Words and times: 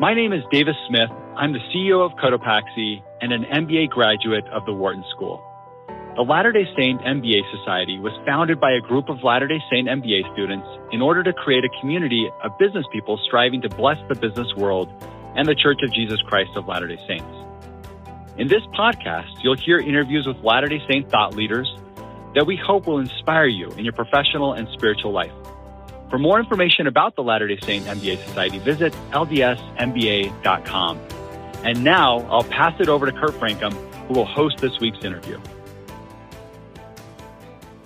My 0.00 0.14
name 0.14 0.32
is 0.32 0.40
Davis 0.50 0.76
Smith. 0.88 1.10
I'm 1.36 1.52
the 1.52 1.58
CEO 1.68 2.00
of 2.00 2.16
Cotopaxi 2.16 3.02
and 3.20 3.34
an 3.34 3.44
MBA 3.44 3.90
graduate 3.90 4.46
of 4.48 4.64
the 4.64 4.72
Wharton 4.72 5.04
School. 5.14 5.44
The 6.16 6.22
Latter 6.22 6.52
day 6.52 6.64
Saint 6.74 7.02
MBA 7.02 7.42
Society 7.54 7.98
was 7.98 8.16
founded 8.24 8.58
by 8.58 8.72
a 8.72 8.80
group 8.80 9.10
of 9.10 9.22
Latter 9.22 9.46
day 9.46 9.60
Saint 9.70 9.88
MBA 9.88 10.32
students 10.32 10.66
in 10.90 11.02
order 11.02 11.22
to 11.22 11.34
create 11.34 11.64
a 11.66 11.80
community 11.82 12.30
of 12.42 12.56
business 12.58 12.86
people 12.94 13.20
striving 13.26 13.60
to 13.60 13.68
bless 13.68 13.98
the 14.08 14.14
business 14.14 14.48
world 14.56 14.88
and 15.36 15.46
the 15.46 15.54
Church 15.54 15.80
of 15.84 15.92
Jesus 15.92 16.18
Christ 16.22 16.52
of 16.56 16.66
Latter 16.66 16.88
day 16.88 16.98
Saints. 17.06 17.36
In 18.38 18.48
this 18.48 18.62
podcast, 18.72 19.44
you'll 19.44 19.58
hear 19.58 19.80
interviews 19.80 20.26
with 20.26 20.38
Latter 20.42 20.68
day 20.68 20.80
Saint 20.90 21.10
thought 21.10 21.36
leaders 21.36 21.68
that 22.34 22.46
we 22.46 22.56
hope 22.56 22.86
will 22.86 23.00
inspire 23.00 23.48
you 23.48 23.68
in 23.72 23.84
your 23.84 23.92
professional 23.92 24.54
and 24.54 24.66
spiritual 24.72 25.12
life. 25.12 25.32
For 26.10 26.18
more 26.18 26.40
information 26.40 26.88
about 26.88 27.14
the 27.14 27.22
Latter 27.22 27.46
day 27.46 27.60
Saint 27.62 27.86
MBA 27.86 28.26
Society, 28.26 28.58
visit 28.58 28.92
ldsmba.com. 29.12 31.00
And 31.62 31.84
now 31.84 32.18
I'll 32.28 32.42
pass 32.42 32.74
it 32.80 32.88
over 32.88 33.06
to 33.06 33.12
Kurt 33.12 33.30
Francom, 33.34 33.72
who 34.08 34.14
will 34.14 34.24
host 34.24 34.58
this 34.58 34.76
week's 34.80 35.04
interview. 35.04 35.38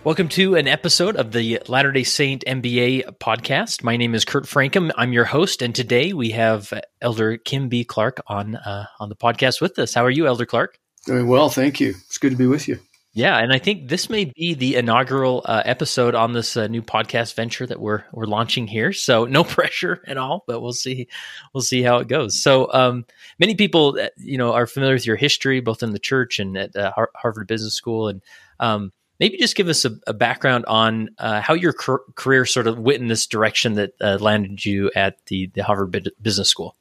Welcome 0.05 0.29
to 0.31 0.55
an 0.55 0.67
episode 0.67 1.17
of 1.17 1.33
the 1.33 1.61
Latter 1.69 1.93
day 1.93 2.03
Saint 2.03 2.43
MBA 2.47 3.19
podcast. 3.19 3.85
My 3.85 3.99
name 3.99 4.15
is 4.15 4.25
Kurt 4.25 4.45
Francom. 4.45 4.91
I'm 4.97 5.13
your 5.13 5.27
host, 5.27 5.61
and 5.61 5.75
today 5.75 6.15
we 6.15 6.31
have 6.31 6.73
Elder 7.03 7.37
Kim 7.37 7.69
B. 7.69 7.85
Clark 7.85 8.23
on 8.27 8.57
uh, 8.57 8.87
on 9.01 9.11
the 9.11 9.17
podcast 9.17 9.61
with 9.61 9.79
us. 9.79 9.93
How 9.93 10.03
are 10.03 10.11
you, 10.11 10.27
Elder 10.27 10.47
Clark? 10.47 10.79
Doing 11.05 11.27
well, 11.27 11.51
thank 11.51 11.79
you. 11.79 11.91
It's 11.91 12.17
good 12.17 12.31
to 12.31 12.39
be 12.39 12.47
with 12.47 12.69
you. 12.69 12.79
Yeah, 13.17 13.39
and 13.39 13.53
I 13.53 13.61
think 13.61 13.89
this 13.89 14.11
may 14.11 14.25
be 14.25 14.55
the 14.55 14.75
inaugural 14.75 15.43
uh, 15.45 15.63
episode 15.65 16.17
on 16.17 16.33
this 16.33 16.57
uh, 16.57 16.67
new 16.67 16.83
podcast 16.83 17.37
venture 17.37 17.65
that 17.65 17.79
we're 17.79 18.03
we're 18.11 18.27
launching 18.27 18.67
here. 18.67 18.93
So 18.93 19.25
no 19.25 19.45
pressure 19.45 20.03
at 20.09 20.17
all, 20.17 20.43
but 20.49 20.61
we'll 20.61 20.73
see 20.73 21.07
we'll 21.53 21.63
see 21.63 21.81
how 21.81 21.99
it 21.99 22.09
goes. 22.09 22.37
So 22.37 22.73
um, 22.73 23.07
many 23.39 23.55
people, 23.55 23.97
uh, 24.01 24.09
you 24.17 24.37
know, 24.37 24.53
are 24.53 24.67
familiar 24.67 24.97
with 24.97 25.07
your 25.07 25.15
history, 25.15 25.61
both 25.61 25.85
in 25.85 25.93
the 25.93 26.01
church 26.01 26.41
and 26.41 26.57
at 26.59 26.75
uh, 26.75 26.93
Harvard 27.15 27.47
Business 27.47 27.75
School, 27.75 28.09
and 28.09 28.21
um, 28.59 28.93
maybe 29.21 29.39
just 29.39 29.55
give 29.55 29.69
us 29.69 29.85
a, 29.85 29.97
a 30.09 30.13
background 30.13 30.65
on 30.67 31.11
uh, 31.19 31.41
how 31.41 31.55
your 31.55 31.73
career 31.73 32.45
sort 32.45 32.67
of 32.67 32.81
went 32.81 33.01
in 33.01 33.07
this 33.07 33.29
direction 33.29 33.75
that 33.75 33.93
uh, 34.01 34.19
landed 34.21 34.65
you 34.65 34.91
at 34.97 35.25
the 35.27 35.47
the 35.55 35.63
Harvard 35.63 36.11
Business 36.21 36.49
School. 36.49 36.75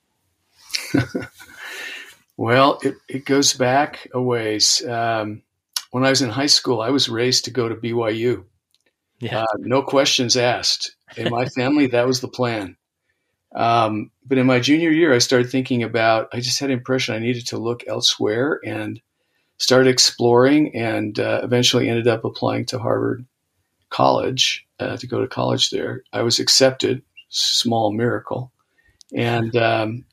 well, 2.37 2.79
it, 2.81 2.95
it 3.07 3.25
goes 3.25 3.53
back 3.53 4.07
a 4.15 4.19
ways. 4.19 4.83
Um, 4.83 5.43
when 5.93 6.03
I 6.03 6.09
was 6.09 6.23
in 6.23 6.31
high 6.31 6.47
school, 6.47 6.81
I 6.81 6.89
was 6.89 7.07
raised 7.07 7.45
to 7.45 7.51
go 7.51 7.69
to 7.69 7.75
BYU. 7.75 8.45
Yeah. 9.19 9.43
Uh, 9.43 9.57
no 9.59 9.83
questions 9.83 10.35
asked. 10.35 10.95
In 11.15 11.29
my 11.29 11.45
family, 11.45 11.85
that 11.85 12.07
was 12.07 12.19
the 12.19 12.27
plan. 12.27 12.77
Um, 13.55 14.09
but 14.25 14.39
in 14.39 14.47
my 14.47 14.59
junior 14.59 14.89
year, 14.89 15.13
I 15.13 15.19
started 15.19 15.51
thinking 15.51 15.83
about, 15.83 16.29
I 16.33 16.39
just 16.39 16.59
had 16.59 16.71
an 16.71 16.79
impression 16.79 17.13
I 17.13 17.19
needed 17.19 17.45
to 17.49 17.59
look 17.59 17.83
elsewhere 17.87 18.59
and 18.65 18.99
started 19.59 19.87
exploring 19.87 20.75
and 20.75 21.19
uh, 21.19 21.41
eventually 21.43 21.87
ended 21.87 22.07
up 22.07 22.25
applying 22.25 22.65
to 22.65 22.79
Harvard 22.79 23.23
College 23.91 24.65
uh, 24.79 24.97
to 24.97 25.05
go 25.05 25.21
to 25.21 25.27
college 25.27 25.69
there. 25.69 26.01
I 26.11 26.23
was 26.23 26.39
accepted, 26.39 27.03
small 27.29 27.93
miracle. 27.93 28.51
And 29.15 29.55
um, 29.55 30.05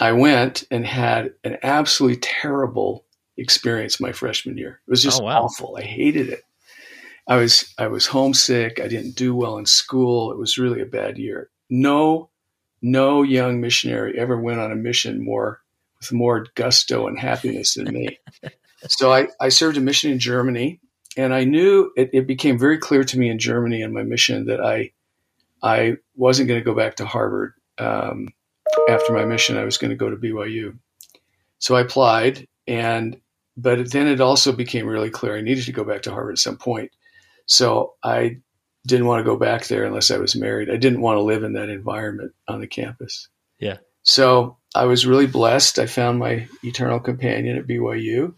I 0.00 0.12
went 0.12 0.62
and 0.70 0.86
had 0.86 1.32
an 1.42 1.58
absolutely 1.64 2.18
terrible 2.18 3.04
experience 3.36 4.00
my 4.00 4.12
freshman 4.12 4.56
year. 4.56 4.80
It 4.86 4.90
was 4.90 5.02
just 5.02 5.20
oh, 5.20 5.24
wow. 5.24 5.42
awful. 5.44 5.76
I 5.76 5.82
hated 5.82 6.28
it. 6.28 6.42
I 7.26 7.36
was 7.36 7.72
I 7.78 7.86
was 7.86 8.06
homesick. 8.06 8.80
I 8.80 8.88
didn't 8.88 9.16
do 9.16 9.34
well 9.34 9.58
in 9.58 9.66
school. 9.66 10.30
It 10.30 10.38
was 10.38 10.58
really 10.58 10.80
a 10.80 10.86
bad 10.86 11.16
year. 11.18 11.50
No, 11.70 12.30
no 12.82 13.22
young 13.22 13.60
missionary 13.60 14.18
ever 14.18 14.38
went 14.38 14.60
on 14.60 14.72
a 14.72 14.76
mission 14.76 15.24
more 15.24 15.60
with 16.00 16.12
more 16.12 16.46
gusto 16.54 17.06
and 17.06 17.18
happiness 17.18 17.74
than 17.74 17.92
me. 17.92 18.18
so 18.88 19.12
I, 19.12 19.28
I 19.40 19.48
served 19.48 19.78
a 19.78 19.80
mission 19.80 20.12
in 20.12 20.18
Germany, 20.18 20.80
and 21.16 21.32
I 21.32 21.44
knew 21.44 21.90
it, 21.96 22.10
it 22.12 22.26
became 22.26 22.58
very 22.58 22.76
clear 22.76 23.04
to 23.04 23.18
me 23.18 23.30
in 23.30 23.38
Germany 23.38 23.82
and 23.82 23.94
my 23.94 24.02
mission 24.02 24.46
that 24.46 24.60
I 24.60 24.92
I 25.62 25.96
wasn't 26.14 26.48
going 26.48 26.60
to 26.60 26.64
go 26.64 26.74
back 26.74 26.96
to 26.96 27.06
Harvard 27.06 27.54
um, 27.78 28.28
after 28.88 29.14
my 29.14 29.24
mission. 29.24 29.56
I 29.56 29.64
was 29.64 29.78
going 29.78 29.90
to 29.90 29.96
go 29.96 30.10
to 30.10 30.16
BYU. 30.16 30.78
So 31.58 31.74
I 31.74 31.80
applied, 31.80 32.46
and 32.66 33.18
but 33.56 33.90
then 33.92 34.06
it 34.06 34.20
also 34.20 34.52
became 34.52 34.86
really 34.86 35.10
clear 35.10 35.36
I 35.36 35.40
needed 35.40 35.64
to 35.64 35.72
go 35.72 35.84
back 35.84 36.02
to 36.02 36.10
Harvard 36.10 36.34
at 36.34 36.38
some 36.38 36.56
point. 36.56 36.90
So 37.46 37.94
I 38.02 38.38
didn't 38.86 39.06
want 39.06 39.20
to 39.20 39.30
go 39.30 39.36
back 39.36 39.66
there 39.66 39.84
unless 39.84 40.10
I 40.10 40.18
was 40.18 40.36
married. 40.36 40.70
I 40.70 40.76
didn't 40.76 41.00
want 41.00 41.16
to 41.16 41.22
live 41.22 41.42
in 41.42 41.54
that 41.54 41.68
environment 41.68 42.32
on 42.48 42.60
the 42.60 42.66
campus. 42.66 43.28
Yeah. 43.58 43.78
So 44.02 44.58
I 44.74 44.84
was 44.84 45.06
really 45.06 45.26
blessed. 45.26 45.78
I 45.78 45.86
found 45.86 46.18
my 46.18 46.48
eternal 46.62 47.00
companion 47.00 47.56
at 47.56 47.66
BYU. 47.66 48.34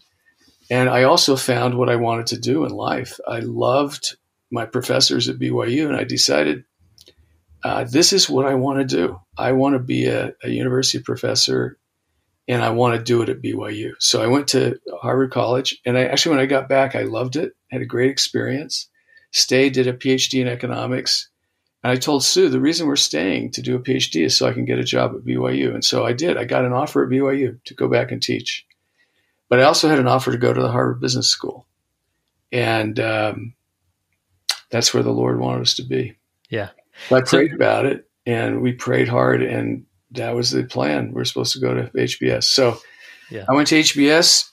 And 0.69 0.89
I 0.89 1.03
also 1.03 1.35
found 1.35 1.77
what 1.77 1.89
I 1.89 1.95
wanted 1.95 2.27
to 2.27 2.39
do 2.39 2.65
in 2.65 2.71
life. 2.71 3.19
I 3.27 3.39
loved 3.39 4.17
my 4.51 4.65
professors 4.65 5.27
at 5.29 5.39
BYU, 5.39 5.87
and 5.87 5.95
I 5.95 6.03
decided 6.03 6.63
uh, 7.63 7.83
this 7.85 8.13
is 8.13 8.29
what 8.29 8.45
I 8.45 8.55
want 8.55 8.79
to 8.79 8.95
do. 8.95 9.19
I 9.37 9.53
want 9.53 9.73
to 9.73 9.79
be 9.79 10.05
a, 10.05 10.33
a 10.43 10.49
university 10.49 11.01
professor 11.01 11.77
and 12.47 12.63
I 12.63 12.69
want 12.69 12.95
to 12.95 13.03
do 13.03 13.21
it 13.21 13.29
at 13.29 13.41
BYU. 13.41 13.91
So 13.99 14.21
I 14.21 14.27
went 14.27 14.47
to 14.49 14.79
Harvard 15.01 15.31
College, 15.31 15.79
and 15.85 15.97
I 15.97 16.05
actually, 16.05 16.35
when 16.35 16.43
I 16.43 16.47
got 16.47 16.69
back, 16.69 16.95
I 16.95 17.03
loved 17.03 17.35
it, 17.35 17.53
had 17.71 17.81
a 17.81 17.85
great 17.85 18.09
experience. 18.09 18.89
Stayed, 19.31 19.73
did 19.73 19.87
a 19.87 19.93
PhD 19.93 20.41
in 20.41 20.47
economics, 20.47 21.29
and 21.83 21.91
I 21.91 21.95
told 21.97 22.23
Sue 22.23 22.49
the 22.49 22.61
reason 22.61 22.87
we're 22.87 22.95
staying 22.95 23.51
to 23.51 23.61
do 23.61 23.75
a 23.75 23.79
PhD 23.79 24.25
is 24.25 24.37
so 24.37 24.47
I 24.47 24.53
can 24.53 24.65
get 24.65 24.79
a 24.79 24.83
job 24.83 25.13
at 25.13 25.25
BYU, 25.25 25.73
and 25.73 25.83
so 25.83 26.05
I 26.05 26.13
did. 26.13 26.37
I 26.37 26.45
got 26.45 26.65
an 26.65 26.73
offer 26.73 27.03
at 27.03 27.09
BYU 27.09 27.61
to 27.65 27.73
go 27.73 27.89
back 27.89 28.11
and 28.11 28.21
teach, 28.21 28.65
but 29.49 29.59
I 29.59 29.63
also 29.63 29.89
had 29.89 29.99
an 29.99 30.07
offer 30.07 30.31
to 30.31 30.37
go 30.37 30.53
to 30.53 30.61
the 30.61 30.71
Harvard 30.71 31.01
Business 31.01 31.29
School, 31.29 31.67
and 32.51 32.97
um, 32.99 33.53
that's 34.71 34.93
where 34.93 35.03
the 35.03 35.11
Lord 35.11 35.39
wanted 35.39 35.61
us 35.61 35.75
to 35.75 35.83
be. 35.83 36.17
Yeah, 36.49 36.69
so 37.09 37.17
I 37.17 37.21
prayed 37.21 37.51
so, 37.51 37.55
about 37.57 37.85
it, 37.85 38.09
and 38.25 38.61
we 38.61 38.71
prayed 38.71 39.09
hard, 39.09 39.43
and 39.43 39.85
that 40.11 40.35
was 40.35 40.51
the 40.51 40.63
plan. 40.63 41.11
We 41.13 41.21
are 41.21 41.25
supposed 41.25 41.53
to 41.53 41.59
go 41.59 41.73
to 41.73 41.89
HBS. 41.89 42.45
So 42.45 42.79
yeah. 43.29 43.45
I 43.49 43.53
went 43.53 43.67
to 43.69 43.79
HBS. 43.79 44.49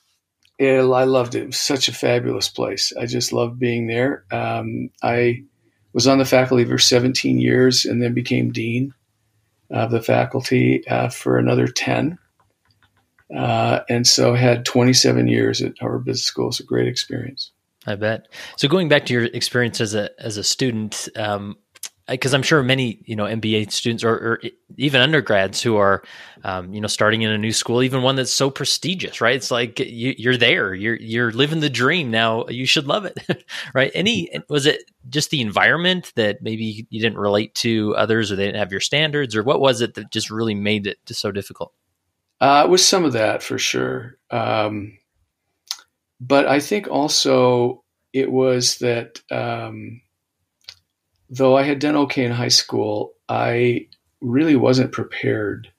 I 0.60 0.80
loved 0.80 1.34
it. 1.34 1.42
It 1.42 1.46
was 1.46 1.60
such 1.60 1.88
a 1.88 1.92
fabulous 1.92 2.48
place. 2.48 2.92
I 2.98 3.06
just 3.06 3.32
loved 3.32 3.58
being 3.58 3.86
there. 3.86 4.24
Um, 4.30 4.90
I 5.02 5.44
was 5.92 6.06
on 6.06 6.18
the 6.18 6.24
faculty 6.24 6.64
for 6.64 6.78
17 6.78 7.38
years 7.38 7.84
and 7.84 8.02
then 8.02 8.14
became 8.14 8.52
dean 8.52 8.94
of 9.70 9.90
the 9.90 10.02
faculty 10.02 10.86
uh, 10.86 11.08
for 11.08 11.38
another 11.38 11.66
10. 11.66 12.18
Uh, 13.34 13.80
and 13.88 14.06
so 14.06 14.34
had 14.34 14.64
27 14.64 15.28
years 15.28 15.62
at 15.62 15.78
Harvard 15.80 16.04
Business 16.04 16.26
School. 16.26 16.48
It's 16.48 16.60
a 16.60 16.64
great 16.64 16.86
experience. 16.86 17.50
I 17.86 17.96
bet. 17.96 18.28
So 18.56 18.68
going 18.68 18.88
back 18.88 19.06
to 19.06 19.12
your 19.12 19.24
experience 19.24 19.80
as 19.80 19.94
a 19.94 20.08
as 20.18 20.36
a 20.36 20.44
student, 20.44 21.08
um, 21.16 21.56
because 22.06 22.34
I'm 22.34 22.42
sure 22.42 22.62
many 22.62 22.98
you 23.06 23.16
know 23.16 23.24
MBA 23.24 23.72
students 23.72 24.04
or, 24.04 24.12
or 24.12 24.40
even 24.76 25.00
undergrads 25.00 25.62
who 25.62 25.76
are 25.76 26.02
um, 26.42 26.74
you 26.74 26.80
know 26.80 26.86
starting 26.86 27.22
in 27.22 27.30
a 27.30 27.38
new 27.38 27.52
school, 27.52 27.82
even 27.82 28.02
one 28.02 28.16
that's 28.16 28.32
so 28.32 28.50
prestigious, 28.50 29.20
right? 29.20 29.36
It's 29.36 29.50
like 29.50 29.78
you, 29.80 30.30
are 30.30 30.36
there, 30.36 30.74
you're 30.74 30.96
you're 30.96 31.32
living 31.32 31.60
the 31.60 31.70
dream 31.70 32.10
now. 32.10 32.46
You 32.48 32.66
should 32.66 32.86
love 32.86 33.06
it, 33.06 33.18
right? 33.74 33.90
Any 33.94 34.30
was 34.48 34.66
it 34.66 34.90
just 35.08 35.30
the 35.30 35.40
environment 35.40 36.12
that 36.16 36.42
maybe 36.42 36.86
you 36.90 37.00
didn't 37.00 37.18
relate 37.18 37.54
to 37.56 37.96
others, 37.96 38.30
or 38.30 38.36
they 38.36 38.46
didn't 38.46 38.58
have 38.58 38.72
your 38.72 38.80
standards, 38.80 39.34
or 39.34 39.42
what 39.42 39.60
was 39.60 39.80
it 39.80 39.94
that 39.94 40.10
just 40.10 40.30
really 40.30 40.54
made 40.54 40.86
it 40.86 40.98
so 41.06 41.32
difficult? 41.32 41.72
Uh, 42.40 42.62
it 42.66 42.70
was 42.70 42.86
some 42.86 43.04
of 43.04 43.14
that 43.14 43.42
for 43.42 43.58
sure, 43.58 44.18
um, 44.30 44.98
but 46.20 46.46
I 46.46 46.60
think 46.60 46.88
also 46.88 47.82
it 48.12 48.30
was 48.30 48.78
that. 48.78 49.20
Um, 49.30 50.02
though 51.34 51.56
I 51.56 51.62
had 51.62 51.78
done 51.78 51.96
okay 51.96 52.24
in 52.24 52.32
high 52.32 52.48
school, 52.48 53.12
I 53.28 53.88
really 54.20 54.56
wasn't 54.56 54.92
prepared 54.92 55.70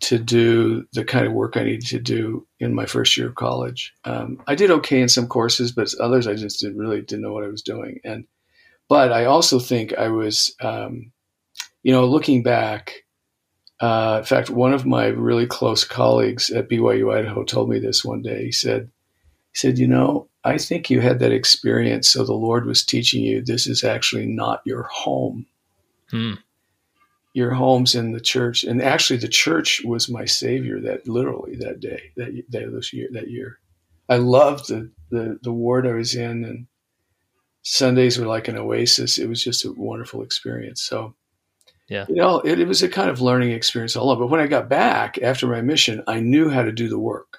to 0.00 0.18
do 0.18 0.86
the 0.92 1.04
kind 1.04 1.26
of 1.26 1.32
work 1.32 1.56
I 1.56 1.62
needed 1.62 1.86
to 1.88 1.98
do 1.98 2.46
in 2.60 2.74
my 2.74 2.84
first 2.84 3.16
year 3.16 3.28
of 3.28 3.36
college. 3.36 3.94
Um, 4.04 4.42
I 4.46 4.54
did 4.54 4.70
okay 4.70 5.00
in 5.00 5.08
some 5.08 5.26
courses, 5.26 5.72
but 5.72 5.92
others 6.00 6.26
I 6.26 6.34
just 6.34 6.60
didn't 6.60 6.78
really 6.78 7.00
didn't 7.00 7.22
know 7.22 7.32
what 7.32 7.44
I 7.44 7.48
was 7.48 7.62
doing. 7.62 8.00
And 8.04 8.26
but 8.88 9.12
I 9.12 9.24
also 9.24 9.58
think 9.58 9.94
I 9.94 10.08
was, 10.08 10.54
um, 10.60 11.12
you 11.82 11.92
know, 11.92 12.04
looking 12.06 12.42
back. 12.42 13.04
Uh, 13.80 14.18
in 14.18 14.24
fact, 14.24 14.50
one 14.50 14.72
of 14.74 14.86
my 14.86 15.06
really 15.06 15.46
close 15.46 15.84
colleagues 15.84 16.50
at 16.50 16.68
BYU 16.68 17.14
Idaho 17.14 17.44
told 17.44 17.68
me 17.68 17.78
this 17.78 18.04
one 18.04 18.22
day. 18.22 18.44
He 18.44 18.52
said, 18.52 18.90
"He 19.54 19.58
said, 19.58 19.78
you 19.78 19.86
know, 19.86 20.28
I 20.44 20.58
think 20.58 20.90
you 20.90 21.00
had 21.00 21.20
that 21.20 21.32
experience. 21.32 22.08
So 22.08 22.24
the 22.24 22.34
Lord 22.34 22.66
was 22.66 22.84
teaching 22.84 23.22
you 23.22 23.40
this 23.40 23.66
is 23.66 23.82
actually 23.82 24.26
not 24.26 24.60
your 24.66 24.82
home. 24.82 25.46
Hmm. 26.10 26.34
Your 27.32 27.52
home's 27.52 27.94
in 27.94 28.12
the 28.12 28.20
church, 28.20 28.62
and 28.62 28.80
actually, 28.80 29.16
the 29.18 29.26
church 29.28 29.82
was 29.84 30.08
my 30.08 30.24
savior. 30.24 30.80
That 30.80 31.08
literally 31.08 31.56
that 31.56 31.80
day, 31.80 32.12
that 32.16 32.44
that 32.50 32.92
year, 32.92 33.08
that 33.12 33.30
year, 33.30 33.58
I 34.08 34.18
loved 34.18 34.68
the 34.68 34.90
the 35.10 35.38
the 35.42 35.52
ward 35.52 35.86
I 35.86 35.94
was 35.94 36.14
in, 36.14 36.44
and 36.44 36.66
Sundays 37.62 38.18
were 38.18 38.26
like 38.26 38.46
an 38.46 38.58
oasis. 38.58 39.18
It 39.18 39.28
was 39.28 39.42
just 39.42 39.64
a 39.64 39.72
wonderful 39.72 40.22
experience. 40.22 40.82
So, 40.82 41.14
Yeah. 41.88 42.04
You 42.08 42.16
know, 42.16 42.40
it, 42.40 42.60
it 42.60 42.68
was 42.68 42.82
a 42.82 42.88
kind 42.88 43.10
of 43.10 43.20
learning 43.20 43.50
experience 43.50 43.96
all 43.96 44.04
along. 44.04 44.18
But 44.18 44.28
when 44.28 44.40
I 44.40 44.46
got 44.46 44.68
back 44.68 45.18
after 45.18 45.46
my 45.46 45.60
mission, 45.60 46.02
I 46.06 46.20
knew 46.20 46.50
how 46.50 46.62
to 46.62 46.72
do 46.72 46.88
the 46.88 46.98
work. 46.98 47.38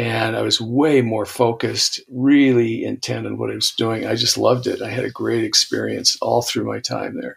And 0.00 0.34
I 0.34 0.40
was 0.40 0.62
way 0.62 1.02
more 1.02 1.26
focused, 1.26 2.00
really 2.08 2.84
intent 2.84 3.26
on 3.26 3.36
what 3.36 3.50
I 3.50 3.54
was 3.54 3.70
doing. 3.72 4.06
I 4.06 4.14
just 4.14 4.38
loved 4.38 4.66
it. 4.66 4.80
I 4.80 4.88
had 4.88 5.04
a 5.04 5.10
great 5.10 5.44
experience 5.44 6.16
all 6.22 6.40
through 6.40 6.64
my 6.64 6.80
time 6.80 7.20
there. 7.20 7.36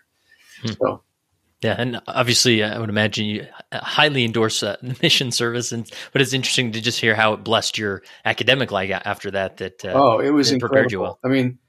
Hmm. 0.62 0.72
So 0.80 1.04
yeah, 1.62 1.76
and 1.78 2.02
obviously, 2.08 2.64
I 2.64 2.80
would 2.80 2.88
imagine 2.88 3.26
you 3.26 3.48
highly 3.74 4.24
endorse 4.24 4.64
uh, 4.64 4.78
mission 5.02 5.32
service, 5.32 5.74
and 5.74 5.92
but 6.14 6.22
it's 6.22 6.32
interesting 6.32 6.72
to 6.72 6.80
just 6.80 7.02
hear 7.02 7.16
how 7.16 7.34
it 7.34 7.44
blessed 7.44 7.78
your 7.78 8.02
academic 8.24 8.72
life 8.72 8.92
after 9.04 9.30
that. 9.32 9.58
That 9.58 9.84
uh, 9.84 9.92
oh, 9.94 10.20
it 10.20 10.30
was 10.30 10.50
it 10.50 10.62
prepared 10.62 10.94
you 10.94 11.02
well. 11.02 11.20
I 11.22 11.28
mean, 11.28 11.60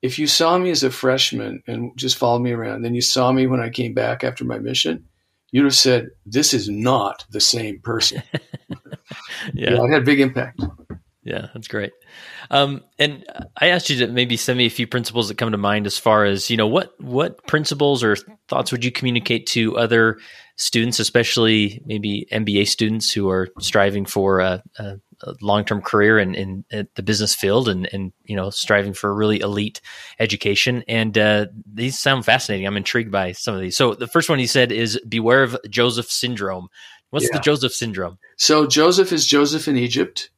if 0.00 0.18
you 0.18 0.26
saw 0.26 0.56
me 0.56 0.70
as 0.70 0.82
a 0.82 0.90
freshman 0.90 1.62
and 1.66 1.92
just 1.98 2.16
followed 2.16 2.40
me 2.40 2.52
around, 2.52 2.80
then 2.80 2.94
you 2.94 3.02
saw 3.02 3.30
me 3.30 3.46
when 3.46 3.60
I 3.60 3.68
came 3.68 3.92
back 3.92 4.24
after 4.24 4.46
my 4.46 4.58
mission, 4.58 5.04
you'd 5.50 5.64
have 5.64 5.74
said, 5.74 6.08
"This 6.24 6.54
is 6.54 6.70
not 6.70 7.26
the 7.28 7.40
same 7.40 7.80
person." 7.80 8.22
yeah, 9.54 9.72
yeah 9.72 9.84
it 9.84 9.90
had 9.90 10.04
big 10.04 10.20
impact. 10.20 10.60
Yeah, 11.22 11.48
that's 11.52 11.68
great. 11.68 11.92
Um, 12.50 12.82
and 12.98 13.24
I 13.60 13.68
asked 13.68 13.90
you 13.90 14.06
to 14.06 14.12
maybe 14.12 14.38
send 14.38 14.56
me 14.56 14.64
a 14.64 14.70
few 14.70 14.86
principles 14.86 15.28
that 15.28 15.36
come 15.36 15.52
to 15.52 15.58
mind 15.58 15.86
as 15.86 15.98
far 15.98 16.24
as 16.24 16.50
you 16.50 16.56
know 16.56 16.66
what 16.66 16.98
what 16.98 17.46
principles 17.46 18.02
or 18.02 18.16
thoughts 18.48 18.72
would 18.72 18.84
you 18.84 18.90
communicate 18.90 19.46
to 19.48 19.76
other 19.76 20.18
students, 20.56 20.98
especially 20.98 21.82
maybe 21.84 22.26
MBA 22.32 22.68
students 22.68 23.10
who 23.10 23.28
are 23.28 23.48
striving 23.60 24.06
for 24.06 24.40
a, 24.40 24.62
a, 24.78 24.96
a 25.22 25.34
long 25.42 25.64
term 25.64 25.82
career 25.82 26.18
in, 26.18 26.34
in, 26.34 26.64
in, 26.70 26.88
the 26.96 27.02
business 27.02 27.34
field 27.34 27.68
and 27.68 27.86
and 27.92 28.12
you 28.24 28.34
know 28.34 28.48
striving 28.48 28.94
for 28.94 29.10
a 29.10 29.14
really 29.14 29.40
elite 29.40 29.82
education. 30.18 30.84
And 30.88 31.18
uh, 31.18 31.46
these 31.70 31.98
sound 31.98 32.24
fascinating. 32.24 32.66
I'm 32.66 32.78
intrigued 32.78 33.12
by 33.12 33.32
some 33.32 33.54
of 33.54 33.60
these. 33.60 33.76
So 33.76 33.92
the 33.92 34.06
first 34.06 34.30
one 34.30 34.38
he 34.38 34.46
said 34.46 34.72
is 34.72 34.98
beware 35.06 35.42
of 35.42 35.58
Joseph 35.68 36.10
syndrome. 36.10 36.68
What's 37.10 37.26
yeah. 37.26 37.36
the 37.36 37.40
Joseph 37.40 37.72
syndrome? 37.72 38.18
So 38.36 38.66
Joseph 38.66 39.12
is 39.12 39.26
Joseph 39.26 39.68
in 39.68 39.76
Egypt 39.76 40.30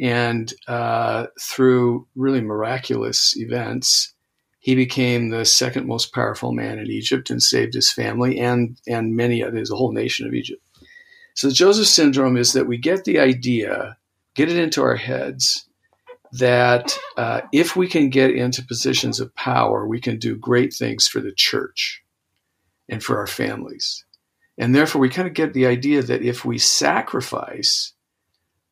and 0.00 0.52
uh, 0.66 1.26
through 1.40 2.06
really 2.16 2.40
miraculous 2.40 3.36
events, 3.36 4.12
he 4.58 4.74
became 4.74 5.28
the 5.28 5.44
second 5.44 5.86
most 5.86 6.12
powerful 6.12 6.52
man 6.52 6.78
in 6.78 6.86
Egypt 6.86 7.30
and 7.30 7.42
saved 7.42 7.74
his 7.74 7.92
family 7.92 8.40
and 8.40 8.80
and 8.88 9.16
many 9.16 9.42
others, 9.42 9.70
a 9.70 9.76
whole 9.76 9.92
nation 9.92 10.26
of 10.26 10.34
Egypt. 10.34 10.62
So 11.34 11.48
the 11.48 11.54
Joseph 11.54 11.86
syndrome 11.86 12.36
is 12.36 12.52
that 12.52 12.66
we 12.66 12.78
get 12.78 13.04
the 13.04 13.18
idea, 13.18 13.96
get 14.34 14.50
it 14.50 14.56
into 14.56 14.82
our 14.82 14.96
heads 14.96 15.68
that 16.32 16.98
uh, 17.16 17.42
if 17.52 17.76
we 17.76 17.86
can 17.86 18.08
get 18.08 18.30
into 18.30 18.64
positions 18.64 19.20
of 19.20 19.34
power, 19.36 19.86
we 19.86 20.00
can 20.00 20.18
do 20.18 20.36
great 20.36 20.72
things 20.72 21.06
for 21.06 21.20
the 21.20 21.32
church 21.32 22.02
and 22.88 23.02
for 23.02 23.18
our 23.18 23.26
families. 23.26 24.03
And 24.56 24.74
therefore, 24.74 25.00
we 25.00 25.08
kind 25.08 25.26
of 25.26 25.34
get 25.34 25.52
the 25.52 25.66
idea 25.66 26.02
that 26.02 26.22
if 26.22 26.44
we 26.44 26.58
sacrifice 26.58 27.92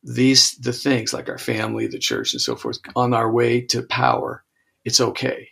these 0.05 0.53
the 0.57 0.73
things 0.73 1.13
like 1.13 1.29
our 1.29 1.39
family, 1.39 1.87
the 1.87 1.99
church, 1.99 2.33
and 2.33 2.41
so 2.41 2.57
forth 2.57 2.79
on 2.97 3.15
our 3.15 3.31
way 3.31 3.61
to 3.61 3.83
power, 3.83 4.45
it's 4.85 5.01
okay. 5.01 5.49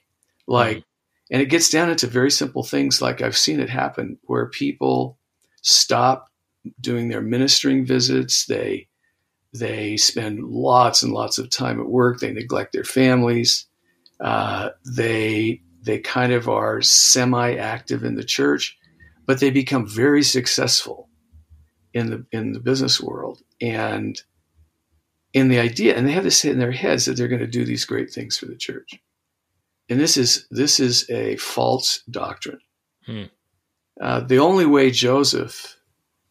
Like, 0.46 0.78
mm-hmm. 0.78 1.34
and 1.34 1.42
it 1.42 1.50
gets 1.50 1.70
down 1.70 1.90
into 1.90 2.06
very 2.06 2.30
simple 2.30 2.62
things. 2.62 3.00
Like 3.02 3.22
I've 3.22 3.36
seen 3.36 3.60
it 3.60 3.70
happen 3.70 4.18
where 4.22 4.46
people 4.46 5.18
stop 5.62 6.30
doing 6.80 7.08
their 7.08 7.20
ministering 7.20 7.84
visits. 7.86 8.46
They 8.46 8.88
they 9.52 9.96
spend 9.96 10.44
lots 10.44 11.02
and 11.02 11.12
lots 11.12 11.38
of 11.38 11.50
time 11.50 11.80
at 11.80 11.88
work. 11.88 12.20
They 12.20 12.32
neglect 12.32 12.72
their 12.72 12.84
families. 12.84 13.66
Uh, 14.20 14.70
they 14.84 15.62
they 15.82 15.98
kind 15.98 16.32
of 16.32 16.48
are 16.48 16.82
semi-active 16.82 18.04
in 18.04 18.14
the 18.14 18.24
church, 18.24 18.76
but 19.30 19.38
they 19.38 19.50
become 19.50 19.86
very 19.86 20.24
successful 20.24 21.08
in 21.94 22.10
the 22.10 22.26
in 22.32 22.50
the 22.50 22.58
business 22.58 23.00
world. 23.00 23.40
And 23.60 24.20
in 25.32 25.46
the 25.46 25.60
idea, 25.60 25.94
and 25.94 26.04
they 26.04 26.10
have 26.10 26.24
this 26.24 26.44
in 26.44 26.58
their 26.58 26.72
heads 26.72 27.04
that 27.04 27.16
they're 27.16 27.28
going 27.28 27.38
to 27.38 27.46
do 27.46 27.64
these 27.64 27.84
great 27.84 28.10
things 28.10 28.36
for 28.36 28.46
the 28.46 28.56
church. 28.56 28.98
And 29.88 30.00
this 30.00 30.16
is 30.16 30.48
this 30.50 30.80
is 30.80 31.08
a 31.10 31.36
false 31.36 32.02
doctrine. 32.10 32.58
Hmm. 33.06 33.26
Uh, 34.00 34.18
the 34.18 34.40
only 34.40 34.66
way 34.66 34.90
Joseph 34.90 35.76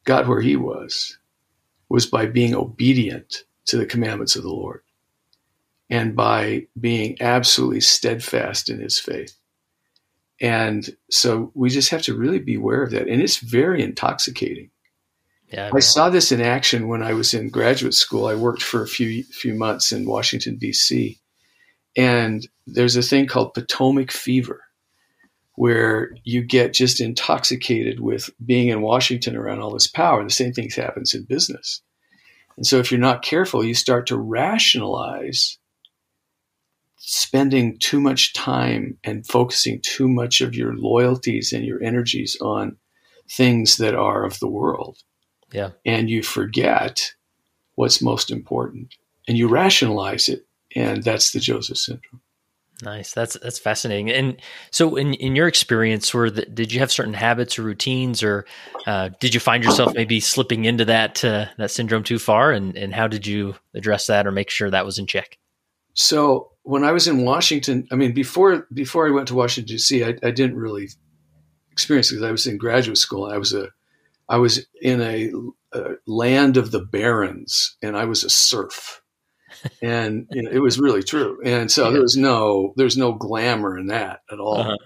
got 0.04 0.28
where 0.28 0.42
he 0.42 0.58
was 0.58 1.18
was 1.88 2.06
by 2.06 2.26
being 2.26 2.54
obedient 2.54 3.46
to 3.68 3.78
the 3.78 3.86
commandments 3.86 4.36
of 4.36 4.44
the 4.44 4.50
Lord 4.50 4.82
and 5.90 6.18
by 6.18 6.68
being 6.78 7.16
absolutely 7.22 7.80
steadfast 7.80 8.70
in 8.70 8.82
his 8.82 9.00
faith. 9.00 9.39
And 10.42 10.90
so 11.10 11.52
we 11.54 11.70
just 11.70 11.90
have 11.90 12.02
to 12.04 12.16
really 12.16 12.40
be 12.40 12.56
aware 12.56 12.84
of 12.84 12.92
that. 12.92 13.08
And 13.08 13.22
it's 13.22 13.38
very 13.38 13.84
intoxicating. 13.84 14.72
Yeah, 15.52 15.72
I 15.74 15.80
saw 15.80 16.10
this 16.10 16.32
in 16.32 16.42
action 16.42 16.88
when 16.88 17.02
I 17.02 17.14
was 17.14 17.34
in 17.34 17.50
graduate 17.50 17.96
school. 17.96 18.28
I 18.28 18.36
worked 18.36 18.62
for 18.62 18.84
a 18.84 18.88
few 18.88 19.24
few 19.24 19.56
months 19.56 19.92
in 19.92 20.06
Washington 20.06 20.58
D.C. 20.58 21.20
And 21.98 22.48
there's 22.68 22.96
a 22.96 23.02
thing 23.02 23.26
called 23.26 23.56
Potomac 23.56 24.12
fever, 24.12 24.62
where 25.56 26.12
you 26.24 26.44
get 26.44 26.74
just 26.74 27.02
intoxicated 27.02 28.00
with 28.00 28.30
being 28.46 28.68
in 28.68 28.82
Washington 28.82 29.36
around 29.36 29.60
all 29.60 29.72
this 29.72 29.88
power. 29.88 30.24
The 30.24 30.30
same 30.30 30.54
thing 30.54 30.70
happens 30.70 31.16
in 31.16 31.24
business. 31.24 31.82
And 32.56 32.68
so 32.68 32.78
if 32.78 32.92
you're 32.92 33.00
not 33.00 33.24
careful, 33.24 33.66
you 33.66 33.74
start 33.74 34.08
to 34.08 34.18
rationalize 34.18 35.58
spending 37.00 37.78
too 37.80 38.00
much 38.00 38.34
time 38.34 38.98
and 39.04 39.26
focusing 39.26 39.82
too 39.82 40.08
much 40.08 40.42
of 40.42 40.54
your 40.54 40.76
loyalties 40.76 41.52
and 41.54 41.66
your 41.66 41.82
energies 41.82 42.38
on 42.42 42.78
things 43.28 43.78
that 43.78 43.96
are 43.96 44.24
of 44.24 44.40
the 44.40 44.48
world 44.48 44.98
yeah. 45.52 45.72
And 45.86 46.10
you 46.10 46.24
forget 46.24 47.14
what's 47.76 48.02
most 48.02 48.32
important 48.32 48.94
and 49.28 49.38
you 49.38 49.48
rationalize 49.48 50.30
it. 50.30 50.46
And 50.76 51.04
that's 51.04 51.32
the 51.32 51.40
Joseph 51.40 51.78
syndrome. 51.78 52.22
Nice. 52.82 53.12
That's 53.12 53.38
that's 53.42 53.60
fascinating. 53.60 54.10
And 54.10 54.42
so, 54.72 54.96
in 54.96 55.14
in 55.16 55.36
your 55.36 55.50
experience, 55.50 56.14
were 56.14 56.30
the, 56.30 56.46
did 56.46 56.72
you 56.72 56.80
have 56.80 56.94
certain 56.94 57.14
habits 57.14 57.60
or 57.60 57.64
routines, 57.64 58.24
or 58.24 58.46
uh, 58.88 59.10
did 59.20 59.34
you 59.34 59.42
find 59.42 59.66
yourself 59.66 59.94
maybe 59.94 60.22
slipping 60.22 60.64
into 60.64 60.86
that 60.86 61.26
uh, 61.26 61.48
that 61.58 61.72
syndrome 61.72 62.04
too 62.04 62.20
far? 62.20 62.54
And 62.54 62.78
and 62.78 62.94
how 62.94 63.10
did 63.10 63.28
you 63.28 63.56
address 63.74 64.08
that 64.08 64.26
or 64.26 64.32
make 64.32 64.50
sure 64.50 64.70
that 64.70 64.86
was 64.86 64.98
in 64.98 65.08
check? 65.08 65.38
So 66.00 66.52
when 66.64 66.86
I 66.86 66.94
was 66.94 67.10
in 67.10 67.26
Washington, 67.26 67.86
I 67.92 67.96
mean 67.96 68.14
before 68.14 68.66
before 68.74 69.06
I 69.06 69.12
went 69.12 69.28
to 69.28 69.36
Washington 69.36 69.76
D.C., 69.76 70.02
I, 70.02 70.16
I 70.24 70.32
didn't 70.32 70.56
really 70.56 70.88
experience 71.72 72.10
it 72.10 72.16
because 72.16 72.28
I 72.28 72.32
was 72.32 72.48
in 72.48 72.58
graduate 72.58 72.98
school. 72.98 73.26
And 73.26 73.36
I 73.36 73.38
was 73.38 73.54
a 73.54 73.68
I 74.30 74.38
was 74.38 74.66
in 74.82 75.02
a, 75.02 75.32
a 75.74 75.96
land 76.08 76.56
of 76.56 76.72
the 76.72 76.80
barons, 76.80 77.76
and 77.82 77.98
I 77.98 78.06
was 78.06 78.24
a 78.24 78.30
serf, 78.30 79.02
and 79.82 80.26
you 80.32 80.44
know, 80.44 80.52
it 80.52 80.60
was 80.60 80.80
really 80.80 81.04
true. 81.04 81.42
And 81.44 81.70
so 81.70 81.88
yeah. 81.88 81.92
there 81.92 82.02
was 82.02 82.16
no 82.16 82.74
there's 82.78 82.98
no 82.98 83.12
glamour 83.12 83.78
in 83.78 83.88
that 83.88 84.22
at 84.32 84.40
all. 84.40 84.60
Uh-huh. 84.60 84.78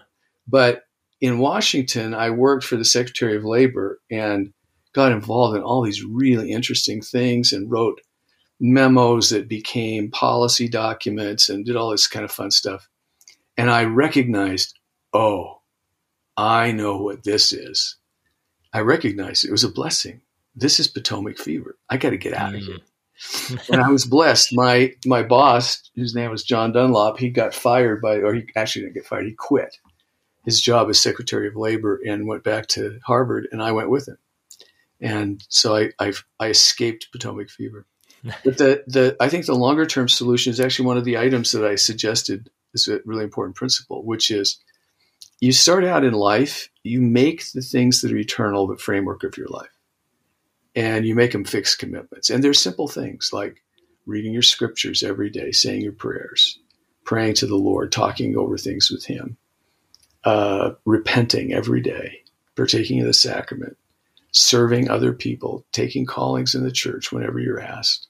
But 0.48 0.82
in 1.22 1.38
Washington, 1.38 2.16
I 2.16 2.32
worked 2.32 2.64
for 2.64 2.76
the 2.76 2.86
Secretary 2.86 3.38
of 3.38 3.46
Labor 3.46 4.02
and 4.10 4.52
got 4.94 5.12
involved 5.12 5.58
in 5.58 5.62
all 5.62 5.84
these 5.84 6.04
really 6.04 6.52
interesting 6.52 7.02
things 7.02 7.54
and 7.54 7.70
wrote 7.70 8.02
memos 8.64 9.30
that 9.30 9.50
became 9.50 10.10
policy 10.10 10.70
documents 10.70 11.50
and 11.50 11.66
did 11.66 11.76
all 11.76 11.92
this 11.92 12.08
kind 12.08 12.24
of 12.24 12.32
fun 12.32 12.50
stuff. 12.50 12.90
And 13.58 13.70
I 13.70 13.84
recognized, 13.84 14.80
oh, 15.14 15.60
I 16.38 16.72
know 16.72 16.98
what 16.98 17.26
this 17.26 17.52
is. 17.52 17.98
I 18.72 18.80
recognized 18.80 19.44
it 19.44 19.52
was 19.52 19.66
a 19.66 19.70
blessing. 19.70 20.22
This 20.56 20.80
is 20.80 20.88
Potomac 20.88 21.38
fever. 21.38 21.78
I 21.90 21.98
got 21.98 22.12
to 22.12 22.18
get 22.18 22.34
out 22.34 22.56
of 22.56 22.62
mm. 22.62 22.66
here. 22.66 22.78
and 23.72 23.82
I 23.82 23.90
was 23.90 24.06
blessed. 24.06 24.56
My 24.56 24.94
my 25.06 25.24
boss, 25.24 25.92
whose 25.96 26.16
name 26.16 26.32
was 26.32 26.44
John 26.44 26.72
Dunlop, 26.72 27.20
he 27.20 27.30
got 27.30 27.54
fired 27.54 28.02
by, 28.02 28.16
or 28.16 28.34
he 28.34 28.46
actually 28.56 28.84
didn't 28.84 28.96
get 28.96 29.06
fired. 29.06 29.26
He 29.26 29.34
quit 29.34 29.78
his 30.46 30.62
job 30.62 30.90
as 30.90 31.00
Secretary 31.00 31.48
of 31.48 31.56
Labor 31.56 32.00
and 32.06 32.28
went 32.28 32.44
back 32.44 32.68
to 32.70 33.00
Harvard, 33.06 33.48
and 33.52 33.62
I 33.62 33.74
went 33.74 33.90
with 33.90 34.08
him. 34.08 34.18
And 35.02 35.44
so 35.50 35.76
I 35.76 35.92
I, 36.00 36.14
I 36.40 36.48
escaped 36.48 37.12
Potomac 37.12 37.50
fever. 37.50 37.86
But 38.24 38.58
the 38.58 38.84
the 38.88 39.18
I 39.20 39.30
think 39.30 39.46
the 39.46 39.56
longer 39.56 39.86
term 39.86 40.08
solution 40.08 40.52
is 40.52 40.60
actually 40.60 40.86
one 40.86 40.98
of 40.98 41.04
the 41.04 41.18
items 41.18 41.52
that 41.52 41.66
I 41.66 41.76
suggested 41.76 42.50
is 42.74 42.88
a 42.88 43.00
really 43.06 43.24
important 43.24 43.56
principle, 43.56 44.04
which 44.04 44.32
is 44.32 44.60
you 45.40 45.52
start 45.52 45.84
out 45.84 46.06
in 46.06 46.14
life, 46.14 46.70
you 46.84 47.02
make 47.02 47.52
the 47.52 47.62
things 47.62 48.02
that 48.02 48.14
are 48.14 48.18
eternal 48.18 48.66
the 48.66 48.78
framework 48.78 49.24
of 49.24 49.38
your 49.38 49.48
life. 49.48 49.70
And 50.76 51.06
you 51.06 51.16
make 51.16 51.34
them 51.34 51.44
fixed 51.44 51.80
commitments. 51.80 52.30
And 52.30 52.44
they're 52.44 52.54
simple 52.54 52.88
things 52.88 53.32
like 53.34 53.62
reading 54.06 54.34
your 54.34 54.42
scriptures 54.42 55.04
every 55.04 55.30
day, 55.30 55.52
saying 55.52 55.82
your 55.82 55.92
prayers, 55.92 56.60
praying 57.04 57.36
to 57.36 57.46
the 57.46 57.58
Lord, 57.58 57.92
talking 57.92 58.38
over 58.38 58.58
things 58.58 58.90
with 58.90 59.06
Him, 59.06 59.38
uh, 60.24 60.72
repenting 60.86 61.54
every 61.54 61.82
day, 61.82 62.24
partaking 62.56 63.02
of 63.02 63.08
the 63.08 63.14
sacrament, 63.14 63.78
serving 64.32 64.90
other 64.90 65.14
people, 65.14 65.66
taking 65.74 66.06
callings 66.06 66.56
in 66.56 66.64
the 66.64 66.72
church 66.72 67.12
whenever 67.12 67.40
you're 67.40 67.60
asked. 67.60 68.08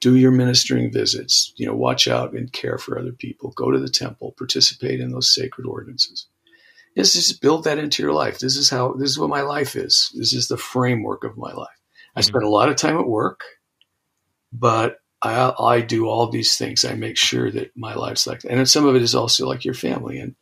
Do 0.00 0.16
your 0.16 0.30
ministering 0.30 0.90
visits, 0.90 1.52
you 1.56 1.66
know, 1.66 1.74
watch 1.74 2.08
out 2.08 2.32
and 2.32 2.52
care 2.52 2.78
for 2.78 2.98
other 2.98 3.12
people, 3.12 3.50
go 3.50 3.70
to 3.70 3.78
the 3.78 3.88
temple, 3.88 4.34
participate 4.38 5.00
in 5.00 5.10
those 5.10 5.34
sacred 5.34 5.66
ordinances 5.66 6.26
is 6.96 7.12
just 7.12 7.40
build 7.40 7.64
that 7.64 7.78
into 7.78 8.02
your 8.02 8.12
life. 8.12 8.38
This 8.38 8.56
is 8.56 8.70
how 8.70 8.92
this 8.94 9.10
is 9.10 9.18
what 9.18 9.30
my 9.30 9.42
life 9.42 9.76
is. 9.76 10.10
This 10.14 10.32
is 10.32 10.48
the 10.48 10.56
framework 10.56 11.24
of 11.24 11.36
my 11.36 11.52
life. 11.52 11.68
I 12.14 12.20
mm-hmm. 12.20 12.28
spend 12.28 12.44
a 12.44 12.48
lot 12.48 12.68
of 12.68 12.76
time 12.76 12.98
at 12.98 13.06
work, 13.06 13.42
but 14.52 14.98
I, 15.22 15.52
I 15.58 15.80
do 15.80 16.08
all 16.08 16.28
these 16.28 16.56
things. 16.56 16.84
I 16.84 16.94
make 16.94 17.16
sure 17.16 17.50
that 17.50 17.76
my 17.76 17.94
life's 17.94 18.26
like 18.26 18.40
that. 18.40 18.52
And 18.52 18.68
some 18.68 18.86
of 18.86 18.96
it 18.96 19.02
is 19.02 19.14
also 19.14 19.46
like 19.46 19.64
your 19.64 19.74
family 19.74 20.18
and 20.18 20.34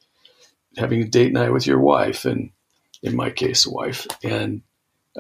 having 0.77 1.03
a 1.03 1.09
date 1.09 1.33
night 1.33 1.53
with 1.53 1.67
your 1.67 1.81
wife, 1.81 2.25
and 2.25 2.51
in 3.03 3.17
my 3.17 3.31
case, 3.31 3.67
a 3.67 3.71
wife, 3.71 4.07
and 4.23 4.63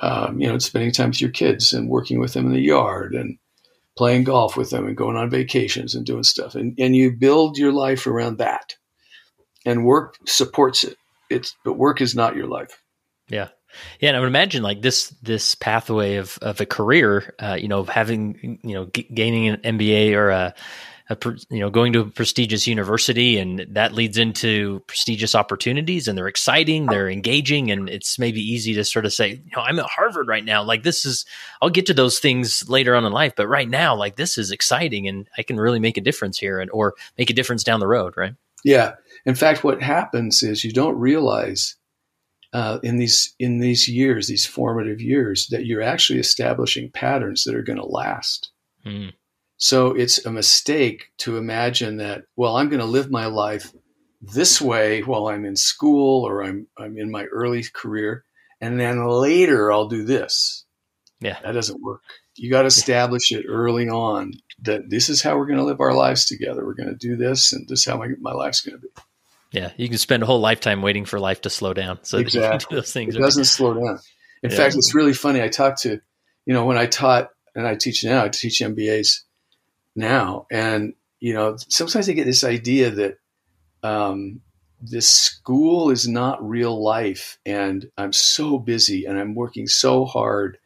um, 0.01 0.41
you 0.41 0.49
know, 0.49 0.59
spending 0.59 0.93
time 0.93 1.11
with 1.11 1.21
your 1.21 1.31
kids 1.31 1.73
and 1.73 1.89
working 1.89 2.21
with 2.21 2.33
them 2.33 2.47
in 2.47 2.53
the 2.53 2.61
yard 2.61 3.15
and 3.15 3.39
playing 3.99 4.23
golf 4.23 4.57
with 4.57 4.71
them 4.71 4.87
and 4.87 4.97
going 4.97 5.17
on 5.17 5.29
vacations 5.29 5.97
and 5.97 6.07
doing 6.07 6.23
stuff. 6.23 6.55
And 6.55 6.79
and 6.79 6.95
you 6.95 7.11
build 7.11 7.59
your 7.59 7.73
life 7.73 8.07
around 8.07 8.39
that, 8.39 8.77
and 9.67 9.85
work 9.85 10.15
supports 10.25 10.85
it. 10.85 10.97
It's 11.29 11.57
but 11.65 11.75
work 11.75 12.01
is 12.01 12.15
not 12.15 12.37
your 12.37 12.47
life. 12.47 12.81
Yeah. 13.29 13.49
Yeah, 14.01 14.09
and 14.09 14.17
I 14.17 14.21
would 14.21 14.29
imagine 14.29 14.63
like 14.63 14.81
this 14.81 15.09
this 15.21 15.55
pathway 15.57 16.17
of 16.17 16.39
of 16.41 16.61
a 16.61 16.67
career, 16.67 17.35
uh, 17.39 17.59
you 17.61 17.69
know, 17.69 17.83
having 17.85 18.61
you 18.63 18.75
know 18.75 18.87
g- 18.87 19.11
gaining 19.13 19.49
an 19.49 19.79
MBA 19.79 20.15
or 20.15 20.31
a, 20.31 20.55
a, 21.11 21.17
you 21.51 21.61
know 21.61 21.71
going 21.71 21.93
to 21.95 22.01
a 22.01 22.07
prestigious 22.07 22.67
university, 22.67 23.39
and 23.39 23.67
that 23.71 23.93
leads 23.93 24.19
into 24.19 24.81
prestigious 24.87 25.35
opportunities, 25.35 26.07
and 26.07 26.17
they're 26.17 26.29
exciting, 26.29 26.87
they're 26.87 27.09
engaging, 27.09 27.71
and 27.71 27.89
it's 27.89 28.19
maybe 28.19 28.41
easy 28.41 28.75
to 28.75 28.85
sort 28.85 29.07
of 29.07 29.13
say, 29.13 29.31
you 29.31 29.51
know, 29.57 29.63
I'm 29.63 29.79
at 29.79 29.87
Harvard 29.87 30.29
right 30.29 30.45
now, 30.45 30.63
like 30.63 30.83
this 30.83 31.05
is. 31.05 31.25
I'll 31.61 31.71
get 31.71 31.87
to 31.87 31.95
those 31.95 32.19
things 32.19 32.69
later 32.69 32.95
on 32.95 33.05
in 33.05 33.13
life, 33.13 33.33
but 33.37 33.49
right 33.49 33.69
now, 33.69 33.97
like 33.97 34.17
this 34.17 34.39
is 34.39 34.51
exciting, 34.51 35.09
and 35.09 35.29
I 35.37 35.43
can 35.43 35.59
really 35.59 35.81
make 35.81 35.97
a 35.97 36.03
difference 36.03 36.39
here, 36.39 36.61
and 36.61 36.71
or 36.71 36.95
make 37.17 37.31
a 37.31 37.35
difference 37.35 37.65
down 37.65 37.81
the 37.81 37.89
road, 37.89 38.15
right? 38.17 38.35
Yeah. 38.65 38.95
In 39.25 39.35
fact, 39.35 39.65
what 39.65 39.83
happens 39.83 40.43
is 40.43 40.65
you 40.65 40.73
don't 40.73 40.99
realize 40.99 41.77
uh, 42.53 42.79
in 42.83 42.97
these 42.97 43.35
in 43.39 43.59
these 43.59 43.89
years, 43.89 44.29
these 44.29 44.47
formative 44.47 45.01
years, 45.01 45.47
that 45.49 45.67
you're 45.67 45.83
actually 45.83 46.19
establishing 46.19 46.91
patterns 46.91 47.45
that 47.45 47.55
are 47.55 47.63
going 47.63 47.79
to 47.79 47.87
last. 47.87 48.51
Mm. 48.87 49.13
So 49.59 49.89
it's 49.89 50.25
a 50.25 50.31
mistake 50.31 51.11
to 51.19 51.37
imagine 51.37 51.99
that. 51.99 52.23
Well, 52.37 52.57
I'm 52.57 52.69
going 52.69 52.81
to 52.81 52.87
live 52.87 53.11
my 53.11 53.27
life 53.27 53.73
this 54.23 54.61
way 54.61 55.03
while 55.03 55.27
I'm 55.29 55.45
in 55.45 55.57
school 55.57 56.27
or 56.27 56.43
I'm 56.43 56.67
I'm 56.79 56.97
in 56.97 57.11
my 57.11 57.25
early 57.25 57.65
career, 57.73 58.25
and 58.61 58.81
then 58.81 59.07
later 59.07 59.71
I'll 59.71 59.89
do 59.89 60.05
this. 60.05 60.65
Yeah, 61.21 61.39
that 61.43 61.53
doesn't 61.53 61.83
work. 61.83 62.03
You 62.37 62.51
got 62.51 62.63
to 62.63 62.69
establish 62.69 63.33
it 63.33 63.47
early 63.49 63.89
on 63.89 64.33
that 64.63 64.89
this 64.91 65.09
is 65.09 65.23
how 65.23 65.37
we're 65.37 65.47
going 65.47 65.59
to 65.59 65.65
live 65.65 65.81
our 65.81 65.93
lives 65.93 66.27
together. 66.27 66.65
We're 66.65 66.75
going 66.75 66.91
to 66.91 66.95
do 66.95 67.17
this, 67.17 67.53
and 67.53 67.69
this 67.69 67.81
is 67.81 67.85
how 67.85 67.97
my, 67.97 68.11
my 68.21 68.33
life's 68.33 68.61
going 68.61 68.77
to 68.77 68.81
be. 68.81 68.89
Yeah, 69.51 69.73
you 69.77 69.89
can 69.89 69.99
spend 69.99 70.23
a 70.23 70.27
whole 70.27 70.41
lifetime 70.41 70.83
waiting 70.83 71.05
for 71.05 71.19
life 71.19 71.41
to 71.43 71.51
slow 71.51 71.75
down. 71.75 71.99
So 72.03 72.19
exactly, 72.19 72.77
those 72.77 72.93
things 72.93 73.17
it 73.17 73.19
doesn't 73.19 73.45
slow 73.57 73.75
down. 73.75 73.99
In 74.45 74.51
yeah. 74.51 74.57
fact, 74.57 74.77
it's 74.77 74.95
really 74.95 75.15
funny. 75.15 75.43
I 75.43 75.49
talked 75.49 75.83
to, 75.83 76.01
you 76.47 76.55
know, 76.55 76.65
when 76.65 76.79
I 76.79 76.87
taught 76.87 77.31
and 77.57 77.67
I 77.67 77.75
teach 77.75 78.05
now, 78.05 78.25
I 78.25 78.29
teach 78.29 78.61
MBAs 78.61 79.23
now, 79.99 80.47
and 80.51 80.95
you 81.21 81.35
know, 81.35 81.57
sometimes 81.69 82.09
I 82.09 82.13
get 82.13 82.25
this 82.25 82.45
idea 82.45 82.91
that 82.91 83.19
um, 83.83 84.41
this 84.81 85.09
school 85.09 85.91
is 85.91 86.09
not 86.09 86.47
real 86.47 86.83
life, 86.83 87.39
and 87.45 87.91
I'm 87.99 88.13
so 88.13 88.59
busy 88.59 89.05
and 89.05 89.19
I'm 89.19 89.35
working 89.35 89.67
so 89.67 90.05
hard, 90.05 90.59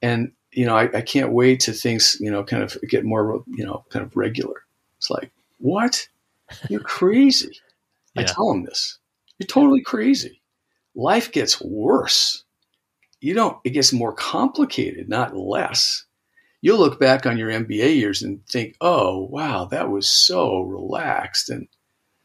and 0.00 0.32
you 0.54 0.64
know, 0.66 0.76
I, 0.76 0.88
I 0.94 1.00
can't 1.02 1.32
wait 1.32 1.60
to 1.60 1.72
things, 1.72 2.16
you 2.20 2.30
know, 2.30 2.44
kind 2.44 2.62
of 2.62 2.76
get 2.88 3.04
more, 3.04 3.42
you 3.48 3.64
know, 3.64 3.84
kind 3.90 4.04
of 4.04 4.16
regular. 4.16 4.62
It's 4.98 5.10
like, 5.10 5.32
what? 5.58 6.08
You're 6.68 6.80
crazy. 6.98 7.58
Yeah. 8.14 8.22
I 8.22 8.24
tell 8.24 8.48
them 8.48 8.64
this. 8.64 8.98
You're 9.38 9.48
totally 9.48 9.82
crazy. 9.82 10.40
Life 10.94 11.32
gets 11.32 11.60
worse. 11.60 12.44
You 13.20 13.34
don't, 13.34 13.58
it 13.64 13.70
gets 13.70 13.92
more 13.92 14.12
complicated, 14.12 15.08
not 15.08 15.36
less. 15.36 16.04
You'll 16.64 16.78
look 16.78 16.98
back 16.98 17.26
on 17.26 17.36
your 17.36 17.50
MBA 17.50 17.94
years 17.94 18.22
and 18.22 18.40
think, 18.46 18.76
oh, 18.80 19.28
wow, 19.30 19.66
that 19.66 19.90
was 19.90 20.08
so 20.08 20.60
relaxed 20.62 21.50
and 21.50 21.68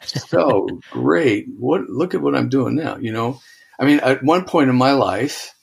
so 0.01 0.79
great. 0.91 1.47
What, 1.57 1.89
look 1.89 2.13
at 2.13 2.21
what 2.21 2.35
I'm 2.35 2.47
doing 2.47 2.75
now. 2.75 2.95
You 2.95 3.11
know, 3.11 3.41
I 3.77 3.83
mean, 3.83 3.99
at 3.99 4.23
one 4.23 4.45
point 4.45 4.69
in 4.69 4.77
my 4.77 4.93
life, 4.93 5.53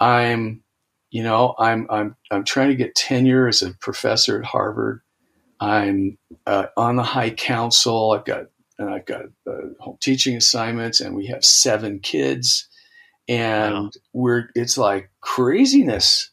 I'm, 0.00 0.62
you 1.10 1.22
know, 1.22 1.54
I'm, 1.58 1.86
I'm, 1.90 2.16
I'm 2.30 2.44
trying 2.44 2.70
to 2.70 2.76
get 2.76 2.94
tenure 2.94 3.46
as 3.46 3.60
a 3.60 3.74
professor 3.74 4.38
at 4.38 4.46
Harvard. 4.46 5.02
I'm 5.60 6.16
uh, 6.46 6.68
on 6.78 6.96
the 6.96 7.02
high 7.02 7.30
council. 7.30 8.12
I've 8.12 8.24
got 8.24 8.46
and 8.78 8.90
I've 8.90 9.06
got 9.06 9.26
uh, 9.46 9.68
home 9.80 9.98
teaching 10.00 10.34
assignments, 10.36 11.00
and 11.00 11.14
we 11.14 11.26
have 11.26 11.44
seven 11.44 12.00
kids, 12.00 12.68
and 13.28 13.74
wow. 13.74 13.90
we're 14.12 14.48
it's 14.54 14.76
like 14.76 15.10
craziness, 15.20 16.30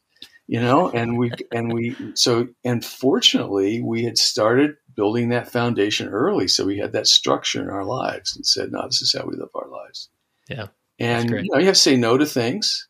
you 0.51 0.59
know. 0.59 0.89
And 0.89 1.17
we 1.17 1.31
and 1.53 1.71
we 1.73 1.95
so 2.13 2.49
and 2.65 2.83
fortunately 2.83 3.81
we 3.81 4.03
had 4.03 4.17
started 4.17 4.75
building 4.93 5.29
that 5.29 5.49
foundation 5.49 6.09
early, 6.09 6.49
so 6.49 6.65
we 6.65 6.77
had 6.77 6.91
that 6.91 7.07
structure 7.07 7.61
in 7.61 7.69
our 7.69 7.85
lives, 7.85 8.35
and 8.35 8.45
said, 8.45 8.69
"No, 8.71 8.85
this 8.85 9.01
is 9.01 9.15
how 9.17 9.25
we 9.25 9.37
live 9.37 9.47
our 9.55 9.69
lives." 9.69 10.09
Yeah, 10.49 10.67
and 10.99 11.29
you, 11.29 11.49
know, 11.49 11.57
you 11.57 11.67
have 11.67 11.75
to 11.75 11.81
say 11.81 11.95
no 11.95 12.17
to 12.17 12.25
things. 12.25 12.89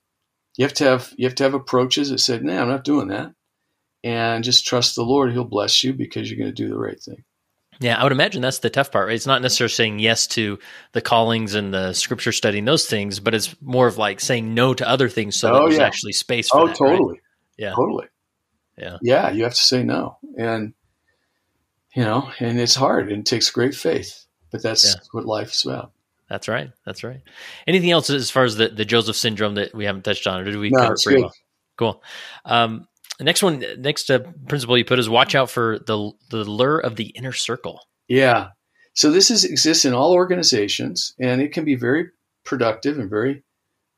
You 0.57 0.65
have 0.65 0.73
to 0.73 0.85
have 0.85 1.13
you 1.17 1.27
have 1.27 1.35
to 1.35 1.43
have 1.43 1.53
approaches 1.53 2.09
that 2.09 2.17
said, 2.17 2.43
"No, 2.43 2.59
I'm 2.59 2.67
not 2.67 2.83
doing 2.83 3.09
that," 3.09 3.31
and 4.03 4.43
just 4.43 4.65
trust 4.65 4.95
the 4.95 5.05
Lord; 5.05 5.31
He'll 5.31 5.45
bless 5.45 5.83
you 5.83 5.93
because 5.93 6.31
you're 6.31 6.39
going 6.39 6.53
to 6.53 6.63
do 6.63 6.67
the 6.67 6.79
right 6.79 6.99
thing. 6.99 7.23
Yeah, 7.79 7.99
I 7.99 8.03
would 8.03 8.11
imagine 8.11 8.41
that's 8.41 8.59
the 8.59 8.71
tough 8.71 8.91
part. 8.91 9.05
Right? 9.05 9.15
It's 9.15 9.27
not 9.27 9.43
necessarily 9.43 9.71
saying 9.71 9.99
yes 9.99 10.25
to 10.27 10.57
the 10.93 11.01
callings 11.01 11.53
and 11.53 11.71
the 11.71 11.93
scripture 11.93 12.31
studying 12.31 12.65
those 12.65 12.87
things, 12.87 13.19
but 13.19 13.35
it's 13.35 13.55
more 13.61 13.85
of 13.85 13.99
like 13.99 14.19
saying 14.19 14.55
no 14.55 14.73
to 14.73 14.89
other 14.89 15.09
things 15.09 15.35
so 15.35 15.49
oh, 15.49 15.53
that 15.53 15.59
there's 15.59 15.77
yeah. 15.77 15.85
actually 15.85 16.13
space 16.13 16.49
for 16.49 16.61
oh, 16.61 16.67
that. 16.67 16.75
totally. 16.75 17.13
Right? 17.13 17.21
Yeah. 17.57 17.73
Totally. 17.73 18.07
Yeah. 18.77 18.97
Yeah, 19.01 19.31
you 19.31 19.43
have 19.43 19.53
to 19.53 19.61
say 19.61 19.83
no. 19.83 20.17
And 20.37 20.73
you 21.95 22.03
know, 22.03 22.31
and 22.39 22.59
it's 22.59 22.75
hard 22.75 23.11
and 23.11 23.21
it 23.21 23.25
takes 23.25 23.49
great 23.49 23.75
faith. 23.75 24.25
But 24.51 24.63
that's 24.63 24.85
yeah. 24.85 25.01
what 25.11 25.25
life's 25.25 25.65
about. 25.65 25.93
That's 26.29 26.47
right. 26.47 26.71
That's 26.85 27.03
right. 27.03 27.21
Anything 27.67 27.91
else 27.91 28.09
as 28.09 28.29
far 28.31 28.43
as 28.43 28.55
the, 28.55 28.69
the 28.69 28.85
Joseph 28.85 29.17
syndrome 29.17 29.55
that 29.55 29.73
we 29.75 29.85
haven't 29.85 30.03
touched 30.03 30.27
on, 30.27 30.39
or 30.39 30.43
did 30.45 30.57
we 30.57 30.69
no, 30.69 30.79
cover 30.79 30.93
it 30.93 31.01
pretty 31.03 31.21
well? 31.21 31.33
Cool. 31.77 32.03
Um, 32.45 32.87
next 33.19 33.43
one, 33.43 33.63
next 33.79 34.09
uh, 34.09 34.19
principle 34.47 34.77
you 34.77 34.85
put 34.85 34.99
is 34.99 35.09
watch 35.09 35.35
out 35.35 35.49
for 35.49 35.79
the 35.79 36.11
the 36.29 36.43
lure 36.45 36.79
of 36.79 36.95
the 36.95 37.07
inner 37.07 37.33
circle. 37.33 37.81
Yeah. 38.07 38.49
So 38.93 39.11
this 39.11 39.31
is 39.31 39.45
exists 39.45 39.85
in 39.85 39.93
all 39.93 40.13
organizations, 40.13 41.13
and 41.19 41.41
it 41.41 41.53
can 41.53 41.65
be 41.65 41.75
very 41.75 42.09
productive 42.43 42.97
and 42.97 43.09
very, 43.09 43.43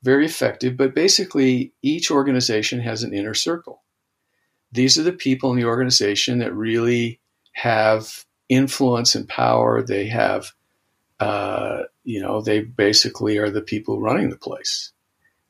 very 0.04 0.26
effective. 0.26 0.76
But 0.76 0.94
basically, 0.94 1.72
each 1.82 2.10
organization 2.10 2.80
has 2.80 3.02
an 3.02 3.14
inner 3.14 3.34
circle. 3.34 3.82
These 4.70 4.98
are 4.98 5.02
the 5.02 5.12
people 5.12 5.50
in 5.50 5.56
the 5.56 5.64
organization 5.64 6.38
that 6.38 6.54
really 6.54 7.20
have 7.52 8.24
influence 8.48 9.14
and 9.14 9.28
power. 9.28 9.82
They 9.82 10.06
have, 10.08 10.52
uh, 11.20 11.84
you 12.04 12.20
know, 12.20 12.40
they 12.42 12.60
basically 12.60 13.38
are 13.38 13.50
the 13.50 13.62
people 13.62 14.00
running 14.00 14.30
the 14.30 14.36
place. 14.36 14.92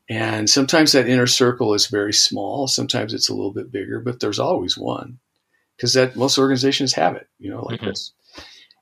And 0.08 0.48
sometimes 0.48 0.92
that 0.92 1.08
inner 1.08 1.26
circle 1.26 1.74
is 1.74 1.86
very 1.86 2.12
small. 2.12 2.68
Sometimes 2.68 3.14
it's 3.14 3.30
a 3.30 3.34
little 3.34 3.52
bit 3.52 3.72
bigger, 3.72 4.00
but 4.00 4.20
there's 4.20 4.38
always 4.38 4.76
one 4.76 5.18
because 5.76 5.94
that 5.94 6.14
most 6.14 6.38
organizations 6.38 6.92
have 6.92 7.16
it, 7.16 7.26
you 7.38 7.50
know, 7.50 7.62
like 7.62 7.80
mm-hmm. 7.80 7.88
this. 7.88 8.12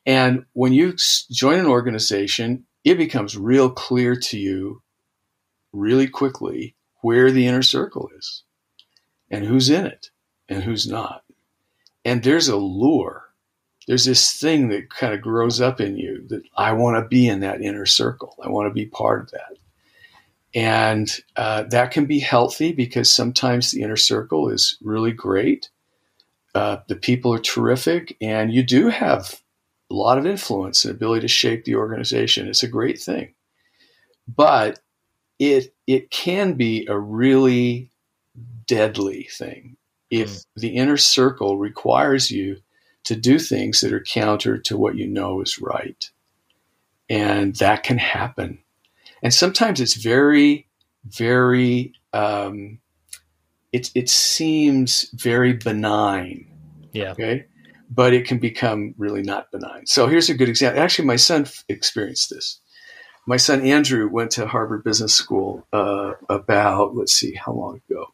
And 0.05 0.45
when 0.53 0.73
you 0.73 0.95
join 1.31 1.61
an 1.61 1.67
organization, 1.67 2.65
it 2.85 2.97
becomes 2.97 3.37
real 3.37 3.71
clear 3.71 4.17
to 4.17 4.37
you 4.37 4.83
really 5.73 6.09
quickly 6.09 6.75
where 7.01 7.31
the 7.31 7.47
inner 7.47 7.63
circle 7.63 8.11
is 8.17 8.43
and 9.31 9.45
who's 9.45 9.71
in 9.71 9.87
it 9.87 10.11
and 10.49 10.63
who's 10.63 10.87
not. 10.87 11.25
And 12.05 12.23
there's 12.23 12.49
a 12.49 12.57
lure. 12.57 13.25
There's 13.87 14.05
this 14.05 14.33
thing 14.35 14.69
that 14.69 14.91
kind 14.91 15.13
of 15.13 15.21
grows 15.21 15.61
up 15.61 15.81
in 15.81 15.97
you 15.97 16.25
that 16.29 16.43
I 16.57 16.73
want 16.73 17.03
to 17.03 17.09
be 17.09 17.29
in 17.29 17.41
that 17.41 17.61
inner 17.61 17.87
circle. 17.87 18.37
I 18.43 18.49
want 18.49 18.69
to 18.69 18.75
be 18.75 18.87
part 18.87 19.23
of 19.23 19.31
that. 19.33 19.57
And 20.55 21.11
uh, 21.37 21.65
that 21.65 21.91
can 21.91 22.05
be 22.05 22.21
healthy 22.21 22.73
because 22.73 23.13
sometimes 23.13 23.71
the 23.71 23.83
inner 23.83 23.97
circle 23.97 24.51
is 24.51 24.77
really 24.83 25.13
great. 25.13 25.71
Uh, 26.55 26.79
the 26.89 26.97
people 26.97 27.33
are 27.33 27.41
terrific, 27.41 28.17
and 28.21 28.53
you 28.53 28.63
do 28.63 28.89
have 28.89 29.41
a 29.91 29.95
lot 29.95 30.19
of 30.19 30.27
influence 30.27 30.85
and 30.85 30.95
ability 30.95 31.23
to 31.23 31.29
shape 31.29 31.65
the 31.65 31.77
organization. 31.77 32.49
It's 32.49 32.63
a 32.63 32.69
great 32.69 33.01
thing. 33.01 33.33
But 34.29 34.81
it 35.43 35.75
it 35.87 36.11
can 36.11 36.55
be 36.55 36.87
a 36.87 36.99
really 36.99 37.91
deadly 38.67 39.29
thing 39.33 39.77
if 40.11 40.31
mm. 40.31 40.47
the 40.57 40.77
inner 40.77 40.97
circle 40.97 41.59
requires 41.59 42.31
you 42.31 42.59
to 43.05 43.17
do 43.17 43.39
things 43.39 43.81
that 43.81 43.93
are 43.93 44.01
counter 44.01 44.57
to 44.57 44.77
what 44.77 44.95
you 44.97 45.07
know 45.07 45.41
is 45.41 45.59
right. 45.59 46.11
And 47.09 47.57
that 47.57 47.83
can 47.83 47.99
happen 47.99 48.63
and 49.23 49.33
sometimes 49.33 49.81
it's 49.81 49.95
very, 49.95 50.67
very. 51.05 51.95
Um, 52.13 52.81
it 53.73 53.91
it 53.95 54.11
seems 54.11 55.09
very 55.15 55.55
benign. 55.55 56.47
Yeah. 56.93 57.13
Okay. 57.13 57.47
But 57.89 58.13
it 58.13 58.27
can 58.27 58.39
become 58.39 58.95
really 58.99 59.23
not 59.23 59.51
benign. 59.51 59.87
So 59.87 60.09
here's 60.09 60.29
a 60.29 60.35
good 60.35 60.49
example. 60.49 60.83
Actually, 60.83 61.07
my 61.07 61.17
son 61.17 61.43
f- 61.43 61.65
experienced 61.69 62.31
this. 62.31 62.59
My 63.27 63.37
son 63.37 63.63
Andrew 63.63 64.09
went 64.09 64.33
to 64.33 64.47
Harvard 64.47 64.85
Business 64.85 65.15
School 65.15 65.67
uh, 65.73 66.13
about 66.29 66.97
let's 66.97 67.13
see 67.13 67.35
how 67.35 67.53
long 67.53 67.81
ago? 67.89 68.13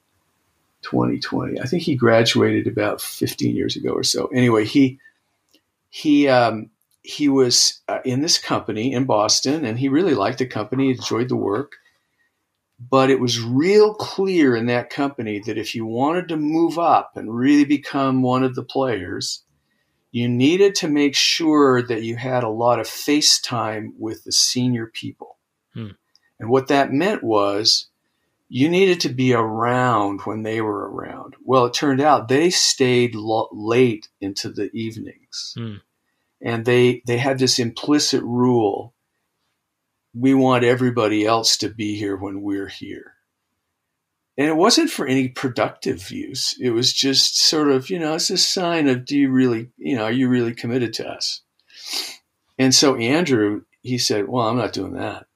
2020 0.82 1.60
I 1.60 1.64
think 1.64 1.82
he 1.82 1.96
graduated 1.96 2.68
about 2.68 3.00
15 3.00 3.56
years 3.56 3.76
ago 3.76 3.90
or 3.90 4.04
so. 4.04 4.26
Anyway 4.26 4.64
he 4.64 4.98
he 5.90 6.28
um, 6.28 6.70
he 7.02 7.28
was 7.28 7.80
uh, 7.88 8.00
in 8.04 8.20
this 8.20 8.38
company 8.38 8.92
in 8.92 9.04
Boston 9.04 9.64
and 9.64 9.78
he 9.78 9.88
really 9.88 10.14
liked 10.14 10.38
the 10.38 10.46
company 10.46 10.90
enjoyed 10.90 11.28
the 11.28 11.36
work. 11.36 11.72
But 12.78 13.10
it 13.10 13.18
was 13.18 13.40
real 13.40 13.92
clear 13.94 14.54
in 14.54 14.66
that 14.66 14.88
company 14.88 15.40
that 15.46 15.58
if 15.58 15.74
you 15.74 15.84
wanted 15.84 16.28
to 16.28 16.36
move 16.36 16.78
up 16.78 17.16
and 17.16 17.34
really 17.34 17.64
become 17.64 18.22
one 18.22 18.44
of 18.44 18.54
the 18.54 18.62
players 18.62 19.42
you 20.18 20.28
needed 20.28 20.74
to 20.74 20.88
make 20.88 21.14
sure 21.14 21.80
that 21.82 22.02
you 22.02 22.16
had 22.16 22.42
a 22.42 22.48
lot 22.48 22.80
of 22.80 22.88
face 22.88 23.40
time 23.40 23.94
with 23.98 24.24
the 24.24 24.32
senior 24.32 24.86
people. 24.86 25.38
Hmm. 25.74 25.90
And 26.40 26.50
what 26.50 26.66
that 26.68 26.92
meant 26.92 27.22
was 27.22 27.88
you 28.48 28.68
needed 28.68 29.00
to 29.00 29.08
be 29.10 29.32
around 29.32 30.22
when 30.24 30.42
they 30.42 30.60
were 30.60 30.90
around. 30.90 31.36
Well, 31.44 31.66
it 31.66 31.74
turned 31.74 32.00
out 32.00 32.26
they 32.26 32.50
stayed 32.50 33.14
lo- 33.14 33.48
late 33.52 34.08
into 34.20 34.50
the 34.50 34.70
evenings. 34.72 35.54
Hmm. 35.56 35.74
And 36.40 36.64
they, 36.64 37.02
they 37.06 37.18
had 37.18 37.38
this 37.38 37.58
implicit 37.58 38.22
rule 38.22 38.94
we 40.14 40.34
want 40.34 40.64
everybody 40.64 41.24
else 41.26 41.56
to 41.58 41.68
be 41.68 41.96
here 41.96 42.16
when 42.16 42.42
we're 42.42 42.68
here 42.68 43.14
and 44.38 44.46
it 44.46 44.56
wasn't 44.56 44.88
for 44.88 45.04
any 45.04 45.28
productive 45.28 46.12
use. 46.12 46.56
It 46.60 46.70
was 46.70 46.92
just 46.92 47.40
sort 47.40 47.72
of, 47.72 47.90
you 47.90 47.98
know, 47.98 48.14
it's 48.14 48.30
a 48.30 48.38
sign 48.38 48.88
of, 48.88 49.04
do 49.04 49.18
you 49.18 49.30
really, 49.30 49.70
you 49.76 49.96
know, 49.96 50.04
are 50.04 50.12
you 50.12 50.28
really 50.28 50.54
committed 50.54 50.94
to 50.94 51.08
us? 51.08 51.42
And 52.56 52.72
so 52.72 52.94
Andrew, 52.94 53.62
he 53.82 53.98
said, 53.98 54.28
well, 54.28 54.46
I'm 54.46 54.56
not 54.56 54.72
doing 54.72 54.94
that. 54.94 55.26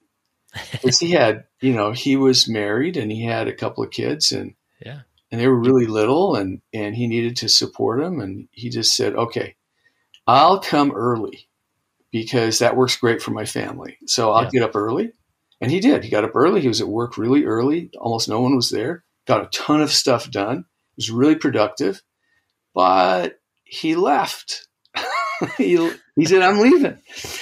Because 0.71 1.01
he 1.01 1.11
had, 1.11 1.45
you 1.61 1.73
know, 1.73 1.93
he 1.93 2.17
was 2.17 2.49
married 2.49 2.97
and 2.97 3.11
he 3.11 3.25
had 3.25 3.49
a 3.49 3.55
couple 3.55 3.83
of 3.83 3.91
kids 3.91 4.33
and, 4.33 4.55
yeah, 4.85 5.01
and 5.31 5.41
they 5.41 5.49
were 5.49 5.59
really 5.59 5.87
little 5.87 6.37
and, 6.37 6.61
and 6.75 6.95
he 6.95 7.07
needed 7.07 7.37
to 7.39 7.49
support 7.49 8.01
them. 8.01 8.21
And 8.21 8.49
he 8.53 8.69
just 8.69 8.95
said, 8.95 9.15
okay, 9.15 9.57
I'll 10.27 10.61
come 10.61 10.93
early 10.93 11.49
because 12.11 12.59
that 12.59 12.77
works 12.77 12.97
great 12.97 13.23
for 13.23 13.31
my 13.31 13.47
family. 13.47 13.97
So 14.07 14.31
I'll 14.31 14.45
yeah. 14.45 14.51
get 14.51 14.63
up 14.63 14.77
early 14.77 15.13
and 15.63 15.71
he 15.71 15.79
did. 15.79 16.03
He 16.03 16.11
got 16.11 16.25
up 16.25 16.35
early. 16.35 16.61
He 16.61 16.69
was 16.69 16.81
at 16.81 16.89
work 16.89 17.17
really 17.17 17.45
early. 17.45 17.91
Almost 17.99 18.29
no 18.29 18.41
one 18.41 18.57
was 18.57 18.71
there. 18.71 19.05
Got 19.27 19.45
a 19.45 19.59
ton 19.59 19.81
of 19.81 19.93
stuff 19.93 20.29
done. 20.29 20.59
It 20.59 20.97
was 20.97 21.11
really 21.11 21.37
productive. 21.37 22.03
But 22.75 23.37
he 23.63 23.95
left. 23.95 24.67
he, 25.57 25.91
he 26.17 26.25
said, 26.25 26.43
I'm 26.43 26.59
leaving. 26.59 26.99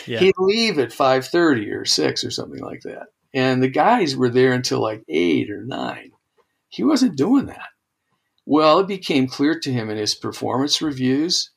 Yeah. 0.06 0.20
He'd 0.20 0.34
leave 0.38 0.78
at 0.78 0.90
5.30 0.90 1.74
or 1.74 1.84
6 1.86 2.24
or 2.24 2.30
something 2.30 2.62
like 2.62 2.82
that. 2.82 3.06
And 3.32 3.62
the 3.62 3.68
guys 3.68 4.14
were 4.14 4.28
there 4.28 4.52
until 4.52 4.82
like 4.82 5.02
8 5.08 5.50
or 5.50 5.64
9. 5.64 6.10
He 6.68 6.84
wasn't 6.84 7.16
doing 7.16 7.46
that. 7.46 7.68
Well, 8.44 8.80
it 8.80 8.88
became 8.88 9.28
clear 9.28 9.58
to 9.60 9.72
him 9.72 9.88
in 9.88 9.96
his 9.96 10.14
performance 10.14 10.82
reviews, 10.82 11.52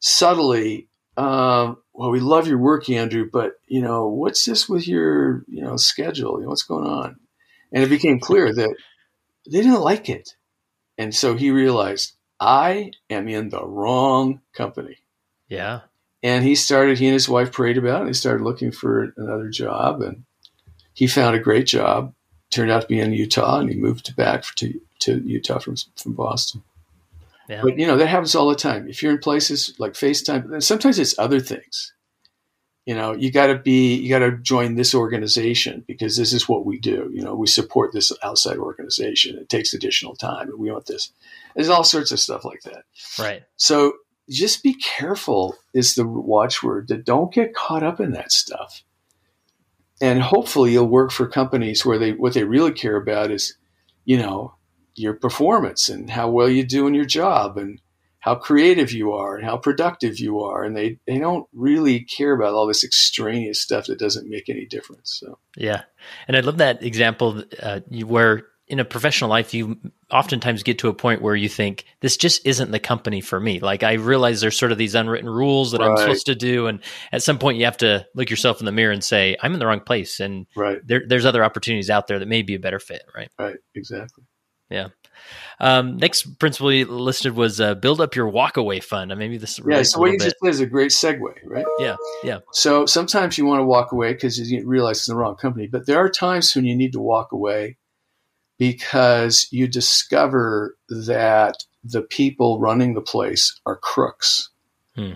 subtly, 0.00 0.88
um, 1.16 1.78
well, 1.92 2.10
we 2.10 2.20
love 2.20 2.46
your 2.48 2.58
work, 2.58 2.88
Andrew, 2.88 3.28
but 3.30 3.54
you 3.66 3.82
know, 3.82 4.08
what's 4.08 4.44
this 4.44 4.68
with 4.68 4.88
your, 4.88 5.44
you 5.46 5.62
know, 5.62 5.76
schedule? 5.76 6.38
You 6.38 6.44
know, 6.44 6.48
what's 6.48 6.62
going 6.62 6.86
on? 6.86 7.16
And 7.72 7.82
it 7.82 7.90
became 7.90 8.20
clear 8.20 8.52
that 8.52 8.74
they 9.50 9.62
didn't 9.62 9.80
like 9.80 10.08
it. 10.08 10.36
And 10.98 11.14
so 11.14 11.34
he 11.34 11.50
realized, 11.50 12.12
I 12.40 12.92
am 13.10 13.28
in 13.28 13.48
the 13.48 13.64
wrong 13.64 14.40
company. 14.52 14.98
Yeah. 15.48 15.80
And 16.22 16.44
he 16.44 16.54
started, 16.54 16.98
he 16.98 17.06
and 17.06 17.14
his 17.14 17.28
wife 17.28 17.52
prayed 17.52 17.78
about 17.78 17.96
it. 17.96 18.00
And 18.00 18.08
He 18.08 18.14
started 18.14 18.44
looking 18.44 18.72
for 18.72 19.12
another 19.16 19.48
job 19.48 20.02
and 20.02 20.24
he 20.94 21.06
found 21.06 21.34
a 21.34 21.40
great 21.40 21.66
job. 21.66 22.14
Turned 22.50 22.70
out 22.70 22.82
to 22.82 22.88
be 22.88 23.00
in 23.00 23.12
Utah 23.12 23.60
and 23.60 23.70
he 23.70 23.76
moved 23.76 24.14
back 24.14 24.44
to, 24.56 24.78
to 25.00 25.20
Utah 25.20 25.58
from, 25.58 25.76
from 25.96 26.12
Boston. 26.12 26.62
Yeah. 27.52 27.60
But 27.62 27.78
you 27.78 27.86
know 27.86 27.98
that 27.98 28.06
happens 28.06 28.34
all 28.34 28.48
the 28.48 28.56
time. 28.56 28.88
If 28.88 29.02
you're 29.02 29.12
in 29.12 29.18
places 29.18 29.74
like 29.78 29.92
FaceTime, 29.92 30.62
sometimes 30.62 30.98
it's 30.98 31.18
other 31.18 31.38
things. 31.38 31.92
You 32.86 32.94
know, 32.94 33.12
you 33.12 33.30
got 33.30 33.48
to 33.48 33.58
be, 33.58 33.94
you 33.94 34.08
got 34.08 34.20
to 34.20 34.38
join 34.38 34.74
this 34.74 34.94
organization 34.94 35.84
because 35.86 36.16
this 36.16 36.32
is 36.32 36.48
what 36.48 36.64
we 36.64 36.80
do. 36.80 37.10
You 37.12 37.22
know, 37.22 37.34
we 37.34 37.46
support 37.46 37.92
this 37.92 38.10
outside 38.24 38.56
organization. 38.56 39.36
It 39.38 39.50
takes 39.50 39.74
additional 39.74 40.16
time, 40.16 40.48
and 40.48 40.58
we 40.58 40.72
want 40.72 40.86
this. 40.86 41.12
There's 41.54 41.68
all 41.68 41.84
sorts 41.84 42.10
of 42.10 42.18
stuff 42.18 42.44
like 42.44 42.62
that. 42.62 42.84
Right. 43.18 43.42
So 43.56 43.92
just 44.30 44.62
be 44.62 44.74
careful 44.74 45.56
is 45.74 45.94
the 45.94 46.08
watchword. 46.08 46.88
That 46.88 47.04
don't 47.04 47.32
get 47.32 47.54
caught 47.54 47.82
up 47.82 48.00
in 48.00 48.12
that 48.12 48.32
stuff. 48.32 48.82
And 50.00 50.22
hopefully, 50.22 50.72
you'll 50.72 50.86
work 50.86 51.12
for 51.12 51.28
companies 51.28 51.84
where 51.84 51.98
they 51.98 52.12
what 52.12 52.32
they 52.32 52.44
really 52.44 52.72
care 52.72 52.96
about 52.96 53.30
is, 53.30 53.58
you 54.06 54.16
know, 54.16 54.54
your 54.94 55.14
performance 55.14 55.88
and 55.88 56.10
how 56.10 56.30
well 56.30 56.48
you 56.48 56.64
do 56.64 56.86
in 56.86 56.94
your 56.94 57.04
job 57.04 57.56
and 57.56 57.80
how 58.22 58.36
creative 58.36 58.92
you 58.92 59.12
are 59.12 59.34
and 59.34 59.44
how 59.44 59.56
productive 59.56 60.20
you 60.20 60.40
are. 60.40 60.62
And 60.62 60.76
they, 60.76 60.98
they 61.08 61.18
don't 61.18 61.46
really 61.52 62.00
care 62.00 62.32
about 62.32 62.54
all 62.54 62.68
this 62.68 62.84
extraneous 62.84 63.60
stuff 63.60 63.86
that 63.86 63.98
doesn't 63.98 64.30
make 64.30 64.48
any 64.48 64.64
difference 64.64 65.18
so. 65.20 65.38
Yeah. 65.56 65.82
And 66.28 66.36
i 66.36 66.40
love 66.40 66.58
that 66.58 66.82
example 66.84 67.42
uh, 67.60 67.80
where 68.06 68.44
in 68.68 68.78
a 68.78 68.84
professional 68.84 69.28
life 69.28 69.52
you 69.52 69.76
oftentimes 70.10 70.62
get 70.62 70.78
to 70.78 70.88
a 70.88 70.94
point 70.94 71.20
where 71.20 71.34
you 71.34 71.48
think 71.48 71.84
this 72.00 72.16
just 72.16 72.46
isn't 72.46 72.70
the 72.70 72.78
company 72.78 73.20
for 73.20 73.40
me. 73.40 73.58
Like 73.58 73.82
i 73.82 73.94
realize 73.94 74.40
there's 74.40 74.56
sort 74.56 74.70
of 74.70 74.78
these 74.78 74.94
unwritten 74.94 75.28
rules 75.28 75.72
that 75.72 75.80
right. 75.80 75.90
i'm 75.90 75.96
supposed 75.96 76.26
to 76.26 76.36
do 76.36 76.68
and 76.68 76.78
at 77.10 77.24
some 77.24 77.40
point 77.40 77.58
you 77.58 77.64
have 77.64 77.78
to 77.78 78.06
look 78.14 78.30
yourself 78.30 78.60
in 78.60 78.66
the 78.66 78.72
mirror 78.72 78.92
and 78.92 79.02
say 79.02 79.36
i'm 79.42 79.52
in 79.52 79.58
the 79.58 79.66
wrong 79.66 79.80
place 79.80 80.20
and 80.20 80.46
right. 80.54 80.78
there, 80.86 81.02
there's 81.06 81.26
other 81.26 81.42
opportunities 81.42 81.90
out 81.90 82.06
there 82.06 82.20
that 82.20 82.28
may 82.28 82.42
be 82.42 82.54
a 82.54 82.60
better 82.60 82.78
fit 82.78 83.02
right? 83.16 83.30
Right. 83.36 83.56
Exactly 83.74 84.24
yeah. 84.72 84.88
Um, 85.60 85.96
next 85.96 86.38
principle 86.40 86.72
you 86.72 86.86
listed 86.86 87.36
was 87.36 87.60
uh, 87.60 87.76
build 87.76 88.00
up 88.00 88.16
your 88.16 88.30
walkaway 88.30 88.82
fund. 88.82 89.16
maybe 89.16 89.38
this. 89.38 89.60
Yeah. 89.64 89.82
So 89.82 90.00
what 90.00 90.10
you 90.10 90.18
bit. 90.18 90.24
just 90.24 90.36
did 90.42 90.48
is 90.48 90.60
a 90.60 90.66
great 90.66 90.90
segue, 90.90 91.34
right? 91.44 91.64
Yeah. 91.78 91.96
Yeah. 92.24 92.38
So 92.52 92.84
sometimes 92.84 93.38
you 93.38 93.46
want 93.46 93.60
to 93.60 93.64
walk 93.64 93.92
away 93.92 94.12
because 94.12 94.38
you 94.38 94.66
realize 94.66 94.98
it's 94.98 95.06
the 95.06 95.14
wrong 95.14 95.36
company, 95.36 95.68
but 95.68 95.86
there 95.86 95.98
are 95.98 96.08
times 96.08 96.54
when 96.56 96.64
you 96.64 96.74
need 96.74 96.92
to 96.92 97.00
walk 97.00 97.30
away 97.30 97.76
because 98.58 99.46
you 99.52 99.68
discover 99.68 100.76
that 100.88 101.64
the 101.84 102.02
people 102.02 102.58
running 102.58 102.94
the 102.94 103.00
place 103.00 103.60
are 103.64 103.76
crooks. 103.76 104.50
Hmm. 104.96 105.12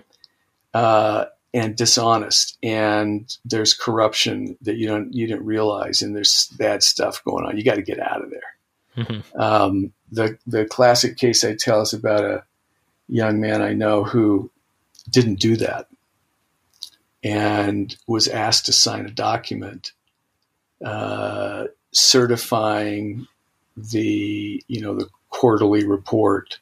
Uh, 0.73 1.25
and 1.55 1.75
dishonest 1.75 2.59
and 2.62 3.38
there's 3.47 3.73
corruption 3.73 4.59
that 4.61 4.77
you 4.77 4.87
don't 4.87 5.14
you 5.14 5.27
didn't 5.27 5.47
realize 5.47 6.03
and 6.03 6.14
there's 6.14 6.49
bad 6.59 6.83
stuff 6.83 7.25
going 7.25 7.47
on 7.47 7.57
you 7.57 7.64
got 7.64 7.77
to 7.77 7.83
get 7.83 7.99
out 7.99 8.23
of 8.23 8.31
there 8.31 8.56
Mm-hmm. 8.96 9.40
Um, 9.40 9.92
the 10.11 10.38
the 10.46 10.64
classic 10.64 11.16
case 11.16 11.44
I 11.44 11.54
tell 11.54 11.82
is 11.82 11.92
about 11.92 12.24
a 12.24 12.44
young 13.09 13.40
man 13.40 13.62
I 13.62 13.72
know 13.72 14.04
who 14.04 14.50
didn't 15.11 15.38
do 15.38 15.56
that 15.56 15.88
and 17.22 17.96
was 18.06 18.28
asked 18.28 18.66
to 18.66 18.72
sign 18.72 19.06
a 19.06 19.11
document 19.11 19.92
uh, 20.85 21.64
certifying 21.92 23.26
the 23.76 24.62
you 24.68 24.80
know 24.80 24.94
the 24.94 25.09
quarterly 25.30 25.87
report 25.87 26.59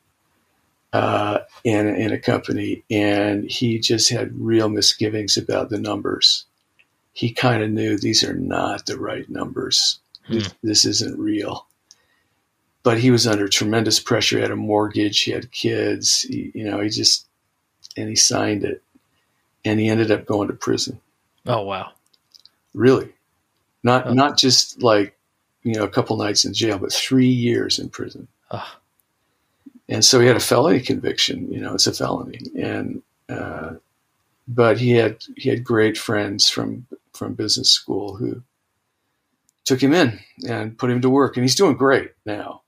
uh, 0.92 1.40
in 1.64 1.88
in 1.88 2.12
a 2.12 2.18
company, 2.18 2.84
and 2.90 3.50
he 3.50 3.78
just 3.78 4.10
had 4.10 4.38
real 4.38 4.68
misgivings 4.68 5.36
about 5.36 5.70
the 5.70 5.78
numbers. 5.78 6.46
He 7.12 7.32
kind 7.32 7.62
of 7.62 7.70
knew 7.70 7.96
these 7.96 8.24
are 8.24 8.34
not 8.34 8.86
the 8.86 8.98
right 8.98 9.28
numbers. 9.28 10.00
Hmm. 10.26 10.34
This, 10.34 10.54
this 10.62 10.84
isn't 10.84 11.18
real 11.18 11.66
but 12.84 12.98
he 12.98 13.10
was 13.10 13.26
under 13.26 13.48
tremendous 13.48 13.98
pressure. 13.98 14.36
He 14.36 14.42
had 14.42 14.52
a 14.52 14.56
mortgage, 14.56 15.22
he 15.22 15.32
had 15.32 15.50
kids, 15.50 16.20
he, 16.20 16.52
you 16.54 16.64
know, 16.64 16.80
he 16.80 16.90
just, 16.90 17.26
and 17.96 18.08
he 18.08 18.14
signed 18.14 18.62
it 18.62 18.82
and 19.64 19.80
he 19.80 19.88
ended 19.88 20.12
up 20.12 20.26
going 20.26 20.48
to 20.48 20.54
prison. 20.54 21.00
Oh, 21.46 21.62
wow. 21.62 21.92
Really? 22.74 23.08
Not, 23.82 24.06
oh. 24.06 24.12
not 24.12 24.36
just 24.36 24.82
like, 24.82 25.16
you 25.62 25.74
know, 25.74 25.84
a 25.84 25.88
couple 25.88 26.16
nights 26.18 26.44
in 26.44 26.52
jail, 26.52 26.78
but 26.78 26.92
three 26.92 27.26
years 27.26 27.78
in 27.78 27.88
prison. 27.88 28.28
Oh. 28.50 28.76
And 29.88 30.04
so 30.04 30.20
he 30.20 30.26
had 30.26 30.36
a 30.36 30.40
felony 30.40 30.80
conviction, 30.80 31.50
you 31.50 31.60
know, 31.60 31.74
it's 31.74 31.86
a 31.86 31.92
felony. 31.92 32.40
And, 32.54 33.02
uh, 33.30 33.74
but 34.46 34.78
he 34.78 34.92
had, 34.92 35.24
he 35.36 35.48
had 35.48 35.64
great 35.64 35.96
friends 35.96 36.50
from, 36.50 36.86
from 37.14 37.32
business 37.32 37.70
school 37.70 38.16
who 38.16 38.42
took 39.64 39.82
him 39.82 39.94
in 39.94 40.20
and 40.46 40.76
put 40.76 40.90
him 40.90 41.00
to 41.00 41.08
work 41.08 41.38
and 41.38 41.44
he's 41.44 41.54
doing 41.54 41.74
great 41.74 42.12
now 42.26 42.60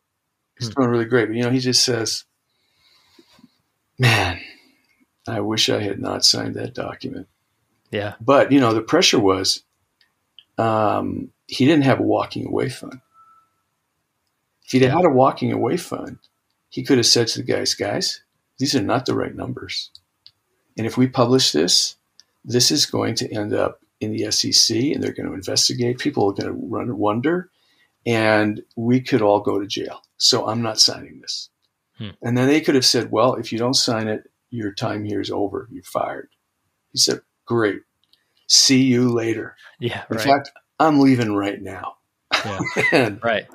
He's 0.58 0.70
doing 0.70 0.88
really 0.88 1.04
great. 1.04 1.28
But, 1.28 1.36
you 1.36 1.42
know, 1.42 1.50
he 1.50 1.58
just 1.58 1.84
says, 1.84 2.24
man, 3.98 4.40
I 5.28 5.40
wish 5.40 5.68
I 5.68 5.82
had 5.82 6.00
not 6.00 6.24
signed 6.24 6.54
that 6.54 6.74
document. 6.74 7.28
Yeah. 7.90 8.14
But, 8.20 8.52
you 8.52 8.60
know, 8.60 8.72
the 8.72 8.82
pressure 8.82 9.20
was 9.20 9.62
um, 10.58 11.30
he 11.46 11.66
didn't 11.66 11.84
have 11.84 12.00
a 12.00 12.04
walking 12.04 12.46
away 12.46 12.68
fund. 12.68 13.00
If 14.64 14.72
he'd 14.72 14.82
had 14.82 15.04
a 15.04 15.10
walking 15.10 15.52
away 15.52 15.76
fund, 15.76 16.18
he 16.68 16.82
could 16.82 16.98
have 16.98 17.06
said 17.06 17.28
to 17.28 17.38
the 17.38 17.44
guys, 17.44 17.74
guys, 17.74 18.22
these 18.58 18.74
are 18.74 18.82
not 18.82 19.06
the 19.06 19.14
right 19.14 19.34
numbers. 19.34 19.90
And 20.76 20.86
if 20.86 20.96
we 20.96 21.06
publish 21.06 21.52
this, 21.52 21.96
this 22.44 22.70
is 22.70 22.86
going 22.86 23.14
to 23.16 23.32
end 23.32 23.52
up 23.52 23.80
in 24.00 24.12
the 24.12 24.30
SEC 24.30 24.76
and 24.76 25.02
they're 25.02 25.12
going 25.12 25.28
to 25.28 25.34
investigate. 25.34 25.98
People 25.98 26.30
are 26.30 26.34
going 26.34 26.46
to 26.46 26.66
run 26.66 26.96
wonder, 26.98 27.50
and 28.06 28.62
we 28.76 29.00
could 29.00 29.20
all 29.20 29.40
go 29.40 29.58
to 29.58 29.66
jail. 29.66 30.00
So 30.16 30.46
I'm 30.46 30.62
not 30.62 30.80
signing 30.80 31.20
this. 31.20 31.50
Hmm. 31.98 32.10
And 32.22 32.38
then 32.38 32.46
they 32.46 32.60
could 32.60 32.76
have 32.76 32.84
said, 32.84 33.10
well, 33.10 33.34
if 33.34 33.52
you 33.52 33.58
don't 33.58 33.74
sign 33.74 34.08
it, 34.08 34.30
your 34.50 34.72
time 34.72 35.04
here 35.04 35.20
is 35.20 35.30
over. 35.30 35.68
You're 35.70 35.82
fired. 35.82 36.28
He 36.92 36.98
said, 36.98 37.20
great. 37.44 37.80
See 38.46 38.82
you 38.84 39.08
later. 39.08 39.56
Yeah. 39.80 40.04
In 40.10 40.16
right. 40.16 40.24
fact, 40.24 40.52
I'm 40.78 41.00
leaving 41.00 41.34
right 41.34 41.60
now. 41.60 41.96
Yeah. 42.32 42.60
and, 42.92 43.20
right. 43.22 43.46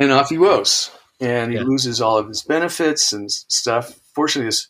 And 0.00 0.10
off 0.10 0.30
he 0.30 0.36
goes. 0.36 0.90
And 1.20 1.52
he 1.52 1.58
yeah. 1.58 1.64
loses 1.64 2.00
all 2.00 2.16
of 2.16 2.28
his 2.28 2.42
benefits 2.42 3.12
and 3.12 3.30
stuff. 3.30 4.00
Fortunately, 4.14 4.46
his, 4.46 4.68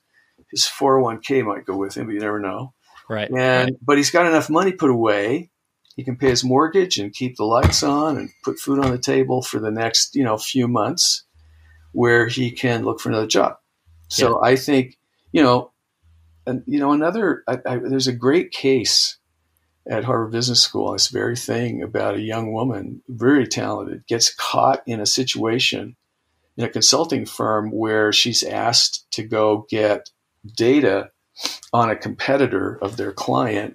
his 0.50 0.64
401k 0.64 1.44
might 1.44 1.66
go 1.66 1.76
with 1.76 1.94
him, 1.94 2.06
but 2.06 2.14
you 2.14 2.20
never 2.20 2.40
know. 2.40 2.72
Right. 3.08 3.30
And 3.30 3.70
right. 3.70 3.72
but 3.80 3.96
he's 3.98 4.10
got 4.10 4.26
enough 4.26 4.50
money 4.50 4.72
put 4.72 4.90
away. 4.90 5.50
He 5.98 6.04
can 6.04 6.16
pay 6.16 6.28
his 6.28 6.44
mortgage 6.44 6.96
and 6.98 7.12
keep 7.12 7.36
the 7.36 7.44
lights 7.44 7.82
on 7.82 8.16
and 8.16 8.30
put 8.44 8.60
food 8.60 8.78
on 8.78 8.92
the 8.92 8.98
table 8.98 9.42
for 9.42 9.58
the 9.58 9.72
next, 9.72 10.14
you 10.14 10.22
know, 10.22 10.38
few 10.38 10.68
months 10.68 11.24
where 11.90 12.28
he 12.28 12.52
can 12.52 12.84
look 12.84 13.00
for 13.00 13.08
another 13.08 13.26
job. 13.26 13.56
So 14.08 14.40
yeah. 14.40 14.52
I 14.52 14.54
think, 14.54 14.96
you 15.32 15.42
know, 15.42 15.72
and 16.46 16.62
you 16.66 16.78
know, 16.78 16.92
another 16.92 17.42
I, 17.48 17.58
I, 17.66 17.76
there's 17.78 18.06
a 18.06 18.12
great 18.12 18.52
case 18.52 19.18
at 19.90 20.04
Harvard 20.04 20.30
Business 20.30 20.62
School, 20.62 20.92
this 20.92 21.08
very 21.08 21.34
thing 21.34 21.82
about 21.82 22.14
a 22.14 22.20
young 22.20 22.52
woman, 22.52 23.02
very 23.08 23.48
talented, 23.48 24.06
gets 24.06 24.32
caught 24.32 24.84
in 24.86 25.00
a 25.00 25.06
situation 25.06 25.96
in 26.56 26.64
a 26.64 26.68
consulting 26.68 27.26
firm 27.26 27.72
where 27.72 28.12
she's 28.12 28.44
asked 28.44 29.10
to 29.10 29.24
go 29.24 29.66
get 29.68 30.10
data 30.56 31.10
on 31.72 31.90
a 31.90 31.96
competitor 31.96 32.78
of 32.80 32.96
their 32.96 33.12
client 33.12 33.74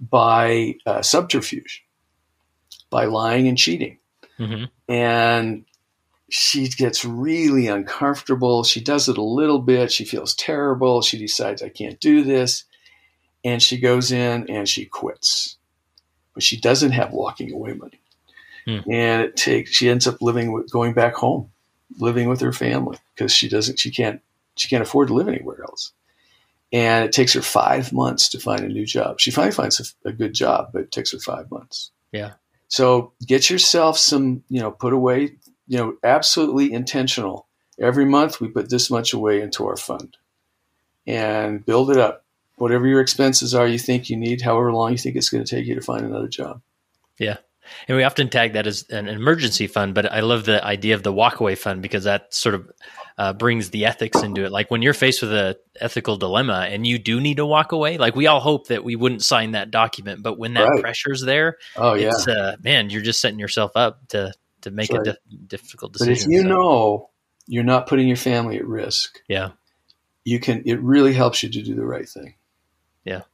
by 0.00 0.76
uh, 0.86 1.02
subterfuge, 1.02 1.84
by 2.88 3.04
lying 3.04 3.48
and 3.48 3.58
cheating. 3.58 3.98
Mm-hmm. 4.38 4.64
And 4.92 5.64
she 6.30 6.68
gets 6.68 7.04
really 7.04 7.66
uncomfortable. 7.66 8.64
She 8.64 8.80
does 8.80 9.08
it 9.08 9.18
a 9.18 9.22
little 9.22 9.58
bit. 9.58 9.92
She 9.92 10.04
feels 10.04 10.34
terrible. 10.34 11.02
She 11.02 11.18
decides, 11.18 11.62
I 11.62 11.68
can't 11.68 12.00
do 12.00 12.22
this. 12.22 12.64
And 13.44 13.62
she 13.62 13.78
goes 13.78 14.12
in 14.12 14.48
and 14.48 14.68
she 14.68 14.86
quits. 14.86 15.56
But 16.34 16.42
she 16.42 16.58
doesn't 16.58 16.92
have 16.92 17.12
walking 17.12 17.52
away 17.52 17.74
money. 17.74 18.00
Mm. 18.66 18.84
And 18.90 19.22
it 19.22 19.36
takes, 19.36 19.72
she 19.72 19.88
ends 19.88 20.06
up 20.06 20.22
living 20.22 20.52
with, 20.52 20.70
going 20.70 20.94
back 20.94 21.14
home, 21.14 21.50
living 21.98 22.28
with 22.28 22.40
her 22.40 22.52
family 22.52 22.98
because 23.14 23.32
she 23.32 23.48
doesn't, 23.48 23.78
she 23.78 23.90
can't, 23.90 24.20
she 24.56 24.68
can't 24.68 24.82
afford 24.82 25.08
to 25.08 25.14
live 25.14 25.28
anywhere 25.28 25.62
else 25.62 25.92
and 26.72 27.04
it 27.04 27.12
takes 27.12 27.32
her 27.34 27.42
five 27.42 27.92
months 27.92 28.28
to 28.30 28.40
find 28.40 28.60
a 28.60 28.68
new 28.68 28.86
job. 28.86 29.20
She 29.20 29.30
finally 29.30 29.52
finds 29.52 29.94
a, 30.04 30.08
a, 30.08 30.12
good 30.12 30.34
job, 30.34 30.70
but 30.72 30.82
it 30.82 30.92
takes 30.92 31.12
her 31.12 31.18
five 31.18 31.50
months. 31.50 31.90
Yeah. 32.12 32.34
So 32.68 33.12
get 33.26 33.50
yourself 33.50 33.98
some, 33.98 34.44
you 34.48 34.60
know, 34.60 34.70
put 34.70 34.92
away, 34.92 35.36
you 35.66 35.78
know, 35.78 35.96
absolutely 36.04 36.72
intentional. 36.72 37.46
Every 37.80 38.04
month 38.04 38.40
we 38.40 38.48
put 38.48 38.70
this 38.70 38.90
much 38.90 39.12
away 39.12 39.40
into 39.40 39.66
our 39.66 39.76
fund 39.76 40.16
and 41.06 41.64
build 41.64 41.90
it 41.90 41.96
up. 41.96 42.24
Whatever 42.56 42.86
your 42.86 43.00
expenses 43.00 43.54
are, 43.54 43.66
you 43.66 43.78
think 43.78 44.10
you 44.10 44.16
need, 44.16 44.42
however 44.42 44.72
long 44.72 44.92
you 44.92 44.98
think 44.98 45.16
it's 45.16 45.30
going 45.30 45.44
to 45.44 45.56
take 45.56 45.66
you 45.66 45.74
to 45.74 45.80
find 45.80 46.04
another 46.04 46.28
job. 46.28 46.60
Yeah. 47.18 47.38
And 47.88 47.96
we 47.96 48.04
often 48.04 48.28
tag 48.28 48.52
that 48.52 48.66
as 48.66 48.84
an 48.90 49.08
emergency 49.08 49.66
fund, 49.66 49.94
but 49.94 50.10
I 50.10 50.20
love 50.20 50.44
the 50.44 50.64
idea 50.64 50.94
of 50.94 51.02
the 51.02 51.12
walkaway 51.12 51.56
fund 51.56 51.82
because 51.82 52.04
that 52.04 52.32
sort 52.34 52.54
of 52.54 52.70
uh, 53.20 53.34
brings 53.34 53.68
the 53.68 53.84
ethics 53.84 54.22
into 54.22 54.46
it. 54.46 54.50
Like 54.50 54.70
when 54.70 54.80
you're 54.80 54.94
faced 54.94 55.20
with 55.20 55.30
a 55.30 55.58
ethical 55.78 56.16
dilemma 56.16 56.66
and 56.70 56.86
you 56.86 56.98
do 56.98 57.20
need 57.20 57.36
to 57.36 57.44
walk 57.44 57.72
away, 57.72 57.98
like 57.98 58.16
we 58.16 58.26
all 58.26 58.40
hope 58.40 58.68
that 58.68 58.82
we 58.82 58.96
wouldn't 58.96 59.22
sign 59.22 59.50
that 59.50 59.70
document, 59.70 60.22
but 60.22 60.38
when 60.38 60.54
that 60.54 60.66
right. 60.66 60.80
pressure's 60.80 61.20
there, 61.20 61.58
oh 61.76 61.92
yeah, 61.92 62.14
uh, 62.26 62.56
man, 62.62 62.88
you're 62.88 63.02
just 63.02 63.20
setting 63.20 63.38
yourself 63.38 63.72
up 63.74 64.08
to 64.08 64.32
to 64.62 64.70
make 64.70 64.90
a 64.90 65.02
di- 65.04 65.16
difficult 65.46 65.92
decision. 65.92 66.14
But 66.14 66.18
if 66.22 66.28
you 66.30 66.40
so. 66.40 66.48
know 66.48 67.10
you're 67.46 67.62
not 67.62 67.86
putting 67.86 68.08
your 68.08 68.16
family 68.16 68.56
at 68.56 68.66
risk, 68.66 69.20
yeah, 69.28 69.50
you 70.24 70.40
can. 70.40 70.62
It 70.64 70.80
really 70.80 71.12
helps 71.12 71.42
you 71.42 71.50
to 71.50 71.62
do 71.62 71.74
the 71.74 71.84
right 71.84 72.08
thing. 72.08 72.36
Yeah. 73.04 73.24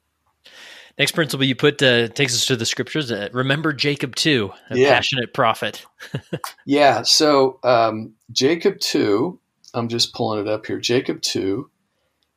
Next 0.98 1.12
principle 1.12 1.46
you 1.46 1.54
put 1.54 1.80
uh, 1.80 2.08
takes 2.08 2.34
us 2.34 2.46
to 2.46 2.56
the 2.56 2.66
scriptures. 2.66 3.12
Uh, 3.12 3.28
remember 3.32 3.72
Jacob 3.72 4.16
two, 4.16 4.50
a 4.68 4.78
yeah. 4.78 4.88
passionate 4.88 5.32
prophet. 5.32 5.86
yeah. 6.66 7.02
So 7.02 7.60
um, 7.62 8.14
Jacob 8.32 8.80
two, 8.80 9.38
I'm 9.76 9.88
just 9.88 10.14
pulling 10.14 10.40
it 10.40 10.48
up 10.48 10.66
here. 10.66 10.78
Jacob 10.78 11.20
two 11.20 11.70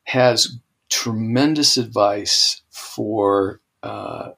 has 0.03 0.59
tremendous 0.89 1.77
advice 1.77 2.61
for 2.69 3.61
uh, 3.81 4.31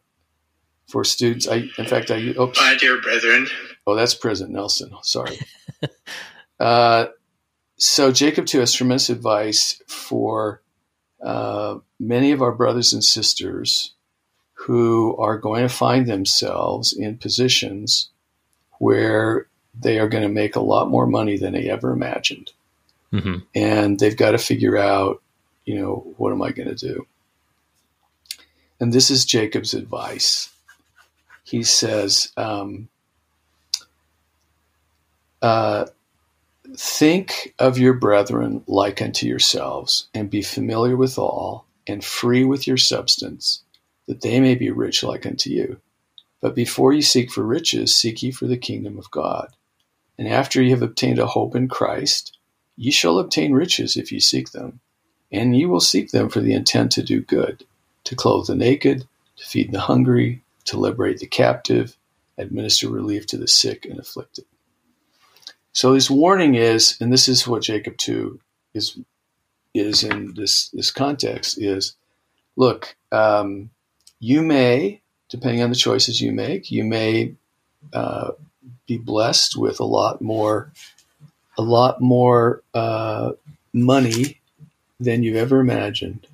for 0.87 1.03
students. 1.03 1.47
I, 1.47 1.69
in 1.77 1.85
fact, 1.85 2.11
I 2.11 2.19
oops. 2.39 2.59
my 2.59 2.75
dear 2.75 3.01
brethren. 3.01 3.47
Oh, 3.87 3.95
that's 3.95 4.13
President 4.13 4.53
Nelson. 4.53 4.91
Sorry. 5.01 5.39
uh, 6.59 7.07
so 7.77 8.11
Jacob 8.11 8.45
two 8.45 8.59
has 8.59 8.73
tremendous 8.73 9.09
advice 9.09 9.81
for 9.87 10.61
uh, 11.23 11.79
many 11.99 12.31
of 12.31 12.41
our 12.41 12.51
brothers 12.51 12.93
and 12.93 13.03
sisters 13.03 13.93
who 14.53 15.17
are 15.17 15.37
going 15.37 15.63
to 15.63 15.73
find 15.73 16.05
themselves 16.05 16.93
in 16.93 17.17
positions 17.17 18.09
where 18.79 19.47
they 19.73 19.97
are 19.99 20.09
going 20.09 20.23
to 20.23 20.29
make 20.29 20.55
a 20.55 20.61
lot 20.61 20.89
more 20.89 21.07
money 21.07 21.37
than 21.37 21.53
they 21.53 21.69
ever 21.69 21.91
imagined. 21.91 22.51
Mm-hmm. 23.13 23.39
And 23.55 23.99
they've 23.99 24.15
got 24.15 24.31
to 24.31 24.37
figure 24.37 24.77
out, 24.77 25.21
you 25.65 25.79
know, 25.79 26.13
what 26.17 26.31
am 26.31 26.41
I 26.41 26.51
going 26.51 26.69
to 26.69 26.75
do? 26.75 27.05
And 28.79 28.91
this 28.93 29.11
is 29.11 29.25
Jacob's 29.25 29.73
advice. 29.73 30.49
He 31.43 31.63
says, 31.63 32.31
um, 32.37 32.87
uh, 35.41 35.85
Think 36.77 37.53
of 37.59 37.77
your 37.77 37.93
brethren 37.93 38.63
like 38.65 39.01
unto 39.01 39.27
yourselves, 39.27 40.07
and 40.13 40.29
be 40.29 40.41
familiar 40.41 40.95
with 40.95 41.19
all, 41.19 41.65
and 41.85 42.03
free 42.03 42.45
with 42.45 42.65
your 42.65 42.77
substance 42.77 43.63
that 44.07 44.21
they 44.21 44.39
may 44.39 44.55
be 44.55 44.71
rich 44.71 45.03
like 45.03 45.25
unto 45.25 45.49
you. 45.49 45.81
But 46.39 46.55
before 46.55 46.93
ye 46.93 47.01
seek 47.01 47.31
for 47.31 47.43
riches, 47.43 47.93
seek 47.93 48.23
ye 48.23 48.31
for 48.31 48.47
the 48.47 48.57
kingdom 48.57 48.97
of 48.97 49.11
God. 49.11 49.49
And 50.17 50.27
after 50.27 50.61
ye 50.61 50.69
have 50.69 50.81
obtained 50.81 51.19
a 51.19 51.27
hope 51.27 51.55
in 51.55 51.67
Christ, 51.67 52.37
ye 52.81 52.89
shall 52.89 53.19
obtain 53.19 53.53
riches 53.53 53.95
if 53.95 54.11
ye 54.11 54.19
seek 54.19 54.51
them. 54.51 54.79
And 55.31 55.55
ye 55.55 55.67
will 55.67 55.79
seek 55.79 56.09
them 56.09 56.29
for 56.29 56.39
the 56.39 56.53
intent 56.53 56.91
to 56.93 57.03
do 57.03 57.21
good, 57.21 57.63
to 58.05 58.15
clothe 58.15 58.47
the 58.47 58.55
naked, 58.55 59.07
to 59.37 59.45
feed 59.45 59.71
the 59.71 59.81
hungry, 59.81 60.41
to 60.65 60.79
liberate 60.79 61.19
the 61.19 61.27
captive, 61.27 61.95
administer 62.39 62.89
relief 62.89 63.27
to 63.27 63.37
the 63.37 63.47
sick 63.47 63.85
and 63.85 63.99
afflicted. 63.99 64.45
So 65.73 65.93
his 65.93 66.09
warning 66.09 66.55
is, 66.55 66.97
and 66.99 67.13
this 67.13 67.29
is 67.29 67.47
what 67.47 67.61
Jacob 67.61 67.97
2 67.97 68.39
is 68.73 68.97
is 69.73 70.03
in 70.03 70.33
this 70.33 70.69
this 70.69 70.91
context 70.91 71.61
is 71.61 71.95
look 72.57 72.95
um, 73.11 73.69
you 74.19 74.41
may, 74.41 75.01
depending 75.29 75.61
on 75.61 75.69
the 75.69 75.75
choices 75.75 76.19
you 76.19 76.31
make, 76.31 76.71
you 76.71 76.83
may 76.83 77.35
uh, 77.93 78.31
be 78.87 78.97
blessed 78.97 79.55
with 79.55 79.79
a 79.79 79.85
lot 79.85 80.21
more, 80.21 80.73
a 81.61 81.69
lot 81.69 82.01
more 82.01 82.63
uh, 82.73 83.31
money 83.73 84.39
than 84.99 85.23
you've 85.23 85.35
ever 85.35 85.59
imagined. 85.59 86.27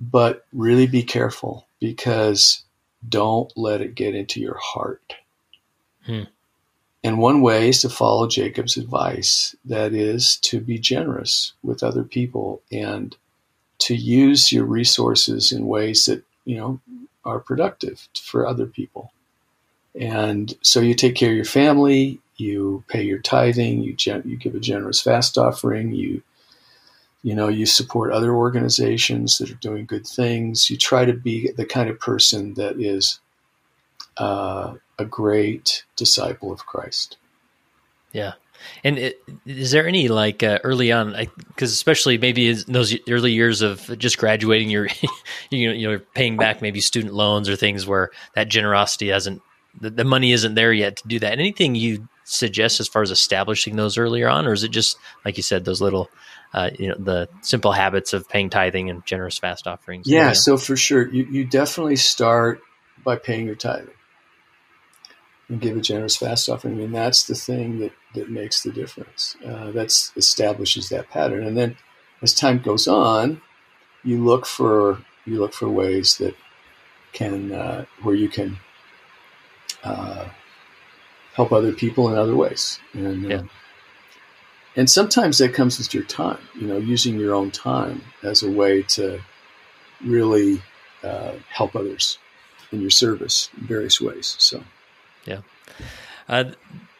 But 0.00 0.46
really 0.52 0.86
be 0.86 1.02
careful 1.02 1.66
because 1.80 2.62
don't 3.06 3.52
let 3.56 3.80
it 3.80 3.94
get 3.94 4.14
into 4.14 4.40
your 4.40 4.58
heart. 4.58 5.14
Hmm. 6.04 6.22
And 7.02 7.18
one 7.18 7.42
way 7.42 7.68
is 7.68 7.82
to 7.82 7.90
follow 7.90 8.26
Jacob's 8.26 8.78
advice 8.78 9.54
that 9.66 9.92
is 9.92 10.36
to 10.38 10.60
be 10.60 10.78
generous 10.78 11.52
with 11.62 11.82
other 11.82 12.02
people 12.02 12.62
and 12.72 13.14
to 13.80 13.94
use 13.94 14.50
your 14.50 14.64
resources 14.64 15.52
in 15.52 15.66
ways 15.66 16.06
that 16.06 16.24
you 16.44 16.56
know, 16.56 16.80
are 17.24 17.40
productive 17.40 18.08
for 18.22 18.46
other 18.46 18.66
people. 18.66 19.12
And 19.98 20.54
so 20.62 20.80
you 20.80 20.94
take 20.94 21.14
care 21.14 21.30
of 21.30 21.36
your 21.36 21.44
family, 21.44 22.20
you 22.36 22.84
pay 22.88 23.02
your 23.02 23.18
tithing, 23.18 23.82
you 23.82 23.94
gen- 23.94 24.22
you 24.24 24.36
give 24.36 24.54
a 24.54 24.60
generous 24.60 25.00
fast 25.00 25.38
offering, 25.38 25.92
you 25.92 26.22
you 27.22 27.34
know, 27.34 27.48
you 27.48 27.64
support 27.64 28.12
other 28.12 28.34
organizations 28.34 29.38
that 29.38 29.50
are 29.50 29.54
doing 29.54 29.86
good 29.86 30.06
things. 30.06 30.68
You 30.68 30.76
try 30.76 31.06
to 31.06 31.14
be 31.14 31.50
the 31.52 31.64
kind 31.64 31.88
of 31.88 31.98
person 31.98 32.52
that 32.54 32.78
is 32.78 33.18
uh, 34.18 34.74
a 34.98 35.06
great 35.06 35.84
disciple 35.96 36.52
of 36.52 36.66
Christ. 36.66 37.16
Yeah. 38.12 38.34
And 38.84 38.98
it, 38.98 39.22
is 39.46 39.70
there 39.70 39.88
any 39.88 40.08
like 40.08 40.42
uh, 40.42 40.58
early 40.64 40.92
on, 40.92 41.16
because 41.48 41.72
especially 41.72 42.18
maybe 42.18 42.50
in 42.50 42.58
those 42.68 42.94
early 43.08 43.32
years 43.32 43.62
of 43.62 43.98
just 43.98 44.18
graduating, 44.18 44.68
you're 44.68 44.88
you 45.50 45.68
know 45.68 45.74
you're 45.74 46.00
paying 46.00 46.36
back 46.36 46.60
maybe 46.60 46.80
student 46.80 47.14
loans 47.14 47.48
or 47.48 47.56
things 47.56 47.86
where 47.86 48.10
that 48.34 48.48
generosity 48.48 49.08
hasn't 49.08 49.40
the, 49.80 49.90
the 49.90 50.04
money 50.04 50.32
isn't 50.32 50.54
there 50.54 50.72
yet 50.72 50.96
to 50.98 51.08
do 51.08 51.18
that. 51.18 51.38
Anything 51.38 51.74
you 51.74 52.08
suggest 52.24 52.80
as 52.80 52.88
far 52.88 53.02
as 53.02 53.10
establishing 53.10 53.76
those 53.76 53.98
earlier 53.98 54.28
on, 54.28 54.46
or 54.46 54.52
is 54.52 54.64
it 54.64 54.70
just 54.70 54.96
like 55.24 55.36
you 55.36 55.42
said 55.42 55.64
those 55.64 55.80
little 55.80 56.10
uh, 56.52 56.70
you 56.78 56.88
know 56.88 56.96
the 56.98 57.28
simple 57.42 57.72
habits 57.72 58.12
of 58.12 58.28
paying 58.28 58.50
tithing 58.50 58.90
and 58.90 59.04
generous 59.06 59.38
fast 59.38 59.66
offerings? 59.66 60.06
Yeah, 60.08 60.32
so 60.32 60.56
for 60.56 60.76
sure, 60.76 61.08
you 61.08 61.24
you 61.24 61.44
definitely 61.44 61.96
start 61.96 62.60
by 63.04 63.16
paying 63.16 63.46
your 63.46 63.54
tithing 63.54 63.94
and 65.48 65.60
give 65.60 65.76
a 65.76 65.80
generous 65.80 66.16
fast 66.16 66.48
offering. 66.48 66.74
I 66.74 66.78
mean, 66.78 66.92
that's 66.92 67.24
the 67.24 67.34
thing 67.34 67.78
that, 67.80 67.92
that 68.14 68.30
makes 68.30 68.62
the 68.62 68.72
difference. 68.72 69.36
Uh, 69.44 69.70
that 69.72 69.86
establishes 70.16 70.88
that 70.88 71.10
pattern. 71.10 71.46
And 71.46 71.56
then 71.56 71.76
as 72.22 72.34
time 72.34 72.60
goes 72.60 72.88
on, 72.88 73.42
you 74.02 74.24
look 74.24 74.46
for 74.46 75.02
you 75.26 75.38
look 75.38 75.54
for 75.54 75.68
ways 75.68 76.18
that 76.18 76.34
can 77.12 77.52
uh, 77.52 77.84
where 78.02 78.14
you 78.14 78.28
can 78.28 78.58
uh, 79.82 80.26
help 81.34 81.52
other 81.52 81.72
people 81.72 82.08
in 82.08 82.18
other 82.18 82.34
ways. 82.34 82.80
And 82.92 83.30
yeah. 83.30 83.36
Um, 83.38 83.50
and 84.76 84.90
sometimes 84.90 85.38
that 85.38 85.54
comes 85.54 85.78
with 85.78 85.94
your 85.94 86.02
time. 86.04 86.38
You 86.58 86.66
know, 86.66 86.78
using 86.78 87.18
your 87.18 87.34
own 87.34 87.50
time 87.50 88.02
as 88.22 88.42
a 88.42 88.50
way 88.50 88.82
to 88.82 89.20
really 90.04 90.60
uh, 91.02 91.32
help 91.48 91.76
others 91.76 92.18
in 92.72 92.80
your 92.80 92.90
service 92.90 93.50
in 93.56 93.66
various 93.66 94.00
ways. 94.00 94.34
So. 94.38 94.64
Yeah. 95.26 95.40
Uh, 96.28 96.44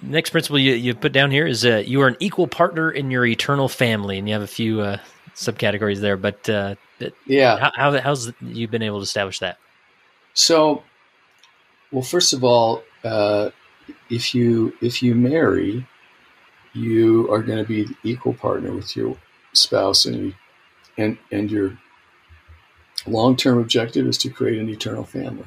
next 0.02 0.30
principle 0.30 0.58
you, 0.58 0.74
you 0.74 0.94
put 0.94 1.12
down 1.12 1.30
here 1.30 1.46
is 1.46 1.64
uh, 1.64 1.82
you 1.84 2.00
are 2.02 2.08
an 2.08 2.16
equal 2.20 2.46
partner 2.46 2.90
in 2.90 3.10
your 3.10 3.24
eternal 3.24 3.68
family, 3.68 4.18
and 4.18 4.28
you 4.28 4.34
have 4.34 4.42
a 4.42 4.46
few 4.46 4.80
uh, 4.80 4.98
subcategories 5.34 6.00
there. 6.00 6.16
But 6.16 6.48
uh, 6.48 6.74
yeah, 7.26 7.58
how, 7.58 7.72
how 7.74 8.00
how's 8.00 8.32
you 8.40 8.68
been 8.68 8.82
able 8.82 8.98
to 8.98 9.04
establish 9.04 9.38
that? 9.40 9.58
So, 10.34 10.82
well, 11.90 12.02
first 12.02 12.32
of 12.32 12.44
all, 12.44 12.82
uh, 13.02 13.50
if 14.10 14.34
you 14.34 14.74
if 14.80 15.02
you 15.02 15.14
marry, 15.14 15.86
you 16.72 17.30
are 17.32 17.42
going 17.42 17.58
to 17.58 17.64
be 17.64 17.84
the 17.84 17.96
equal 18.02 18.34
partner 18.34 18.72
with 18.72 18.96
your 18.96 19.16
spouse, 19.52 20.04
and 20.04 20.34
and 20.96 21.18
and 21.30 21.50
your 21.50 21.78
long 23.06 23.36
term 23.36 23.58
objective 23.58 24.06
is 24.06 24.18
to 24.18 24.30
create 24.30 24.60
an 24.60 24.68
eternal 24.68 25.04
family. 25.04 25.46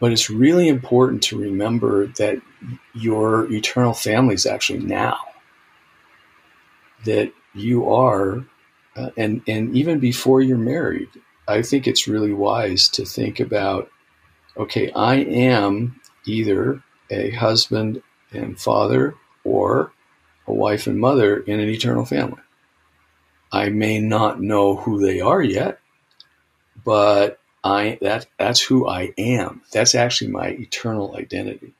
But 0.00 0.12
it's 0.12 0.30
really 0.30 0.68
important 0.68 1.22
to 1.24 1.38
remember 1.38 2.06
that 2.06 2.40
your 2.94 3.52
eternal 3.52 3.92
family 3.92 4.34
is 4.34 4.46
actually 4.46 4.78
now. 4.80 5.18
That 7.04 7.32
you 7.54 7.90
are, 7.90 8.44
uh, 8.96 9.10
and 9.16 9.42
and 9.46 9.76
even 9.76 10.00
before 10.00 10.40
you're 10.40 10.58
married, 10.58 11.08
I 11.48 11.62
think 11.62 11.86
it's 11.86 12.08
really 12.08 12.32
wise 12.32 12.88
to 12.90 13.04
think 13.04 13.40
about, 13.40 13.90
okay, 14.56 14.90
I 14.92 15.16
am 15.16 16.00
either 16.26 16.82
a 17.10 17.30
husband 17.30 18.02
and 18.32 18.58
father 18.58 19.14
or 19.44 19.92
a 20.46 20.52
wife 20.52 20.86
and 20.86 20.98
mother 20.98 21.40
in 21.40 21.60
an 21.60 21.68
eternal 21.68 22.04
family. 22.04 22.40
I 23.52 23.68
may 23.68 24.00
not 24.00 24.40
know 24.40 24.76
who 24.76 25.00
they 25.00 25.20
are 25.20 25.42
yet, 25.42 25.80
but 26.84 27.40
I 27.62 27.98
that 28.00 28.26
that's 28.38 28.60
who 28.60 28.88
I 28.88 29.12
am. 29.18 29.62
That's 29.72 29.94
actually 29.94 30.30
my 30.30 30.48
eternal 30.48 31.16
identity. 31.16 31.74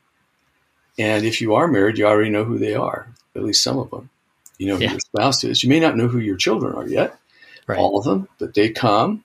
And 0.98 1.24
if 1.24 1.40
you 1.40 1.54
are 1.54 1.68
married, 1.68 1.98
you 1.98 2.06
already 2.06 2.30
know 2.30 2.44
who 2.44 2.58
they 2.58 2.74
are. 2.74 3.08
At 3.34 3.44
least 3.44 3.62
some 3.62 3.78
of 3.78 3.90
them. 3.90 4.10
You 4.58 4.66
know 4.66 4.76
who 4.76 4.82
yeah. 4.82 4.90
your 4.90 5.00
spouse 5.00 5.44
is. 5.44 5.62
You 5.62 5.70
may 5.70 5.80
not 5.80 5.96
know 5.96 6.08
who 6.08 6.18
your 6.18 6.36
children 6.36 6.74
are 6.74 6.86
yet, 6.86 7.16
right. 7.66 7.78
all 7.78 7.98
of 7.98 8.04
them, 8.04 8.28
but 8.38 8.52
they 8.52 8.68
come 8.68 9.24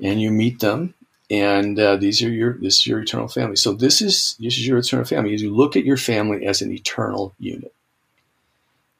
and 0.00 0.20
you 0.20 0.30
meet 0.30 0.60
them, 0.60 0.94
and 1.32 1.80
uh, 1.80 1.96
these 1.96 2.22
are 2.22 2.30
your 2.30 2.58
this 2.58 2.80
is 2.80 2.86
your 2.86 3.00
eternal 3.00 3.26
family. 3.26 3.56
So 3.56 3.72
this 3.72 4.02
is 4.02 4.36
this 4.38 4.58
is 4.58 4.66
your 4.66 4.78
eternal 4.78 5.06
family. 5.06 5.34
You 5.34 5.50
look 5.50 5.76
at 5.76 5.84
your 5.84 5.96
family 5.96 6.44
as 6.44 6.60
an 6.60 6.70
eternal 6.70 7.34
unit, 7.38 7.74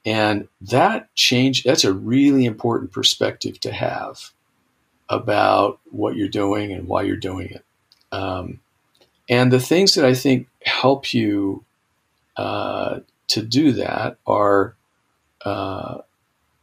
and 0.06 0.48
that 0.62 1.14
change 1.14 1.62
that's 1.62 1.84
a 1.84 1.92
really 1.92 2.46
important 2.46 2.90
perspective 2.90 3.60
to 3.60 3.72
have 3.72 4.30
about 5.10 5.78
what 5.90 6.16
you're 6.16 6.26
doing 6.26 6.72
and 6.72 6.88
why 6.88 7.02
you're 7.02 7.16
doing 7.16 7.50
it. 7.50 7.64
Um, 8.12 8.60
and 9.28 9.52
the 9.52 9.60
things 9.60 9.94
that 9.94 10.06
I 10.06 10.14
think 10.14 10.48
help 10.64 11.12
you 11.12 11.64
uh, 12.38 13.00
to 13.28 13.42
do 13.42 13.72
that 13.72 14.16
are 14.26 14.74
uh, 15.44 15.98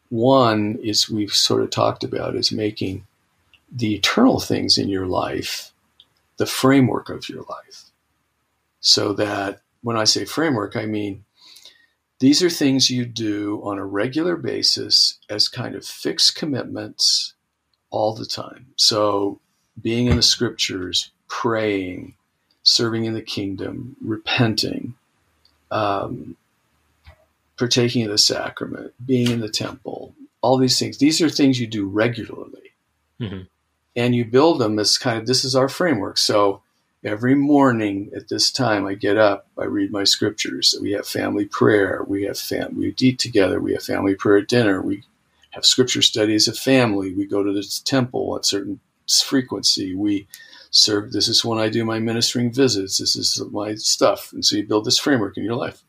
one 0.09 0.79
is 0.81 1.11
we've 1.11 1.31
sort 1.31 1.61
of 1.61 1.69
talked 1.69 2.03
about 2.03 2.35
is 2.35 2.51
making 2.51 3.05
the 3.71 3.95
eternal 3.95 4.39
things 4.39 4.77
in 4.77 4.89
your 4.89 5.05
life 5.05 5.71
the 6.37 6.45
framework 6.45 7.09
of 7.09 7.27
your 7.27 7.43
life. 7.49 7.91
So 8.79 9.11
that 9.13 9.61
when 9.83 9.97
I 9.97 10.05
say 10.05 10.23
framework, 10.23 10.75
I 10.75 10.85
mean 10.85 11.25
these 12.19 12.41
are 12.43 12.49
things 12.49 12.89
you 12.89 13.05
do 13.05 13.61
on 13.63 13.77
a 13.77 13.85
regular 13.85 14.35
basis 14.35 15.19
as 15.29 15.47
kind 15.47 15.75
of 15.75 15.85
fixed 15.85 16.35
commitments 16.35 17.33
all 17.89 18.13
the 18.13 18.25
time. 18.25 18.67
So, 18.75 19.39
being 19.81 20.07
in 20.07 20.17
the 20.17 20.21
scriptures, 20.21 21.11
praying, 21.29 22.15
serving 22.61 23.05
in 23.05 23.13
the 23.13 23.21
kingdom, 23.21 23.95
repenting, 24.01 24.95
um, 25.71 26.35
partaking 27.57 28.03
of 28.03 28.11
the 28.11 28.17
sacrament, 28.17 28.93
being 29.05 29.31
in 29.31 29.39
the 29.39 29.49
temple, 29.49 30.13
all 30.41 30.57
these 30.57 30.77
things. 30.77 30.97
These 30.97 31.21
are 31.21 31.29
things 31.29 31.59
you 31.59 31.67
do 31.67 31.87
regularly. 31.87 32.73
Mm-hmm. 33.21 33.43
And 33.95 34.15
you 34.15 34.25
build 34.25 34.59
them 34.59 34.77
as 34.79 34.97
kind 34.97 35.17
of 35.17 35.25
this 35.25 35.43
is 35.43 35.55
our 35.55 35.69
framework. 35.69 36.17
So, 36.17 36.61
every 37.03 37.35
morning 37.35 38.11
at 38.15 38.27
this 38.27 38.51
time 38.51 38.85
I 38.85 38.93
get 38.93 39.17
up, 39.17 39.47
I 39.57 39.65
read 39.65 39.91
my 39.91 40.03
scriptures. 40.03 40.75
We 40.81 40.91
have 40.91 41.07
family 41.07 41.45
prayer. 41.45 42.03
We 42.07 42.23
have 42.23 42.37
fam- 42.37 42.77
we 42.77 42.93
eat 42.99 43.19
together. 43.19 43.59
We 43.59 43.73
have 43.73 43.83
family 43.83 44.15
prayer 44.15 44.39
at 44.39 44.47
dinner. 44.47 44.81
We 44.81 45.03
have 45.51 45.65
scripture 45.65 46.01
study 46.01 46.35
as 46.35 46.47
a 46.47 46.53
family. 46.53 47.13
We 47.13 47.25
go 47.25 47.43
to 47.43 47.51
the 47.51 47.81
temple 47.83 48.35
at 48.35 48.45
certain 48.45 48.79
frequency. 49.07 49.95
We 49.95 50.27
serve. 50.71 51.11
This 51.11 51.27
is 51.27 51.43
when 51.43 51.59
I 51.59 51.69
do 51.69 51.83
my 51.83 51.99
ministering 51.99 52.53
visits. 52.53 52.97
This 52.97 53.15
is 53.15 53.41
my 53.51 53.75
stuff. 53.75 54.31
And 54.33 54.45
so 54.45 54.55
you 54.55 54.67
build 54.67 54.85
this 54.85 54.99
framework 54.99 55.37
in 55.37 55.43
your 55.43 55.55
life. 55.55 55.83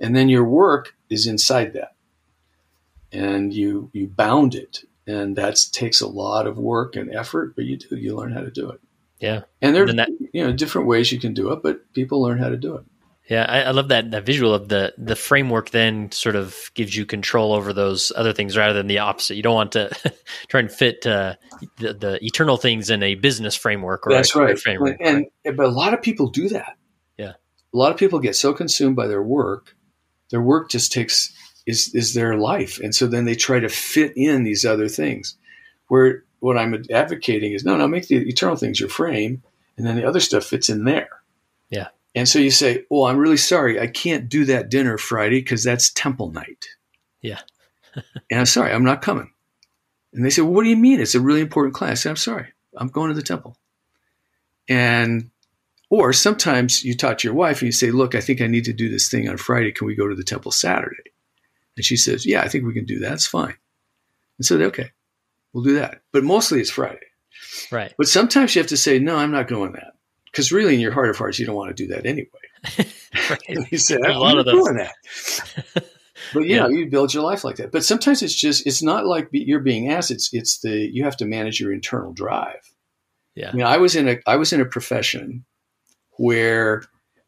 And 0.00 0.14
then 0.14 0.28
your 0.28 0.44
work 0.44 0.94
is 1.10 1.26
inside 1.26 1.72
that. 1.74 1.94
And 3.12 3.54
you 3.54 3.90
you 3.92 4.06
bound 4.06 4.54
it. 4.54 4.84
And 5.08 5.36
that 5.36 5.58
takes 5.72 6.02
a 6.02 6.06
lot 6.06 6.46
of 6.46 6.58
work 6.58 6.94
and 6.94 7.12
effort, 7.14 7.56
but 7.56 7.64
you 7.64 7.78
do, 7.78 7.96
you 7.96 8.14
learn 8.14 8.30
how 8.30 8.42
to 8.42 8.50
do 8.50 8.70
it. 8.70 8.80
Yeah. 9.18 9.42
And 9.62 9.74
there 9.74 9.84
are 9.84 9.92
that, 9.94 10.10
you 10.32 10.44
know 10.44 10.52
different 10.52 10.86
ways 10.86 11.10
you 11.10 11.18
can 11.18 11.32
do 11.32 11.50
it, 11.52 11.62
but 11.62 11.92
people 11.94 12.20
learn 12.20 12.38
how 12.38 12.50
to 12.50 12.58
do 12.58 12.76
it. 12.76 12.84
Yeah, 13.28 13.44
I, 13.46 13.60
I, 13.62 13.70
love 13.72 13.88
that 13.88 14.10
that 14.12 14.24
visual 14.24 14.54
of 14.54 14.68
the 14.68 14.94
the 14.96 15.16
framework. 15.16 15.70
Then 15.70 16.10
sort 16.12 16.36
of 16.36 16.70
gives 16.74 16.96
you 16.96 17.04
control 17.04 17.52
over 17.52 17.72
those 17.72 18.12
other 18.16 18.32
things 18.32 18.56
rather 18.56 18.74
than 18.74 18.86
the 18.86 19.00
opposite. 19.00 19.34
You 19.34 19.42
don't 19.42 19.54
want 19.54 19.72
to 19.72 19.90
try 20.48 20.60
and 20.60 20.72
fit 20.72 21.06
uh, 21.06 21.34
the, 21.76 21.94
the 21.94 22.24
eternal 22.24 22.56
things 22.56 22.88
in 22.88 23.02
a 23.02 23.16
business 23.16 23.54
framework 23.54 24.06
or 24.06 24.12
that's 24.12 24.34
right. 24.34 24.58
Framework, 24.58 24.96
and 25.00 25.26
right? 25.44 25.56
but 25.56 25.66
a 25.66 25.70
lot 25.70 25.92
of 25.92 26.00
people 26.00 26.28
do 26.28 26.48
that. 26.50 26.78
Yeah, 27.18 27.32
a 27.74 27.76
lot 27.76 27.92
of 27.92 27.98
people 27.98 28.18
get 28.18 28.36
so 28.36 28.54
consumed 28.54 28.96
by 28.96 29.06
their 29.06 29.22
work, 29.22 29.74
their 30.30 30.40
work 30.40 30.70
just 30.70 30.92
takes 30.92 31.32
is 31.68 31.94
is 31.94 32.14
their 32.14 32.36
life, 32.36 32.80
and 32.80 32.94
so 32.94 33.06
then 33.06 33.26
they 33.26 33.34
try 33.34 33.60
to 33.60 33.68
fit 33.68 34.14
in 34.16 34.42
these 34.42 34.64
other 34.64 34.88
things. 34.88 35.36
Where 35.88 36.24
what 36.40 36.56
I'm 36.56 36.82
advocating 36.90 37.52
is 37.52 37.64
no, 37.64 37.76
no, 37.76 37.86
make 37.86 38.08
the 38.08 38.16
eternal 38.16 38.56
things 38.56 38.80
your 38.80 38.88
frame, 38.88 39.42
and 39.76 39.86
then 39.86 39.96
the 39.96 40.08
other 40.08 40.20
stuff 40.20 40.44
fits 40.44 40.70
in 40.70 40.84
there. 40.84 41.10
Yeah. 41.68 41.88
And 42.14 42.26
so 42.26 42.38
you 42.38 42.50
say, 42.50 42.84
"Well, 42.88 43.04
I'm 43.04 43.18
really 43.18 43.36
sorry, 43.36 43.78
I 43.78 43.86
can't 43.86 44.30
do 44.30 44.46
that 44.46 44.70
dinner 44.70 44.96
Friday 44.96 45.40
because 45.40 45.62
that's 45.62 45.92
temple 45.92 46.32
night." 46.32 46.66
Yeah. 47.20 47.40
and 47.94 48.40
I'm 48.40 48.46
sorry, 48.46 48.72
I'm 48.72 48.84
not 48.84 49.02
coming. 49.02 49.30
And 50.14 50.24
they 50.24 50.30
say, 50.30 50.40
well, 50.40 50.54
"What 50.54 50.64
do 50.64 50.70
you 50.70 50.76
mean? 50.76 51.00
It's 51.00 51.14
a 51.14 51.20
really 51.20 51.42
important 51.42 51.74
class." 51.74 52.06
I 52.06 52.10
am 52.10 52.16
sorry, 52.16 52.46
I'm 52.78 52.88
going 52.88 53.10
to 53.10 53.14
the 53.14 53.22
temple. 53.22 53.58
And 54.70 55.30
or 55.90 56.14
sometimes 56.14 56.82
you 56.82 56.94
talk 56.94 57.18
to 57.18 57.28
your 57.28 57.34
wife 57.34 57.60
and 57.60 57.66
you 57.66 57.72
say, 57.72 57.90
"Look, 57.90 58.14
I 58.14 58.22
think 58.22 58.40
I 58.40 58.46
need 58.46 58.64
to 58.64 58.72
do 58.72 58.88
this 58.88 59.10
thing 59.10 59.28
on 59.28 59.36
Friday. 59.36 59.70
Can 59.70 59.86
we 59.86 59.94
go 59.94 60.08
to 60.08 60.16
the 60.16 60.24
temple 60.24 60.50
Saturday?" 60.50 61.12
And 61.78 61.84
she 61.84 61.96
says, 61.96 62.26
"Yeah, 62.26 62.42
I 62.42 62.48
think 62.48 62.66
we 62.66 62.74
can 62.74 62.84
do 62.84 62.98
that. 62.98 63.14
It's 63.14 63.26
fine." 63.26 63.54
And 64.36 64.44
so, 64.44 64.60
okay, 64.60 64.90
we'll 65.52 65.64
do 65.64 65.74
that. 65.76 66.02
But 66.12 66.24
mostly 66.24 66.60
it's 66.60 66.70
Friday. 66.70 66.98
Right. 67.72 67.94
But 67.96 68.08
sometimes 68.08 68.54
you 68.54 68.60
have 68.60 68.68
to 68.68 68.76
say, 68.76 68.98
"No, 68.98 69.16
I'm 69.16 69.32
not 69.32 69.48
going 69.48 69.72
that." 69.72 69.94
because 70.30 70.52
really 70.52 70.74
in 70.74 70.80
your 70.80 70.92
heart 70.92 71.10
of 71.10 71.16
hearts 71.16 71.38
you 71.38 71.46
don't 71.46 71.56
want 71.56 71.74
to 71.76 71.86
do 71.86 71.92
that 71.92 72.06
anyway. 72.06 72.28
you 73.70 73.78
say, 73.78 73.96
I'm 73.96 74.36
not 74.36 74.46
doing 74.46 74.76
that. 74.76 74.94
but 76.32 76.44
you 76.44 76.54
yeah. 76.54 76.60
know, 76.60 76.68
you 76.68 76.86
build 76.86 77.14
your 77.14 77.22
life 77.22 77.44
like 77.44 77.56
that. 77.56 77.72
But 77.72 77.84
sometimes 77.84 78.22
it's 78.22 78.34
just 78.34 78.66
it's 78.66 78.82
not 78.82 79.06
like 79.06 79.28
you're 79.32 79.60
being 79.60 79.90
asked. 79.90 80.10
It's 80.10 80.32
it's 80.32 80.60
the 80.60 80.70
you 80.70 81.04
have 81.04 81.16
to 81.18 81.26
manage 81.26 81.60
your 81.60 81.72
internal 81.72 82.12
drive. 82.12 82.60
Yeah. 83.34 83.50
I 83.50 83.52
mean, 83.52 83.66
I 83.66 83.78
was 83.78 83.96
in 83.96 84.08
a 84.08 84.18
I 84.26 84.36
was 84.36 84.52
in 84.52 84.60
a 84.60 84.64
profession 84.64 85.44
where 86.18 86.84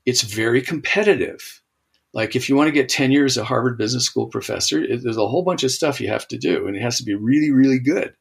it's 0.07 0.23
very 0.23 0.63
competitive. 0.63 1.60
Like 2.13 2.35
if 2.35 2.49
you 2.49 2.57
want 2.57 2.69
to 2.69 2.73
get 2.73 2.89
tenure 2.89 3.25
as 3.25 3.37
a 3.37 3.45
Harvard 3.45 3.79
Business 3.79 4.05
School 4.05 4.27
professor, 4.27 4.83
it, 4.83 5.03
there's 5.03 5.17
a 5.17 5.29
whole 5.29 5.43
bunch 5.43 5.63
of 5.63 5.71
stuff 5.71 6.01
you 6.01 6.09
have 6.09 6.27
to 6.29 6.39
do, 6.39 6.67
and 6.67 6.77
it 6.77 6.83
has 6.83 6.99
to 6.99 7.05
be 7.05 7.15
really, 7.15 7.51
really 7.53 7.79
good. 7.79 8.15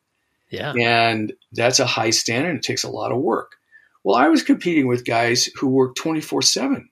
Yeah. 0.50 0.74
And 0.74 1.34
that's 1.52 1.80
a 1.80 1.86
high 1.86 2.10
standard. 2.12 2.50
And 2.50 2.60
it 2.60 2.64
takes 2.64 2.84
a 2.84 2.90
lot 2.90 3.12
of 3.12 3.20
work. 3.20 3.54
Well, 4.04 4.16
I 4.16 4.30
was 4.30 4.44
competing 4.44 4.88
with 4.88 5.06
guys 5.06 5.46
who 5.56 5.68
worked 5.68 5.98
24 5.98 6.42
7. 6.42 6.90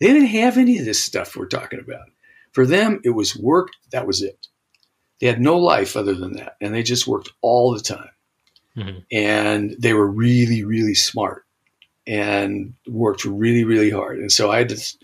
They 0.00 0.06
didn't 0.08 0.28
have 0.28 0.58
any 0.58 0.78
of 0.78 0.84
this 0.84 1.02
stuff 1.02 1.36
we're 1.36 1.46
talking 1.46 1.80
about. 1.80 2.08
For 2.52 2.66
them, 2.66 3.00
it 3.04 3.10
was 3.10 3.36
work, 3.36 3.68
that 3.90 4.06
was 4.06 4.22
it. 4.22 4.46
They 5.20 5.28
had 5.28 5.40
no 5.40 5.58
life 5.58 5.96
other 5.96 6.14
than 6.14 6.34
that. 6.34 6.56
And 6.60 6.74
they 6.74 6.82
just 6.82 7.06
worked 7.06 7.30
all 7.40 7.72
the 7.72 7.80
time. 7.80 8.10
Mm-hmm. 8.76 8.98
And 9.12 9.76
they 9.78 9.94
were 9.94 10.08
really, 10.08 10.64
really 10.64 10.94
smart. 10.94 11.44
and 12.06 12.74
worked 12.86 13.24
really, 13.24 13.64
really 13.64 13.90
hard. 13.90 14.18
And 14.18 14.30
so 14.30 14.50
I 14.50 14.58
had 14.58 14.68
to, 14.68 14.96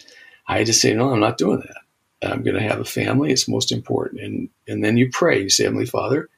I 0.51 0.65
to 0.65 0.73
say, 0.73 0.93
no, 0.95 1.11
I'm 1.11 1.21
not 1.21 1.39
doing 1.39 1.61
that. 1.61 2.31
I'm 2.31 2.43
going 2.43 2.57
to 2.57 2.69
have 2.69 2.81
a 2.81 2.85
family. 2.85 3.33
It's 3.33 3.49
most 3.49 3.73
important. 3.73 4.21
And, 4.21 4.49
and 4.69 4.85
then 4.85 4.97
you 4.97 5.09
pray, 5.11 5.43
you 5.43 5.49
say, 5.49 5.65
Heavenly 5.65 5.87
Father, 5.87 6.29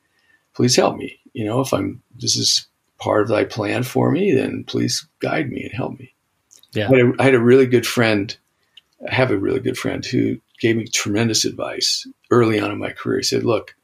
please 0.55 0.77
help 0.77 0.97
me. 0.97 1.19
You 1.33 1.45
know, 1.45 1.61
if 1.61 1.73
I'm, 1.73 2.03
this 2.21 2.37
is 2.37 2.67
part 2.99 3.23
of 3.23 3.29
thy 3.29 3.45
plan 3.45 3.83
for 3.83 4.11
me, 4.11 4.33
then 4.33 4.65
please 4.65 5.07
guide 5.19 5.51
me 5.51 5.63
and 5.63 5.73
help 5.73 5.99
me. 5.99 6.15
Yeah. 6.73 6.89
I 6.89 6.97
had 6.97 6.99
a, 6.99 7.13
I 7.19 7.23
had 7.25 7.35
a 7.35 7.41
really 7.41 7.67
good 7.67 7.87
friend, 7.87 8.37
I 9.11 9.15
have 9.15 9.31
a 9.31 9.39
really 9.39 9.61
good 9.61 9.77
friend 9.79 10.05
who 10.05 10.39
gave 10.61 10.77
me 10.77 10.87
tremendous 10.87 11.45
advice 11.45 12.07
early 12.31 12.61
on 12.61 12.71
in 12.71 12.79
my 12.79 12.91
career. 12.91 13.19
He 13.19 13.25
said, 13.25 13.45
look, 13.45 13.75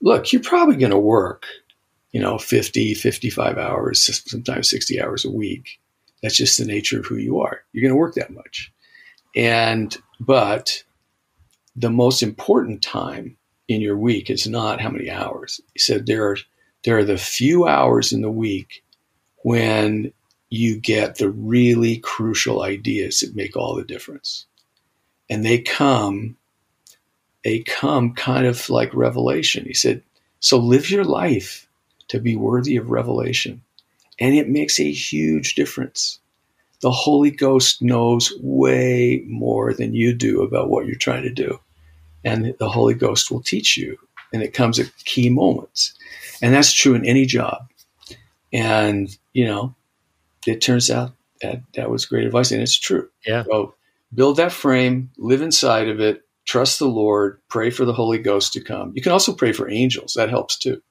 look, 0.00 0.32
you're 0.32 0.42
probably 0.42 0.76
going 0.76 0.90
to 0.90 0.98
work, 0.98 1.46
you 2.12 2.20
know, 2.20 2.38
50, 2.38 2.94
55 2.94 3.58
hours, 3.58 4.24
sometimes 4.30 4.68
60 4.70 5.00
hours 5.00 5.24
a 5.24 5.30
week. 5.30 5.80
That's 6.22 6.36
just 6.36 6.58
the 6.58 6.64
nature 6.64 6.98
of 6.98 7.06
who 7.06 7.16
you 7.16 7.40
are. 7.40 7.60
You're 7.72 7.82
going 7.82 7.94
to 7.94 8.00
work 8.00 8.14
that 8.14 8.30
much. 8.30 8.72
And, 9.34 9.96
but 10.20 10.84
the 11.76 11.90
most 11.90 12.22
important 12.22 12.82
time 12.82 13.36
in 13.68 13.80
your 13.80 13.96
week 13.96 14.30
is 14.30 14.46
not 14.46 14.80
how 14.80 14.90
many 14.90 15.10
hours. 15.10 15.60
He 15.72 15.80
said 15.80 16.06
there 16.06 16.30
are, 16.30 16.36
there 16.84 16.98
are 16.98 17.04
the 17.04 17.18
few 17.18 17.66
hours 17.66 18.12
in 18.12 18.20
the 18.20 18.30
week 18.30 18.84
when 19.42 20.12
you 20.50 20.78
get 20.78 21.16
the 21.16 21.30
really 21.30 21.98
crucial 21.98 22.62
ideas 22.62 23.20
that 23.20 23.34
make 23.34 23.56
all 23.56 23.74
the 23.74 23.84
difference. 23.84 24.46
And 25.28 25.44
they 25.44 25.58
come 25.58 26.36
they 27.44 27.58
come 27.60 28.14
kind 28.14 28.46
of 28.46 28.68
like 28.70 28.92
revelation. 28.94 29.66
He 29.66 29.74
said, 29.74 30.02
So 30.40 30.58
live 30.58 30.90
your 30.90 31.04
life 31.04 31.68
to 32.08 32.18
be 32.18 32.36
worthy 32.36 32.76
of 32.76 32.90
revelation. 32.90 33.62
And 34.18 34.34
it 34.34 34.48
makes 34.48 34.80
a 34.80 34.90
huge 34.90 35.54
difference. 35.54 36.20
The 36.84 36.90
Holy 36.90 37.30
Ghost 37.30 37.80
knows 37.80 38.30
way 38.42 39.24
more 39.26 39.72
than 39.72 39.94
you 39.94 40.12
do 40.12 40.42
about 40.42 40.68
what 40.68 40.84
you're 40.84 40.96
trying 40.96 41.22
to 41.22 41.32
do. 41.32 41.58
And 42.24 42.54
the 42.58 42.68
Holy 42.68 42.92
Ghost 42.92 43.30
will 43.30 43.40
teach 43.40 43.78
you. 43.78 43.96
And 44.34 44.42
it 44.42 44.52
comes 44.52 44.78
at 44.78 44.92
key 45.06 45.30
moments. 45.30 45.94
And 46.42 46.52
that's 46.52 46.74
true 46.74 46.94
in 46.94 47.06
any 47.06 47.24
job. 47.24 47.70
And, 48.52 49.08
you 49.32 49.46
know, 49.46 49.74
it 50.46 50.60
turns 50.60 50.90
out 50.90 51.12
that 51.40 51.62
that 51.74 51.88
was 51.88 52.04
great 52.04 52.26
advice. 52.26 52.52
And 52.52 52.60
it's 52.60 52.78
true. 52.78 53.08
Yeah. 53.26 53.44
So 53.44 53.74
build 54.12 54.36
that 54.36 54.52
frame, 54.52 55.10
live 55.16 55.40
inside 55.40 55.88
of 55.88 56.00
it, 56.00 56.20
trust 56.44 56.78
the 56.78 56.84
Lord, 56.84 57.40
pray 57.48 57.70
for 57.70 57.86
the 57.86 57.94
Holy 57.94 58.18
Ghost 58.18 58.52
to 58.52 58.60
come. 58.60 58.92
You 58.94 59.00
can 59.00 59.12
also 59.12 59.32
pray 59.32 59.52
for 59.52 59.70
angels. 59.70 60.12
That 60.18 60.28
helps 60.28 60.58
too. 60.58 60.82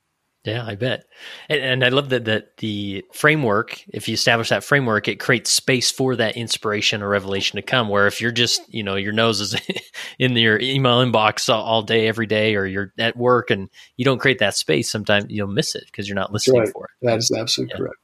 Yeah, 0.46 0.66
I 0.66 0.76
bet. 0.76 1.06
And, 1.48 1.62
and, 1.62 1.86
I 1.86 1.90
love 1.90 2.10
that 2.10 2.26
that 2.26 2.58
the 2.58 3.06
framework, 3.14 3.82
if 3.88 4.10
you 4.10 4.14
establish 4.14 4.50
that 4.50 4.66
framework, 4.66 5.08
it 5.08 5.18
creates 5.18 5.50
space 5.50 5.90
for 5.90 6.18
that 6.18 6.36
inspiration 6.36 7.02
or 7.02 7.08
revelation 7.08 7.56
to 7.56 7.62
come. 7.62 7.88
Where 7.88 8.08
if 8.08 8.20
you're 8.20 8.32
just, 8.32 8.62
you 8.74 8.84
know, 8.84 8.96
your 8.96 9.14
nose 9.14 9.40
is 9.40 9.56
in 10.20 10.36
your 10.36 10.60
email 10.60 11.00
inbox 11.00 11.48
all, 11.48 11.82
day, 11.82 12.08
every 12.10 12.26
day, 12.26 12.56
or 12.56 12.66
you're 12.66 12.92
at 12.98 13.16
work 13.16 13.52
and 13.52 13.70
you 13.96 14.04
don't 14.04 14.20
create 14.20 14.40
that 14.40 14.56
space, 14.56 14.90
sometimes 14.90 15.28
you'll 15.30 15.48
miss 15.48 15.76
it 15.76 15.86
because 15.86 16.10
you're 16.10 16.16
not 16.16 16.34
listening 16.34 16.60
right. 16.60 16.74
for 16.74 16.86
it. 16.86 17.06
That 17.06 17.20
is 17.20 17.32
absolutely 17.32 17.76
yeah. 17.76 17.78
correct. 17.78 17.98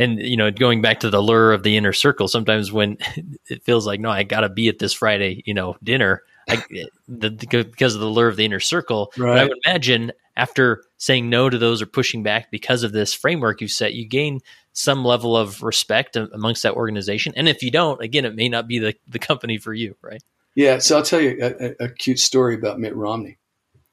And 0.00 0.18
you 0.18 0.36
know, 0.36 0.50
going 0.50 0.80
back 0.80 1.00
to 1.00 1.10
the 1.10 1.20
lure 1.20 1.52
of 1.52 1.62
the 1.62 1.76
inner 1.76 1.92
circle, 1.92 2.26
sometimes 2.26 2.72
when 2.72 2.98
it 3.48 3.62
feels 3.62 3.86
like, 3.86 4.00
no, 4.00 4.10
I 4.10 4.24
got 4.24 4.40
to 4.40 4.48
be 4.48 4.68
at 4.68 4.80
this 4.80 4.92
Friday, 4.92 5.44
you 5.46 5.54
know, 5.54 5.76
dinner, 5.84 6.24
I, 6.48 6.64
eh, 6.74 6.86
the, 7.06 7.30
because 7.30 7.94
of 7.94 8.00
the 8.00 8.08
lure 8.08 8.26
of 8.26 8.36
the 8.36 8.44
inner 8.44 8.60
circle. 8.60 9.12
Right. 9.16 9.34
But 9.34 9.38
I 9.38 9.44
would 9.44 9.58
imagine 9.64 10.12
after 10.40 10.82
saying 10.96 11.28
no 11.28 11.50
to 11.50 11.58
those 11.58 11.82
or 11.82 11.86
pushing 11.86 12.22
back 12.22 12.50
because 12.50 12.82
of 12.82 12.92
this 12.92 13.12
framework 13.12 13.60
you've 13.60 13.70
set, 13.70 13.92
you 13.92 14.08
gain 14.08 14.40
some 14.72 15.04
level 15.04 15.36
of 15.36 15.62
respect 15.62 16.16
amongst 16.16 16.62
that 16.62 16.72
organization. 16.72 17.34
And 17.36 17.46
if 17.46 17.62
you 17.62 17.70
don't, 17.70 18.00
again, 18.00 18.24
it 18.24 18.34
may 18.34 18.48
not 18.48 18.66
be 18.66 18.78
the, 18.78 18.94
the 19.06 19.18
company 19.18 19.58
for 19.58 19.74
you, 19.74 19.96
right? 20.00 20.22
Yeah. 20.54 20.78
So 20.78 20.96
I'll 20.96 21.02
tell 21.02 21.20
you 21.20 21.36
a, 21.42 21.84
a 21.84 21.88
cute 21.90 22.18
story 22.18 22.54
about 22.54 22.80
Mitt 22.80 22.96
Romney. 22.96 23.36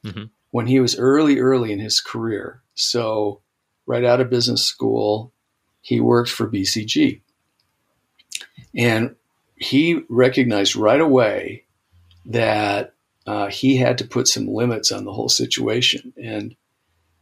Mm-hmm. 0.06 0.26
When 0.52 0.68
he 0.68 0.80
was 0.80 0.98
early, 0.98 1.40
early 1.40 1.74
in 1.74 1.80
his 1.80 2.00
career, 2.00 2.62
so 2.76 3.42
right 3.86 4.06
out 4.06 4.22
of 4.22 4.30
business 4.30 4.64
school, 4.64 5.34
he 5.82 6.00
worked 6.00 6.30
for 6.30 6.50
BCG. 6.50 7.22
And 8.74 9.16
he 9.58 10.02
recognized 10.08 10.78
right 10.78 11.02
away 11.02 11.66
that 12.26 12.94
uh, 13.28 13.48
he 13.48 13.76
had 13.76 13.98
to 13.98 14.08
put 14.08 14.28
some 14.28 14.48
limits 14.48 14.92
on 14.92 15.04
the 15.04 15.12
whole 15.12 15.30
situation. 15.30 16.14
And 16.22 16.56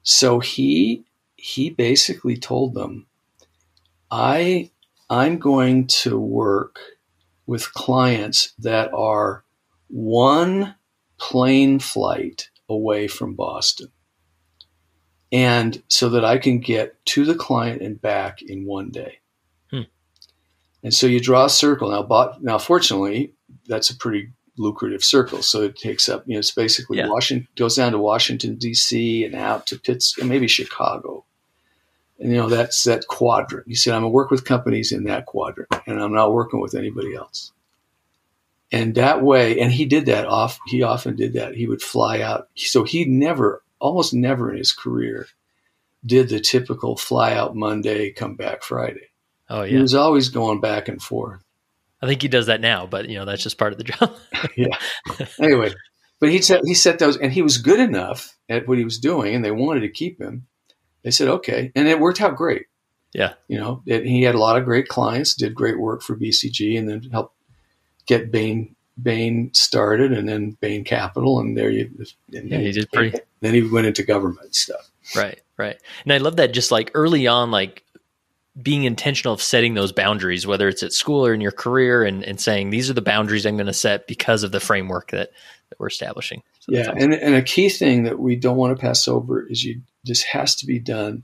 so 0.03 0.39
he 0.39 1.03
he 1.35 1.71
basically 1.71 2.37
told 2.37 2.75
them, 2.75 3.07
I 4.11 4.69
I'm 5.09 5.39
going 5.39 5.87
to 5.87 6.17
work 6.19 6.79
with 7.47 7.73
clients 7.73 8.53
that 8.59 8.93
are 8.93 9.43
one 9.87 10.75
plane 11.17 11.79
flight 11.79 12.49
away 12.69 13.07
from 13.07 13.35
Boston. 13.35 13.91
And 15.31 15.81
so 15.87 16.09
that 16.09 16.23
I 16.23 16.37
can 16.37 16.59
get 16.59 17.03
to 17.07 17.25
the 17.25 17.35
client 17.35 17.81
and 17.81 18.01
back 18.01 18.41
in 18.41 18.65
one 18.65 18.89
day. 18.89 19.19
Hmm. 19.71 19.81
And 20.83 20.93
so 20.93 21.07
you 21.07 21.19
draw 21.19 21.45
a 21.45 21.49
circle. 21.49 21.89
Now, 21.89 22.37
now, 22.41 22.57
fortunately, 22.57 23.33
that's 23.67 23.89
a 23.89 23.97
pretty 23.97 24.29
lucrative 24.57 25.03
circle. 25.03 25.41
So 25.41 25.63
it 25.63 25.77
takes 25.77 26.07
up, 26.09 26.23
you 26.25 26.33
know, 26.33 26.39
it's 26.39 26.51
basically 26.51 26.97
yeah. 26.97 27.09
Washington 27.09 27.47
goes 27.55 27.75
down 27.75 27.91
to 27.91 27.97
Washington 27.97 28.55
D.C. 28.55 29.25
and 29.25 29.35
out 29.35 29.67
to 29.67 29.79
Pittsburgh, 29.79 30.27
maybe 30.27 30.47
Chicago. 30.47 31.25
And 32.19 32.31
you 32.31 32.37
know 32.37 32.47
that's 32.47 32.83
that 32.85 33.07
quadrant. 33.07 33.67
He 33.67 33.75
said, 33.75 33.93
"I'm 33.93 34.01
gonna 34.01 34.09
work 34.09 34.31
with 34.31 34.45
companies 34.45 34.93
in 34.93 35.03
that 35.03 35.25
quadrant, 35.25 35.69
and 35.85 36.01
I'm 36.01 36.13
not 36.13 36.33
working 36.33 36.61
with 36.61 36.73
anybody 36.73 37.13
else." 37.13 37.51
And 38.71 38.95
that 38.95 39.21
way, 39.21 39.59
and 39.59 39.71
he 39.71 39.85
did 39.85 40.05
that 40.07 40.25
off. 40.25 40.59
He 40.67 40.81
often 40.81 41.15
did 41.15 41.33
that. 41.33 41.55
He 41.55 41.67
would 41.67 41.81
fly 41.81 42.21
out. 42.21 42.47
So 42.55 42.83
he 42.83 43.05
never, 43.05 43.63
almost 43.79 44.13
never 44.13 44.49
in 44.49 44.57
his 44.57 44.71
career, 44.71 45.27
did 46.05 46.29
the 46.29 46.39
typical 46.39 46.95
fly 46.95 47.33
out 47.33 47.55
Monday, 47.55 48.11
come 48.11 48.35
back 48.35 48.63
Friday. 48.63 49.09
Oh 49.49 49.63
yeah. 49.63 49.71
He 49.71 49.77
was 49.77 49.93
always 49.93 50.29
going 50.29 50.61
back 50.61 50.87
and 50.87 51.01
forth. 51.01 51.44
I 52.01 52.08
think 52.08 52.21
he 52.21 52.27
does 52.27 52.47
that 52.47 52.62
now, 52.62 52.86
but 52.86 53.10
you 53.10 53.17
know 53.17 53.25
that's 53.25 53.43
just 53.43 53.58
part 53.58 53.71
of 53.71 53.77
the 53.77 53.84
job. 53.86 54.15
yeah. 54.58 54.77
Anyway, 55.39 55.73
but 56.19 56.29
he 56.29 56.41
said 56.41 56.62
he 56.65 56.73
set 56.73 56.99
those, 56.99 57.17
and 57.17 57.31
he 57.31 57.41
was 57.41 57.58
good 57.58 57.79
enough 57.79 58.36
at 58.49 58.67
what 58.67 58.77
he 58.77 58.84
was 58.84 58.99
doing, 58.99 59.36
and 59.36 59.43
they 59.43 59.51
wanted 59.51 59.81
to 59.81 59.89
keep 59.89 60.19
him. 60.19 60.47
They 61.03 61.12
said 61.12 61.27
okay, 61.27 61.71
and 61.75 61.88
it 61.88 61.99
worked 61.99 62.21
out 62.21 62.36
great. 62.36 62.65
Yeah, 63.13 63.34
you 63.47 63.60
know, 63.60 63.81
it, 63.86 64.05
he 64.05 64.23
had 64.23 64.36
a 64.36 64.39
lot 64.39 64.58
of 64.58 64.65
great 64.65 64.88
clients, 64.88 65.36
did 65.36 65.55
great 65.55 65.79
work 65.79 66.01
for 66.01 66.15
BCG, 66.17 66.77
and 66.77 66.89
then 66.89 67.03
helped 67.12 67.36
get 68.05 68.31
Bain 68.31 68.75
Bain 69.01 69.53
started, 69.53 70.12
and 70.12 70.27
then 70.27 70.58
Bain 70.62 70.84
Capital, 70.84 71.39
and 71.39 71.58
there 71.58 71.69
you. 71.69 71.91
And 72.34 72.49
yeah, 72.49 72.58
he 72.58 72.71
did 72.71 72.91
pretty. 72.91 73.17
Then 73.41 73.53
he 73.53 73.62
went 73.62 73.88
into 73.88 74.03
government 74.03 74.55
stuff. 74.55 74.91
Right, 75.15 75.39
right, 75.58 75.77
and 76.03 76.13
I 76.13 76.17
love 76.17 76.38
that. 76.38 76.53
Just 76.53 76.71
like 76.71 76.91
early 76.93 77.27
on, 77.27 77.51
like 77.51 77.84
being 78.61 78.85
intentional 78.85 79.33
of 79.33 79.41
setting 79.41 79.73
those 79.73 79.91
boundaries, 79.91 80.47
whether 80.47 80.67
it's 80.67 80.83
at 80.83 80.93
school 80.93 81.25
or 81.25 81.33
in 81.33 81.41
your 81.41 81.51
career, 81.51 82.03
and, 82.03 82.23
and 82.23 82.39
saying 82.39 82.69
these 82.69 82.89
are 82.89 82.93
the 82.93 83.01
boundaries 83.01 83.45
I'm 83.45 83.57
going 83.57 83.67
to 83.67 83.73
set 83.73 84.07
because 84.07 84.43
of 84.43 84.51
the 84.51 84.59
framework 84.59 85.11
that, 85.11 85.31
that 85.69 85.79
we're 85.79 85.87
establishing. 85.87 86.41
So 86.59 86.71
yeah, 86.71 86.91
and, 86.91 87.13
and 87.13 87.35
a 87.35 87.41
key 87.41 87.69
thing 87.69 88.03
that 88.03 88.17
we 88.17 88.35
don't 88.35 88.57
want 88.57 88.75
to 88.75 88.81
pass 88.81 89.07
over 89.07 89.45
is 89.45 89.63
you 89.63 89.81
this 90.03 90.23
has 90.23 90.55
to 90.57 90.65
be 90.65 90.79
done. 90.79 91.23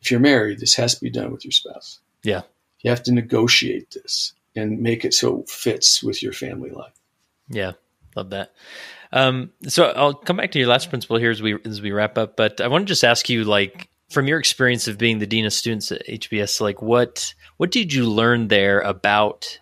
If 0.00 0.10
you're 0.10 0.20
married, 0.20 0.58
this 0.58 0.74
has 0.74 0.94
to 0.96 1.00
be 1.00 1.10
done 1.10 1.30
with 1.30 1.44
your 1.44 1.52
spouse. 1.52 2.00
Yeah, 2.24 2.42
you 2.80 2.90
have 2.90 3.04
to 3.04 3.12
negotiate 3.12 3.92
this 3.92 4.32
and 4.56 4.80
make 4.80 5.04
it 5.04 5.14
so 5.14 5.40
it 5.40 5.48
fits 5.48 6.02
with 6.02 6.22
your 6.22 6.32
family 6.32 6.70
life. 6.70 6.92
Yeah, 7.48 7.72
love 8.16 8.30
that. 8.30 8.52
Um, 9.12 9.52
so 9.68 9.84
I'll 9.90 10.14
come 10.14 10.36
back 10.36 10.52
to 10.52 10.58
your 10.58 10.68
last 10.68 10.88
principle 10.88 11.18
here 11.18 11.30
as 11.30 11.40
we 11.40 11.56
as 11.64 11.80
we 11.80 11.92
wrap 11.92 12.18
up, 12.18 12.36
but 12.36 12.60
I 12.60 12.66
want 12.66 12.86
to 12.86 12.88
just 12.88 13.04
ask 13.04 13.28
you 13.28 13.44
like 13.44 13.88
from 14.12 14.28
your 14.28 14.38
experience 14.38 14.86
of 14.88 14.98
being 14.98 15.18
the 15.18 15.26
dean 15.26 15.46
of 15.46 15.52
students 15.52 15.90
at 15.90 16.06
HBS, 16.06 16.60
like 16.60 16.82
what 16.82 17.34
what 17.56 17.70
did 17.70 17.92
you 17.92 18.08
learn 18.08 18.48
there 18.48 18.80
about 18.80 19.58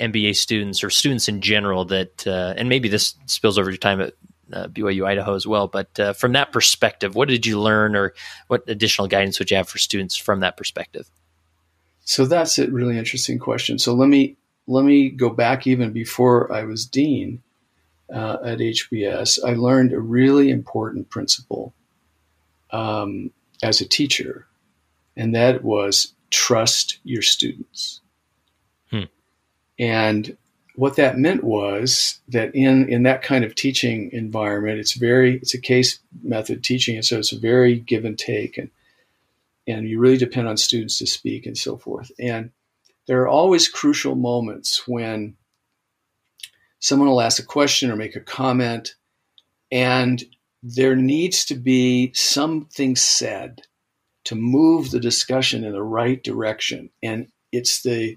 MBA 0.00 0.36
students 0.36 0.82
or 0.82 0.90
students 0.90 1.28
in 1.28 1.40
general 1.40 1.84
that, 1.86 2.26
uh, 2.26 2.54
and 2.56 2.68
maybe 2.68 2.88
this 2.88 3.14
spills 3.26 3.58
over 3.58 3.70
your 3.70 3.76
time 3.76 4.00
at 4.00 4.14
uh, 4.52 4.66
BYU 4.68 5.06
Idaho 5.06 5.34
as 5.34 5.46
well, 5.46 5.68
but 5.68 5.98
uh, 6.00 6.12
from 6.12 6.32
that 6.32 6.52
perspective, 6.52 7.14
what 7.14 7.28
did 7.28 7.46
you 7.46 7.60
learn, 7.60 7.94
or 7.94 8.14
what 8.48 8.64
additional 8.66 9.06
guidance 9.06 9.38
would 9.38 9.50
you 9.50 9.56
have 9.56 9.68
for 9.68 9.78
students 9.78 10.16
from 10.16 10.40
that 10.40 10.56
perspective? 10.56 11.08
So 12.04 12.26
that's 12.26 12.58
a 12.58 12.68
really 12.70 12.98
interesting 12.98 13.38
question. 13.38 13.78
So 13.78 13.94
let 13.94 14.08
me 14.08 14.36
let 14.66 14.84
me 14.84 15.10
go 15.10 15.30
back 15.30 15.66
even 15.66 15.92
before 15.92 16.52
I 16.52 16.64
was 16.64 16.86
dean 16.86 17.42
uh, 18.12 18.38
at 18.44 18.58
HBS. 18.58 19.38
I 19.44 19.54
learned 19.54 19.92
a 19.92 20.00
really 20.00 20.50
important 20.50 21.10
principle. 21.10 21.72
Um, 22.72 23.30
as 23.62 23.80
a 23.80 23.88
teacher, 23.88 24.46
and 25.16 25.34
that 25.34 25.62
was 25.62 26.14
trust 26.30 26.98
your 27.04 27.22
students. 27.22 28.00
Hmm. 28.90 29.04
And 29.78 30.36
what 30.76 30.96
that 30.96 31.18
meant 31.18 31.44
was 31.44 32.20
that 32.28 32.54
in, 32.54 32.88
in 32.88 33.02
that 33.02 33.22
kind 33.22 33.44
of 33.44 33.54
teaching 33.54 34.10
environment, 34.12 34.78
it's 34.78 34.94
very 34.94 35.36
it's 35.36 35.54
a 35.54 35.60
case 35.60 35.98
method 36.22 36.64
teaching, 36.64 36.96
and 36.96 37.04
so 37.04 37.18
it's 37.18 37.32
a 37.32 37.38
very 37.38 37.78
give 37.78 38.04
and 38.04 38.18
take, 38.18 38.56
and 38.56 38.70
and 39.66 39.88
you 39.88 39.98
really 39.98 40.16
depend 40.16 40.48
on 40.48 40.56
students 40.56 40.98
to 40.98 41.06
speak 41.06 41.46
and 41.46 41.56
so 41.56 41.76
forth. 41.76 42.10
And 42.18 42.50
there 43.06 43.20
are 43.20 43.28
always 43.28 43.68
crucial 43.68 44.14
moments 44.14 44.86
when 44.88 45.36
someone 46.78 47.08
will 47.08 47.20
ask 47.20 47.42
a 47.42 47.46
question 47.46 47.90
or 47.90 47.96
make 47.96 48.16
a 48.16 48.20
comment, 48.20 48.94
and 49.70 50.24
there 50.62 50.96
needs 50.96 51.44
to 51.46 51.54
be 51.54 52.12
something 52.14 52.96
said 52.96 53.62
to 54.24 54.34
move 54.34 54.90
the 54.90 55.00
discussion 55.00 55.64
in 55.64 55.72
the 55.72 55.82
right 55.82 56.22
direction. 56.22 56.90
And 57.02 57.28
it's 57.52 57.82
the 57.82 58.16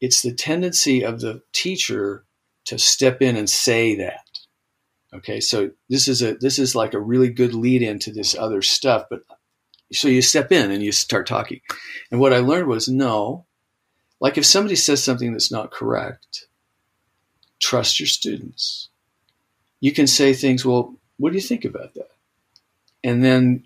it's 0.00 0.22
the 0.22 0.32
tendency 0.32 1.04
of 1.04 1.20
the 1.20 1.42
teacher 1.52 2.24
to 2.66 2.78
step 2.78 3.22
in 3.22 3.36
and 3.36 3.48
say 3.48 3.96
that. 3.96 4.24
Okay, 5.14 5.40
so 5.40 5.70
this 5.88 6.06
is 6.06 6.22
a 6.22 6.34
this 6.34 6.58
is 6.58 6.74
like 6.74 6.94
a 6.94 7.00
really 7.00 7.30
good 7.30 7.54
lead 7.54 7.82
into 7.82 8.12
this 8.12 8.36
other 8.36 8.60
stuff, 8.62 9.06
but 9.08 9.22
so 9.92 10.08
you 10.08 10.20
step 10.20 10.52
in 10.52 10.70
and 10.70 10.82
you 10.82 10.92
start 10.92 11.26
talking. 11.26 11.60
And 12.10 12.20
what 12.20 12.34
I 12.34 12.38
learned 12.38 12.66
was 12.66 12.88
no, 12.88 13.46
like 14.20 14.36
if 14.36 14.44
somebody 14.44 14.76
says 14.76 15.02
something 15.02 15.32
that's 15.32 15.50
not 15.50 15.70
correct, 15.70 16.46
trust 17.60 17.98
your 17.98 18.06
students. 18.06 18.90
You 19.80 19.92
can 19.92 20.06
say 20.06 20.34
things, 20.34 20.64
well, 20.64 20.97
what 21.18 21.30
do 21.30 21.36
you 21.36 21.42
think 21.42 21.64
about 21.64 21.94
that? 21.94 22.10
And 23.04 23.22
then 23.22 23.64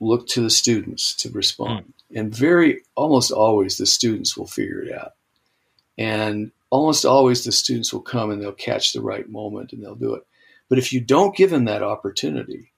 look 0.00 0.26
to 0.28 0.40
the 0.40 0.50
students 0.50 1.14
to 1.16 1.30
respond. 1.30 1.86
Mm. 2.12 2.20
And 2.20 2.34
very 2.34 2.82
almost 2.94 3.30
always 3.30 3.76
the 3.76 3.86
students 3.86 4.36
will 4.36 4.46
figure 4.46 4.82
it 4.82 4.92
out. 4.92 5.12
And 5.96 6.52
almost 6.70 7.04
always 7.04 7.44
the 7.44 7.52
students 7.52 7.92
will 7.92 8.02
come 8.02 8.30
and 8.30 8.40
they'll 8.40 8.52
catch 8.52 8.92
the 8.92 9.00
right 9.00 9.28
moment 9.28 9.72
and 9.72 9.82
they'll 9.82 9.94
do 9.94 10.14
it. 10.14 10.24
But 10.68 10.78
if 10.78 10.92
you 10.92 11.00
don't 11.00 11.36
give 11.36 11.50
them 11.50 11.64
that 11.64 11.82
opportunity, 11.82 12.72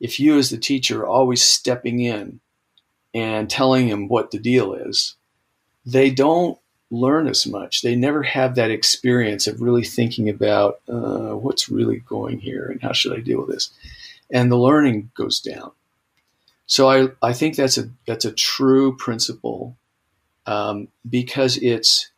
if 0.00 0.20
you 0.20 0.38
as 0.38 0.50
the 0.50 0.58
teacher 0.58 1.02
are 1.02 1.06
always 1.06 1.42
stepping 1.42 2.00
in 2.00 2.40
and 3.12 3.50
telling 3.50 3.88
them 3.88 4.08
what 4.08 4.30
the 4.30 4.38
deal 4.38 4.74
is, 4.74 5.16
they 5.84 6.10
don't 6.10 6.58
learn 6.94 7.26
as 7.28 7.46
much. 7.46 7.82
They 7.82 7.96
never 7.96 8.22
have 8.22 8.54
that 8.54 8.70
experience 8.70 9.46
of 9.46 9.60
really 9.60 9.84
thinking 9.84 10.28
about 10.28 10.80
uh, 10.88 11.32
what's 11.36 11.68
really 11.68 11.98
going 12.00 12.40
here 12.40 12.66
and 12.66 12.80
how 12.82 12.92
should 12.92 13.16
I 13.16 13.20
deal 13.20 13.40
with 13.40 13.50
this, 13.50 13.70
and 14.30 14.50
the 14.50 14.56
learning 14.56 15.10
goes 15.14 15.40
down. 15.40 15.72
So 16.66 16.88
I, 16.88 17.08
I 17.22 17.32
think 17.32 17.56
that's 17.56 17.78
a 17.78 17.90
that's 18.06 18.24
a 18.24 18.32
true 18.32 18.96
principle 18.96 19.76
um, 20.46 20.88
because 21.08 21.56
it's 21.58 22.10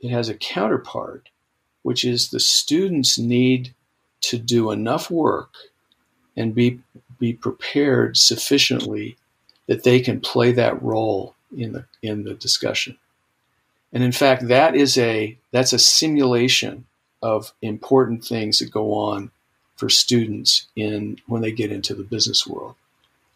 it 0.00 0.10
has 0.10 0.28
a 0.28 0.34
counterpart, 0.34 1.30
which 1.82 2.04
is 2.04 2.30
the 2.30 2.40
students 2.40 3.18
need 3.18 3.74
to 4.22 4.38
do 4.38 4.70
enough 4.70 5.10
work 5.10 5.54
and 6.36 6.54
be 6.54 6.80
be 7.18 7.32
prepared 7.32 8.16
sufficiently 8.16 9.16
that 9.66 9.84
they 9.84 10.00
can 10.00 10.20
play 10.20 10.52
that 10.52 10.82
role 10.82 11.34
in 11.56 11.72
the 11.72 11.84
in 12.02 12.24
the 12.24 12.34
discussion. 12.34 12.98
And 13.94 14.02
in 14.02 14.12
fact, 14.12 14.48
that 14.48 14.74
is 14.74 14.98
a 14.98 15.38
that's 15.52 15.72
a 15.72 15.78
simulation 15.78 16.84
of 17.22 17.54
important 17.62 18.24
things 18.24 18.58
that 18.58 18.70
go 18.70 18.92
on 18.92 19.30
for 19.76 19.88
students 19.88 20.66
in 20.76 21.18
when 21.26 21.40
they 21.40 21.52
get 21.52 21.72
into 21.72 21.94
the 21.94 22.02
business 22.02 22.46
world 22.46 22.74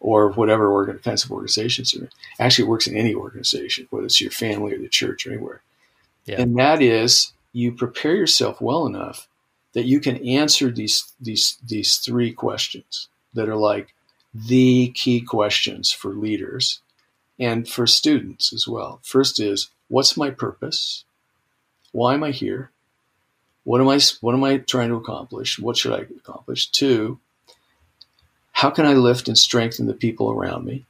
or 0.01 0.31
whatever 0.31 0.71
organ, 0.71 0.99
kinds 0.99 1.25
of 1.25 1.33
organizations 1.33 1.95
are 1.95 2.03
in. 2.03 2.11
Actually, 2.39 2.67
it 2.67 2.71
works 2.71 2.87
in 2.87 2.97
any 2.97 3.15
organization, 3.15 3.87
whether 3.91 4.07
it's 4.07 4.21
your 4.21 4.31
family 4.31 4.75
or 4.75 4.79
the 4.79 4.89
church 4.89 5.27
or 5.27 5.33
anywhere. 5.33 5.63
Yeah. 6.27 6.41
And 6.43 6.59
that 6.59 6.83
is 6.83 7.33
you 7.53 7.73
prepare 7.73 8.15
yourself 8.15 8.61
well 8.61 8.85
enough 8.85 9.29
that 9.75 9.87
you 9.87 10.01
can 10.01 10.17
answer 10.27 10.71
these 10.71 11.13
these 11.21 11.57
these 11.65 11.97
three 11.97 12.33
questions 12.33 13.09
that 13.33 13.49
are 13.49 13.57
like 13.57 13.95
the 14.35 14.89
key 14.95 15.21
questions 15.21 15.93
for 15.93 16.11
leaders 16.11 16.81
and 17.39 17.69
for 17.69 17.87
students 17.87 18.53
as 18.53 18.67
well. 18.67 19.01
First 19.03 19.41
is 19.41 19.71
what's 19.89 20.17
my 20.17 20.31
purpose? 20.31 21.05
Why 21.93 22.15
am 22.15 22.23
I 22.23 22.31
here? 22.31 22.71
What 23.65 23.81
am 23.81 23.89
I 23.89 24.01
what 24.21 24.35
am 24.35 24.45
I 24.45 24.59
trying 24.59 24.89
to 24.89 24.97
accomplish? 24.97 25.59
What 25.59 25.77
should 25.77 25.93
I 25.93 26.07
accomplish? 26.17 26.71
Two, 26.71 27.19
how 28.53 28.71
can 28.71 28.87
I 28.87 28.95
lift 28.95 29.29
and 29.29 29.37
strengthen 29.37 29.87
the 29.87 29.95
people 29.95 30.31
around 30.31 30.65
me? 30.65 30.87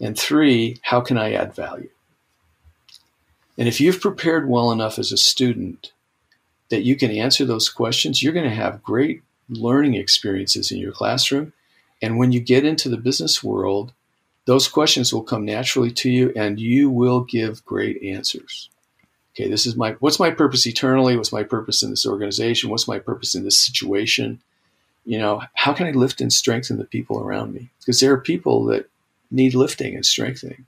And 0.00 0.18
three, 0.18 0.78
how 0.82 1.00
can 1.00 1.16
I 1.16 1.32
add 1.32 1.54
value? 1.54 1.90
And 3.58 3.68
if 3.68 3.80
you've 3.80 4.00
prepared 4.00 4.48
well 4.48 4.72
enough 4.72 4.98
as 4.98 5.12
a 5.12 5.16
student 5.16 5.92
that 6.70 6.82
you 6.82 6.96
can 6.96 7.10
answer 7.10 7.44
those 7.44 7.68
questions, 7.68 8.22
you're 8.22 8.32
going 8.32 8.48
to 8.48 8.54
have 8.54 8.82
great 8.82 9.22
learning 9.48 9.94
experiences 9.94 10.72
in 10.72 10.78
your 10.78 10.92
classroom. 10.92 11.52
And 12.00 12.18
when 12.18 12.32
you 12.32 12.40
get 12.40 12.64
into 12.64 12.88
the 12.88 12.96
business 12.96 13.44
world, 13.44 13.92
those 14.44 14.68
questions 14.68 15.12
will 15.12 15.22
come 15.22 15.44
naturally 15.44 15.90
to 15.92 16.10
you 16.10 16.32
and 16.34 16.58
you 16.58 16.90
will 16.90 17.20
give 17.20 17.64
great 17.64 18.02
answers. 18.02 18.70
Okay, 19.34 19.48
this 19.48 19.66
is 19.66 19.76
my 19.76 19.92
what's 20.00 20.20
my 20.20 20.30
purpose 20.30 20.66
eternally? 20.66 21.16
What's 21.16 21.32
my 21.32 21.42
purpose 21.42 21.82
in 21.82 21.90
this 21.90 22.06
organization? 22.06 22.70
What's 22.70 22.88
my 22.88 22.98
purpose 22.98 23.34
in 23.34 23.44
this 23.44 23.58
situation? 23.58 24.40
You 25.04 25.18
know, 25.18 25.42
how 25.54 25.72
can 25.72 25.86
I 25.86 25.92
lift 25.92 26.20
and 26.20 26.32
strengthen 26.32 26.78
the 26.78 26.84
people 26.84 27.18
around 27.18 27.54
me? 27.54 27.70
Because 27.78 28.00
there 28.00 28.12
are 28.12 28.20
people 28.20 28.66
that 28.66 28.88
need 29.30 29.54
lifting 29.54 29.94
and 29.94 30.04
strengthening. 30.04 30.66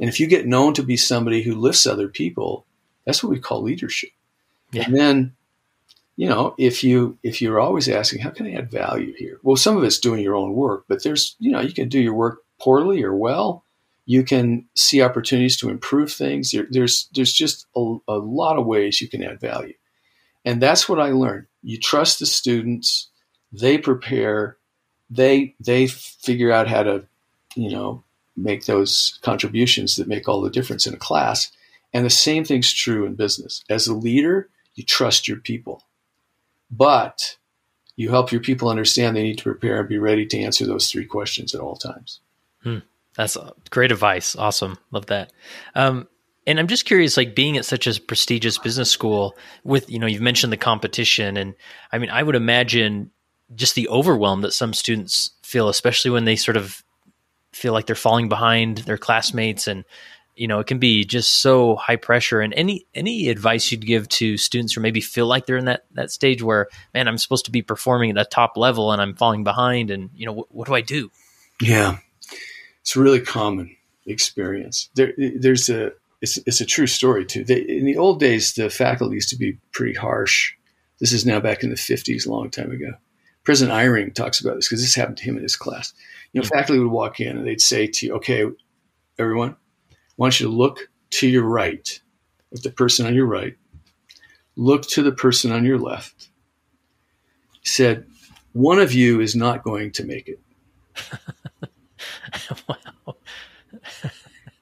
And 0.00 0.08
if 0.08 0.18
you 0.18 0.26
get 0.26 0.46
known 0.46 0.74
to 0.74 0.82
be 0.82 0.96
somebody 0.96 1.42
who 1.42 1.54
lifts 1.54 1.86
other 1.86 2.08
people, 2.08 2.64
that's 3.04 3.22
what 3.22 3.30
we 3.30 3.38
call 3.38 3.62
leadership. 3.62 4.10
Yeah. 4.72 4.84
And 4.84 4.96
then, 4.96 5.36
you 6.16 6.28
know, 6.28 6.54
if 6.58 6.82
you 6.82 7.16
if 7.22 7.40
you're 7.40 7.60
always 7.60 7.88
asking, 7.88 8.22
how 8.22 8.30
can 8.30 8.46
I 8.46 8.52
add 8.52 8.70
value 8.70 9.14
here? 9.14 9.38
Well, 9.42 9.56
some 9.56 9.76
of 9.76 9.84
it's 9.84 9.98
doing 9.98 10.22
your 10.22 10.34
own 10.34 10.54
work, 10.54 10.84
but 10.88 11.04
there's, 11.04 11.36
you 11.38 11.52
know, 11.52 11.60
you 11.60 11.72
can 11.72 11.88
do 11.88 12.00
your 12.00 12.14
work 12.14 12.42
poorly 12.60 13.02
or 13.02 13.14
well. 13.14 13.64
You 14.06 14.24
can 14.24 14.66
see 14.74 15.02
opportunities 15.02 15.56
to 15.58 15.70
improve 15.70 16.12
things. 16.12 16.50
There, 16.50 16.66
there's 16.70 17.08
there's 17.14 17.32
just 17.32 17.66
a, 17.76 17.96
a 18.08 18.18
lot 18.18 18.58
of 18.58 18.66
ways 18.66 19.00
you 19.00 19.08
can 19.08 19.22
add 19.22 19.40
value, 19.40 19.74
and 20.44 20.60
that's 20.60 20.88
what 20.88 21.00
I 21.00 21.10
learned. 21.10 21.46
You 21.62 21.78
trust 21.78 22.18
the 22.18 22.26
students; 22.26 23.08
they 23.52 23.78
prepare, 23.78 24.56
they 25.10 25.54
they 25.60 25.86
figure 25.86 26.50
out 26.50 26.68
how 26.68 26.82
to, 26.82 27.06
you 27.54 27.70
know, 27.70 28.02
make 28.36 28.66
those 28.66 29.18
contributions 29.22 29.96
that 29.96 30.08
make 30.08 30.28
all 30.28 30.40
the 30.40 30.50
difference 30.50 30.86
in 30.86 30.94
a 30.94 30.98
class. 30.98 31.52
And 31.92 32.04
the 32.04 32.10
same 32.10 32.44
thing's 32.44 32.72
true 32.72 33.04
in 33.04 33.16
business. 33.16 33.64
As 33.68 33.88
a 33.88 33.94
leader, 33.94 34.48
you 34.74 34.84
trust 34.84 35.26
your 35.26 35.38
people, 35.38 35.82
but 36.70 37.36
you 37.96 38.10
help 38.10 38.32
your 38.32 38.40
people 38.40 38.68
understand 38.68 39.16
they 39.16 39.22
need 39.22 39.38
to 39.38 39.44
prepare 39.44 39.80
and 39.80 39.88
be 39.88 39.98
ready 39.98 40.24
to 40.26 40.38
answer 40.40 40.64
those 40.66 40.90
three 40.90 41.04
questions 41.04 41.54
at 41.54 41.60
all 41.60 41.76
times. 41.76 42.20
Hmm. 42.62 42.78
That's 43.16 43.36
great 43.70 43.92
advice. 43.92 44.36
Awesome. 44.36 44.78
Love 44.90 45.06
that. 45.06 45.32
Um, 45.74 46.08
and 46.46 46.58
I'm 46.58 46.68
just 46.68 46.84
curious, 46.84 47.16
like 47.16 47.34
being 47.34 47.56
at 47.56 47.64
such 47.64 47.86
a 47.86 48.00
prestigious 48.00 48.58
business 48.58 48.90
school 48.90 49.36
with, 49.64 49.90
you 49.90 49.98
know, 49.98 50.06
you've 50.06 50.22
mentioned 50.22 50.52
the 50.52 50.56
competition. 50.56 51.36
And 51.36 51.54
I 51.92 51.98
mean, 51.98 52.10
I 52.10 52.22
would 52.22 52.36
imagine 52.36 53.10
just 53.54 53.74
the 53.74 53.88
overwhelm 53.88 54.42
that 54.42 54.52
some 54.52 54.72
students 54.72 55.32
feel, 55.42 55.68
especially 55.68 56.12
when 56.12 56.24
they 56.24 56.36
sort 56.36 56.56
of 56.56 56.82
feel 57.52 57.72
like 57.72 57.86
they're 57.86 57.96
falling 57.96 58.28
behind 58.28 58.78
their 58.78 58.98
classmates 58.98 59.66
and 59.66 59.84
you 60.36 60.46
know 60.46 60.60
it 60.60 60.66
can 60.66 60.78
be 60.78 61.04
just 61.04 61.42
so 61.42 61.74
high 61.76 61.96
pressure 61.96 62.40
and 62.40 62.54
any 62.54 62.86
any 62.94 63.28
advice 63.28 63.70
you'd 63.70 63.84
give 63.84 64.08
to 64.08 64.36
students 64.36 64.72
who 64.72 64.80
maybe 64.80 65.00
feel 65.00 65.26
like 65.26 65.46
they're 65.46 65.56
in 65.56 65.64
that 65.64 65.84
that 65.94 66.10
stage 66.10 66.42
where 66.42 66.68
man 66.94 67.08
i'm 67.08 67.18
supposed 67.18 67.44
to 67.44 67.50
be 67.50 67.60
performing 67.60 68.10
at 68.10 68.16
a 68.16 68.24
top 68.24 68.56
level 68.56 68.92
and 68.92 69.02
i'm 69.02 69.14
falling 69.16 69.42
behind 69.42 69.90
and 69.90 70.10
you 70.14 70.24
know 70.24 70.32
what, 70.32 70.46
what 70.54 70.68
do 70.68 70.74
i 70.74 70.80
do 70.80 71.10
yeah 71.60 71.98
it's 72.90 72.96
a 72.96 73.00
really 73.00 73.20
common 73.20 73.76
experience. 74.04 74.90
There 74.96 75.12
there's 75.16 75.68
a 75.68 75.92
it's, 76.20 76.38
it's 76.38 76.60
a 76.60 76.66
true 76.66 76.88
story 76.88 77.24
too. 77.24 77.44
They, 77.44 77.60
in 77.60 77.84
the 77.84 77.96
old 77.96 78.18
days 78.18 78.54
the 78.54 78.68
faculty 78.68 79.14
used 79.14 79.28
to 79.28 79.36
be 79.36 79.58
pretty 79.70 79.94
harsh. 79.94 80.54
This 80.98 81.12
is 81.12 81.24
now 81.24 81.38
back 81.38 81.62
in 81.62 81.70
the 81.70 81.76
50s 81.76 82.26
a 82.26 82.30
long 82.32 82.50
time 82.50 82.72
ago. 82.72 82.94
President 83.44 83.78
eyring 83.78 84.12
talks 84.12 84.40
about 84.40 84.56
this 84.56 84.66
because 84.66 84.82
this 84.82 84.96
happened 84.96 85.18
to 85.18 85.22
him 85.22 85.36
in 85.36 85.44
his 85.44 85.54
class. 85.54 85.94
You 86.32 86.40
know, 86.40 86.48
hmm. 86.48 86.58
faculty 86.58 86.80
would 86.80 86.90
walk 86.90 87.20
in 87.20 87.38
and 87.38 87.46
they'd 87.46 87.60
say 87.60 87.86
to 87.86 88.06
you, 88.06 88.14
okay, 88.16 88.44
everyone, 89.20 89.54
I 89.92 89.94
want 90.16 90.40
you 90.40 90.46
to 90.46 90.52
look 90.52 90.90
to 91.10 91.28
your 91.28 91.44
right 91.44 92.00
at 92.52 92.64
the 92.64 92.70
person 92.70 93.06
on 93.06 93.14
your 93.14 93.26
right, 93.26 93.56
look 94.56 94.82
to 94.88 95.02
the 95.04 95.12
person 95.12 95.52
on 95.52 95.64
your 95.64 95.78
left. 95.78 96.28
He 97.60 97.68
said, 97.68 98.04
one 98.52 98.80
of 98.80 98.92
you 98.92 99.20
is 99.20 99.36
not 99.36 99.62
going 99.62 99.92
to 99.92 100.04
make 100.04 100.26
it. 100.26 100.40
wow. 102.68 103.16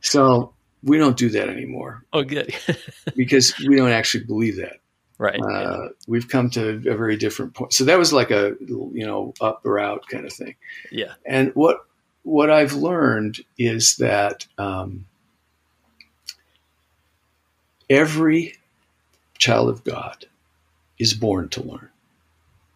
so 0.00 0.52
we 0.82 0.98
don't 0.98 1.16
do 1.16 1.28
that 1.30 1.48
anymore. 1.48 2.04
Oh, 2.12 2.22
good. 2.22 2.54
because 3.16 3.58
we 3.58 3.76
don't 3.76 3.90
actually 3.90 4.24
believe 4.24 4.56
that. 4.56 4.76
Right. 5.18 5.40
Uh. 5.40 5.88
We've 6.06 6.28
come 6.28 6.48
to 6.50 6.68
a 6.68 6.96
very 6.96 7.16
different 7.16 7.54
point. 7.54 7.72
So 7.72 7.84
that 7.84 7.98
was 7.98 8.12
like 8.12 8.30
a 8.30 8.54
you 8.60 9.04
know 9.04 9.34
up 9.40 9.62
or 9.64 9.80
out 9.80 10.06
kind 10.08 10.24
of 10.24 10.32
thing. 10.32 10.54
Yeah. 10.92 11.14
And 11.26 11.52
what 11.54 11.84
what 12.22 12.50
I've 12.50 12.74
learned 12.74 13.40
is 13.58 13.96
that 13.96 14.46
um, 14.58 15.06
every 17.88 18.54
child 19.38 19.70
of 19.70 19.82
God 19.82 20.26
is 20.98 21.14
born 21.14 21.48
to 21.50 21.62
learn. 21.62 21.88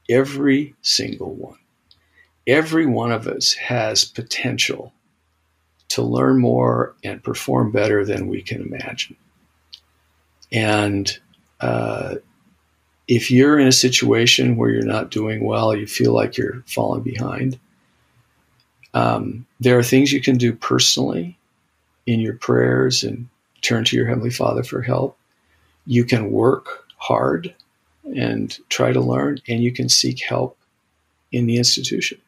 Every 0.09 0.75
single 0.83 1.35
one. 1.35 1.59
Every 2.47 2.87
one 2.87 3.13
of 3.13 3.27
us 3.27 3.55
has 3.55 4.05
potential 4.05 4.93
to 5.89 6.03
learn 6.03 6.39
more 6.39 6.95
and 7.05 7.23
perform 7.23 7.71
better 7.71 8.05
than 8.05 8.29
we 8.29 8.43
can 8.43 8.63
imagine. 8.63 9.17
And 10.51 11.19
uh, 11.61 12.17
if 13.07 13.31
you're 13.31 13.59
in 13.59 13.69
a 13.69 13.73
situation 13.73 14.57
where 14.57 14.71
you're 14.71 14.83
not 14.85 15.11
doing 15.11 15.45
well, 15.45 15.77
you 15.77 15.87
feel 15.87 16.13
like 16.13 16.37
you're 16.37 16.65
falling 16.67 17.03
behind, 17.03 17.59
um, 18.95 19.47
there 19.61 19.79
are 19.79 19.83
things 19.83 20.13
you 20.13 20.21
can 20.21 20.37
do 20.37 20.53
personally 20.53 21.39
in 22.07 22.21
your 22.21 22.35
prayers 22.35 23.05
and 23.05 23.29
turn 23.61 23.85
to 23.85 23.97
your 23.97 24.07
Heavenly 24.07 24.31
Father 24.31 24.63
for 24.63 24.83
help. 24.83 25.19
You 25.87 26.05
can 26.05 26.31
work 26.31 26.87
hard 26.97 27.55
and 28.17 28.57
try 28.69 28.93
to 28.93 29.01
learn, 29.01 29.39
and 29.49 29.63
you 29.63 29.73
can 29.73 29.89
seek 29.89 30.23
help 30.23 30.59
in 31.31 31.47
the 31.47 31.57
institution. 31.57 32.19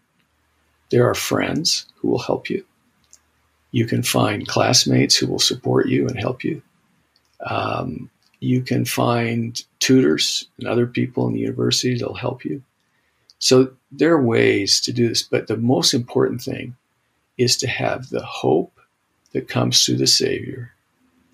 There 0.95 1.11
are 1.11 1.17
friends 1.17 1.87
who 1.97 2.07
will 2.07 2.21
help 2.21 2.49
you. 2.49 2.65
You 3.73 3.85
can 3.85 4.05
find 4.05 4.47
classmates 4.47 5.17
who 5.17 5.27
will 5.27 5.41
support 5.41 5.89
you 5.89 6.07
and 6.07 6.17
help 6.17 6.45
you. 6.45 6.63
Um, 7.45 8.09
you 8.39 8.63
can 8.63 8.85
find 8.85 9.61
tutors 9.81 10.47
and 10.57 10.69
other 10.69 10.87
people 10.87 11.27
in 11.27 11.33
the 11.33 11.41
university 11.41 11.99
that'll 11.99 12.15
help 12.15 12.45
you. 12.45 12.63
So 13.41 13.73
there 13.91 14.13
are 14.13 14.23
ways 14.23 14.81
to 14.83 14.93
do 14.93 15.09
this, 15.09 15.25
but 15.25 15.49
the 15.49 15.57
most 15.57 15.95
important 15.95 16.43
thing 16.43 16.77
is 17.39 17.57
to 17.57 17.67
have 17.67 18.11
the 18.11 18.25
hope 18.25 18.79
that 19.33 19.49
comes 19.49 19.85
through 19.85 19.97
the 19.97 20.07
Savior 20.07 20.75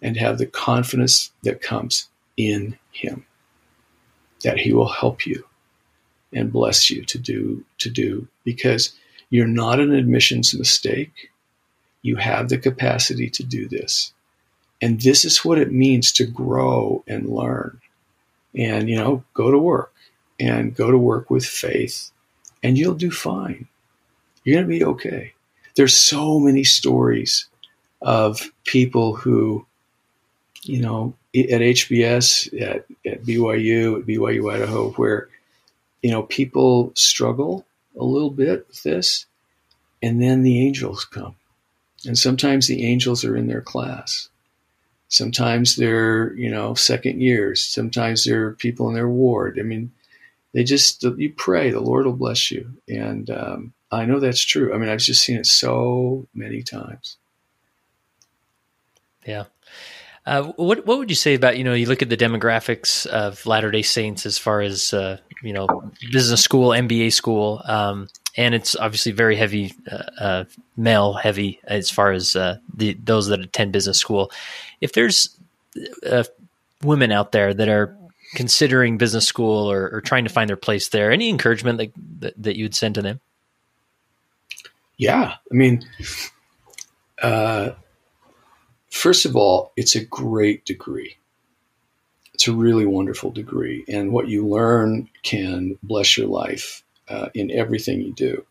and 0.00 0.16
have 0.16 0.38
the 0.38 0.46
confidence 0.46 1.32
that 1.42 1.60
comes 1.60 2.08
in 2.38 2.78
Him 2.92 3.26
that 4.42 4.58
He 4.58 4.72
will 4.72 4.88
help 4.88 5.26
you 5.26 5.44
and 6.32 6.50
bless 6.50 6.88
you 6.88 7.04
to 7.04 7.18
do 7.18 7.62
to 7.76 7.90
do 7.90 8.26
because 8.42 8.94
you're 9.30 9.46
not 9.46 9.80
an 9.80 9.94
admissions 9.94 10.54
mistake. 10.54 11.30
You 12.02 12.16
have 12.16 12.48
the 12.48 12.58
capacity 12.58 13.30
to 13.30 13.44
do 13.44 13.68
this. 13.68 14.12
And 14.82 15.00
this 15.00 15.24
is 15.24 15.44
what 15.44 15.58
it 15.58 15.72
means 15.72 16.12
to 16.12 16.26
grow 16.26 17.04
and 17.06 17.28
learn. 17.28 17.80
And, 18.56 18.88
you 18.88 18.96
know, 18.96 19.22
go 19.34 19.50
to 19.50 19.58
work 19.58 19.92
and 20.40 20.74
go 20.74 20.90
to 20.90 20.98
work 20.98 21.30
with 21.30 21.44
faith, 21.44 22.10
and 22.62 22.76
you'll 22.76 22.94
do 22.94 23.10
fine. 23.10 23.68
You're 24.42 24.56
going 24.56 24.66
to 24.66 24.78
be 24.78 24.84
okay. 24.84 25.32
There's 25.76 25.94
so 25.94 26.40
many 26.40 26.64
stories 26.64 27.46
of 28.02 28.50
people 28.64 29.14
who, 29.14 29.66
you 30.62 30.80
know, 30.80 31.14
at 31.34 31.60
HBS, 31.60 32.60
at, 32.60 32.86
at 33.06 33.22
BYU, 33.22 34.00
at 34.00 34.06
BYU 34.06 34.52
Idaho, 34.52 34.90
where, 34.92 35.28
you 36.02 36.10
know, 36.10 36.22
people 36.22 36.92
struggle 36.96 37.64
a 37.98 38.04
little 38.04 38.30
bit 38.30 38.66
with 38.68 38.82
this, 38.82 39.26
and 40.02 40.22
then 40.22 40.42
the 40.42 40.66
angels 40.66 41.04
come. 41.04 41.36
And 42.06 42.18
sometimes 42.18 42.66
the 42.66 42.84
angels 42.84 43.24
are 43.24 43.36
in 43.36 43.46
their 43.46 43.60
class. 43.60 44.28
Sometimes 45.08 45.76
they're, 45.76 46.32
you 46.34 46.50
know, 46.50 46.74
second 46.74 47.20
years. 47.20 47.64
Sometimes 47.64 48.24
they're 48.24 48.52
people 48.52 48.88
in 48.88 48.94
their 48.94 49.08
ward. 49.08 49.58
I 49.58 49.62
mean, 49.62 49.92
they 50.52 50.64
just, 50.64 51.02
you 51.02 51.32
pray, 51.36 51.70
the 51.70 51.80
Lord 51.80 52.06
will 52.06 52.12
bless 52.12 52.50
you. 52.50 52.72
And 52.88 53.28
um, 53.30 53.72
I 53.90 54.04
know 54.04 54.20
that's 54.20 54.44
true. 54.44 54.72
I 54.72 54.78
mean, 54.78 54.88
I've 54.88 55.00
just 55.00 55.22
seen 55.22 55.36
it 55.36 55.46
so 55.46 56.26
many 56.32 56.62
times. 56.62 57.16
Yeah. 59.26 59.44
Uh, 60.26 60.44
what 60.56 60.86
what 60.86 60.98
would 60.98 61.08
you 61.08 61.16
say 61.16 61.34
about 61.34 61.56
you 61.56 61.64
know 61.64 61.72
you 61.72 61.86
look 61.86 62.02
at 62.02 62.10
the 62.10 62.16
demographics 62.16 63.06
of 63.06 63.44
Latter 63.46 63.70
Day 63.70 63.82
Saints 63.82 64.26
as 64.26 64.36
far 64.36 64.60
as 64.60 64.92
uh, 64.92 65.18
you 65.42 65.52
know 65.52 65.66
business 66.12 66.42
school, 66.42 66.70
MBA 66.70 67.12
school, 67.12 67.62
um, 67.64 68.08
and 68.36 68.54
it's 68.54 68.76
obviously 68.76 69.12
very 69.12 69.34
heavy 69.34 69.72
uh, 69.90 70.02
uh 70.20 70.44
male 70.76 71.14
heavy 71.14 71.58
as 71.64 71.90
far 71.90 72.12
as 72.12 72.36
uh, 72.36 72.58
the 72.74 72.94
those 73.02 73.28
that 73.28 73.40
attend 73.40 73.72
business 73.72 73.98
school. 73.98 74.30
If 74.82 74.92
there's 74.92 75.38
uh, 76.06 76.24
women 76.82 77.12
out 77.12 77.32
there 77.32 77.54
that 77.54 77.68
are 77.68 77.96
considering 78.34 78.98
business 78.98 79.26
school 79.26 79.70
or, 79.70 79.90
or, 79.90 80.00
trying 80.00 80.22
to 80.22 80.30
find 80.30 80.48
their 80.48 80.56
place 80.56 80.90
there, 80.90 81.10
any 81.10 81.28
encouragement 81.28 81.78
that, 81.78 81.92
that, 82.20 82.40
that 82.40 82.56
you 82.56 82.64
would 82.64 82.76
send 82.76 82.94
to 82.94 83.02
them? 83.02 83.20
Yeah, 84.96 85.34
I 85.50 85.54
mean 85.54 85.84
First 88.90 89.24
of 89.24 89.36
all, 89.36 89.72
it's 89.76 89.94
a 89.94 90.04
great 90.04 90.64
degree. 90.64 91.16
It's 92.34 92.48
a 92.48 92.52
really 92.52 92.86
wonderful 92.86 93.30
degree. 93.30 93.84
And 93.88 94.12
what 94.12 94.28
you 94.28 94.46
learn 94.46 95.08
can 95.22 95.78
bless 95.82 96.16
your 96.16 96.26
life 96.26 96.82
uh, 97.08 97.28
in 97.34 97.50
everything 97.50 98.00
you 98.00 98.12
do. 98.12 98.44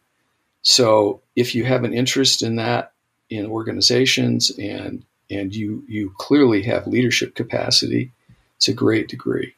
So 0.61 1.21
if 1.35 1.55
you 1.55 1.65
have 1.65 1.83
an 1.83 1.93
interest 1.93 2.41
in 2.41 2.55
that 2.57 2.93
in 3.29 3.45
organizations 3.45 4.51
and 4.57 5.05
and 5.29 5.53
you 5.53 5.83
you 5.87 6.11
clearly 6.17 6.63
have 6.63 6.87
leadership 6.87 7.35
capacity, 7.35 8.11
it's 8.57 8.67
a 8.67 8.73
great 8.73 9.07
degree. 9.07 9.53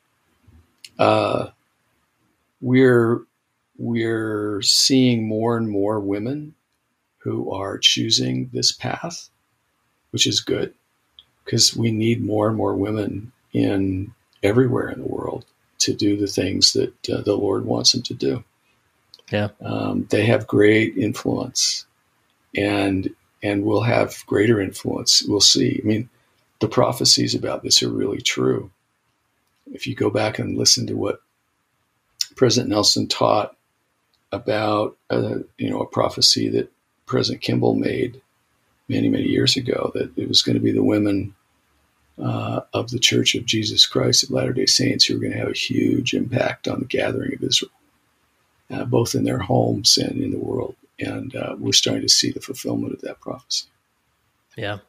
Uh, 0.99 1.47
we're 2.59 3.21
we're 3.77 4.61
seeing 4.61 5.27
more 5.27 5.57
and 5.57 5.69
more 5.69 5.99
women 5.99 6.53
who 7.19 7.51
are 7.51 7.77
choosing 7.77 8.49
this 8.53 8.71
path 8.71 9.29
which 10.11 10.27
is 10.27 10.41
good 10.41 10.73
because 11.43 11.75
we 11.75 11.91
need 11.91 12.23
more 12.23 12.47
and 12.47 12.57
more 12.57 12.75
women 12.75 13.31
in 13.53 14.13
everywhere 14.43 14.89
in 14.89 14.99
the 14.99 15.07
world 15.07 15.45
to 15.79 15.93
do 15.93 16.15
the 16.15 16.27
things 16.27 16.73
that 16.73 17.09
uh, 17.09 17.21
the 17.21 17.35
Lord 17.35 17.65
wants 17.65 17.91
them 17.91 18.03
to 18.03 18.13
do. 18.13 18.43
Yeah, 19.31 19.49
um, 19.61 20.07
they 20.09 20.25
have 20.25 20.45
great 20.47 20.97
influence, 20.97 21.85
and 22.55 23.13
and 23.41 23.63
will 23.63 23.81
have 23.81 24.23
greater 24.27 24.61
influence. 24.61 25.23
We'll 25.23 25.41
see. 25.41 25.79
I 25.83 25.87
mean, 25.87 26.09
the 26.59 26.67
prophecies 26.67 27.33
about 27.33 27.63
this 27.63 27.81
are 27.81 27.89
really 27.89 28.21
true. 28.21 28.71
If 29.73 29.87
you 29.87 29.95
go 29.95 30.09
back 30.09 30.37
and 30.37 30.57
listen 30.57 30.85
to 30.87 30.93
what 30.93 31.21
President 32.35 32.69
Nelson 32.69 33.07
taught 33.07 33.55
about, 34.31 34.97
uh, 35.09 35.39
you 35.57 35.69
know, 35.69 35.81
a 35.81 35.87
prophecy 35.87 36.49
that 36.49 36.71
President 37.05 37.41
Kimball 37.41 37.75
made 37.75 38.21
many, 38.91 39.09
many 39.09 39.23
years 39.23 39.55
ago 39.55 39.91
that 39.95 40.11
it 40.17 40.27
was 40.27 40.41
going 40.41 40.55
to 40.55 40.61
be 40.61 40.71
the 40.71 40.83
women 40.83 41.33
uh, 42.21 42.61
of 42.73 42.91
the 42.91 42.99
Church 42.99 43.33
of 43.35 43.45
Jesus 43.45 43.85
Christ 43.87 44.23
of 44.23 44.31
Latter 44.31 44.53
day 44.53 44.65
Saints 44.65 45.05
who 45.05 45.15
were 45.15 45.21
going 45.21 45.33
to 45.33 45.39
have 45.39 45.49
a 45.49 45.53
huge 45.53 46.13
impact 46.13 46.67
on 46.67 46.79
the 46.79 46.85
gathering 46.85 47.33
of 47.33 47.43
Israel, 47.43 47.71
uh, 48.69 48.85
both 48.85 49.15
in 49.15 49.23
their 49.23 49.39
homes 49.39 49.97
and 49.97 50.21
in 50.21 50.31
the 50.31 50.37
world. 50.37 50.75
And 50.99 51.35
uh, 51.35 51.55
we're 51.57 51.73
starting 51.73 52.03
to 52.03 52.09
see 52.09 52.31
the 52.31 52.41
fulfillment 52.41 52.93
of 52.93 53.01
that 53.01 53.19
prophecy. 53.21 53.67
Yeah. 54.55 54.79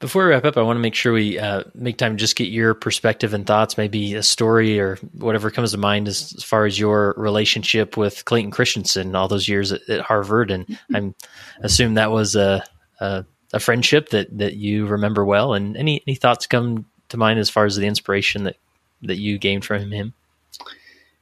Before 0.00 0.24
we 0.24 0.30
wrap 0.30 0.44
up, 0.44 0.56
I 0.56 0.62
want 0.62 0.76
to 0.76 0.80
make 0.80 0.94
sure 0.94 1.12
we 1.12 1.38
uh, 1.38 1.64
make 1.74 1.98
time 1.98 2.12
to 2.12 2.20
just 2.20 2.36
get 2.36 2.48
your 2.48 2.72
perspective 2.72 3.34
and 3.34 3.44
thoughts, 3.44 3.76
maybe 3.76 4.14
a 4.14 4.22
story 4.22 4.78
or 4.78 4.96
whatever 5.12 5.50
comes 5.50 5.72
to 5.72 5.76
mind 5.76 6.06
as, 6.06 6.32
as 6.36 6.44
far 6.44 6.66
as 6.66 6.78
your 6.78 7.14
relationship 7.16 7.96
with 7.96 8.24
Clayton 8.24 8.52
Christensen 8.52 9.16
all 9.16 9.26
those 9.26 9.48
years 9.48 9.72
at, 9.72 9.88
at 9.88 10.00
Harvard. 10.00 10.52
And 10.52 10.66
mm-hmm. 10.66 10.96
I'm 10.96 11.14
assume 11.62 11.94
that 11.94 12.12
was 12.12 12.36
a, 12.36 12.64
a, 13.00 13.24
a 13.52 13.60
friendship 13.60 14.10
that 14.10 14.36
that 14.38 14.54
you 14.54 14.86
remember 14.86 15.24
well, 15.24 15.54
and 15.54 15.76
any 15.76 16.02
any 16.06 16.14
thoughts 16.14 16.46
come 16.46 16.86
to 17.08 17.16
mind 17.16 17.38
as 17.38 17.50
far 17.50 17.64
as 17.64 17.76
the 17.76 17.86
inspiration 17.86 18.44
that 18.44 18.56
that 19.02 19.18
you 19.18 19.38
gained 19.38 19.64
from 19.64 19.90
him? 19.90 20.14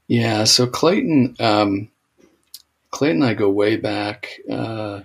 Yeah, 0.09 0.45
so 0.45 0.67
Clayton, 0.67 1.37
um, 1.41 1.89
Clayton 2.91 3.23
and 3.23 3.31
I 3.31 3.35
go 3.35 3.51
way 3.51 3.77
back. 3.77 4.41
Uh, 4.51 5.01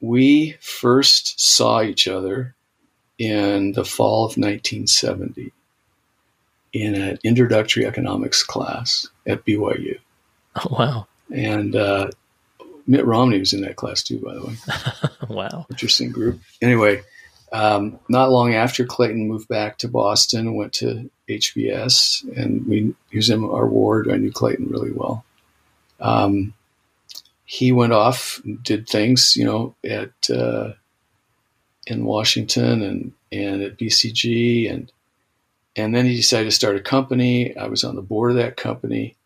we 0.00 0.56
first 0.60 1.40
saw 1.40 1.82
each 1.82 2.06
other 2.06 2.54
in 3.18 3.72
the 3.72 3.84
fall 3.84 4.24
of 4.24 4.36
1970 4.36 5.52
in 6.72 6.94
an 6.94 7.18
introductory 7.24 7.86
economics 7.86 8.42
class 8.42 9.08
at 9.26 9.44
BYU. 9.44 9.98
Oh, 10.60 10.76
wow. 10.76 11.06
And 11.32 11.76
uh, 11.76 12.10
Mitt 12.88 13.04
Romney 13.04 13.38
was 13.38 13.52
in 13.52 13.60
that 13.60 13.76
class 13.76 14.02
too, 14.02 14.18
by 14.18 14.34
the 14.34 14.44
way. 14.44 14.54
wow. 15.28 15.66
Interesting 15.70 16.10
group. 16.10 16.40
Anyway, 16.62 17.02
um, 17.52 18.00
not 18.08 18.30
long 18.30 18.54
after 18.54 18.84
Clayton 18.84 19.28
moved 19.28 19.46
back 19.46 19.78
to 19.78 19.88
Boston, 19.88 20.54
went 20.54 20.72
to 20.74 21.10
HBS, 21.28 22.24
and 22.36 22.66
we 22.66 22.94
he 23.10 23.16
was 23.16 23.30
in 23.30 23.44
our 23.44 23.66
ward. 23.66 24.10
I 24.10 24.16
knew 24.16 24.32
Clayton 24.32 24.68
really 24.68 24.92
well. 24.92 25.24
Um, 26.00 26.54
he 27.44 27.72
went 27.72 27.92
off, 27.92 28.40
did 28.62 28.88
things, 28.88 29.36
you 29.36 29.44
know, 29.44 29.74
at 29.84 30.12
uh, 30.30 30.72
in 31.86 32.04
Washington 32.04 32.82
and 32.82 33.12
and 33.30 33.62
at 33.62 33.78
BCG, 33.78 34.70
and 34.72 34.90
and 35.76 35.94
then 35.94 36.06
he 36.06 36.16
decided 36.16 36.46
to 36.46 36.56
start 36.56 36.76
a 36.76 36.80
company. 36.80 37.54
I 37.56 37.66
was 37.68 37.84
on 37.84 37.96
the 37.96 38.02
board 38.02 38.30
of 38.30 38.38
that 38.38 38.56
company, 38.56 39.16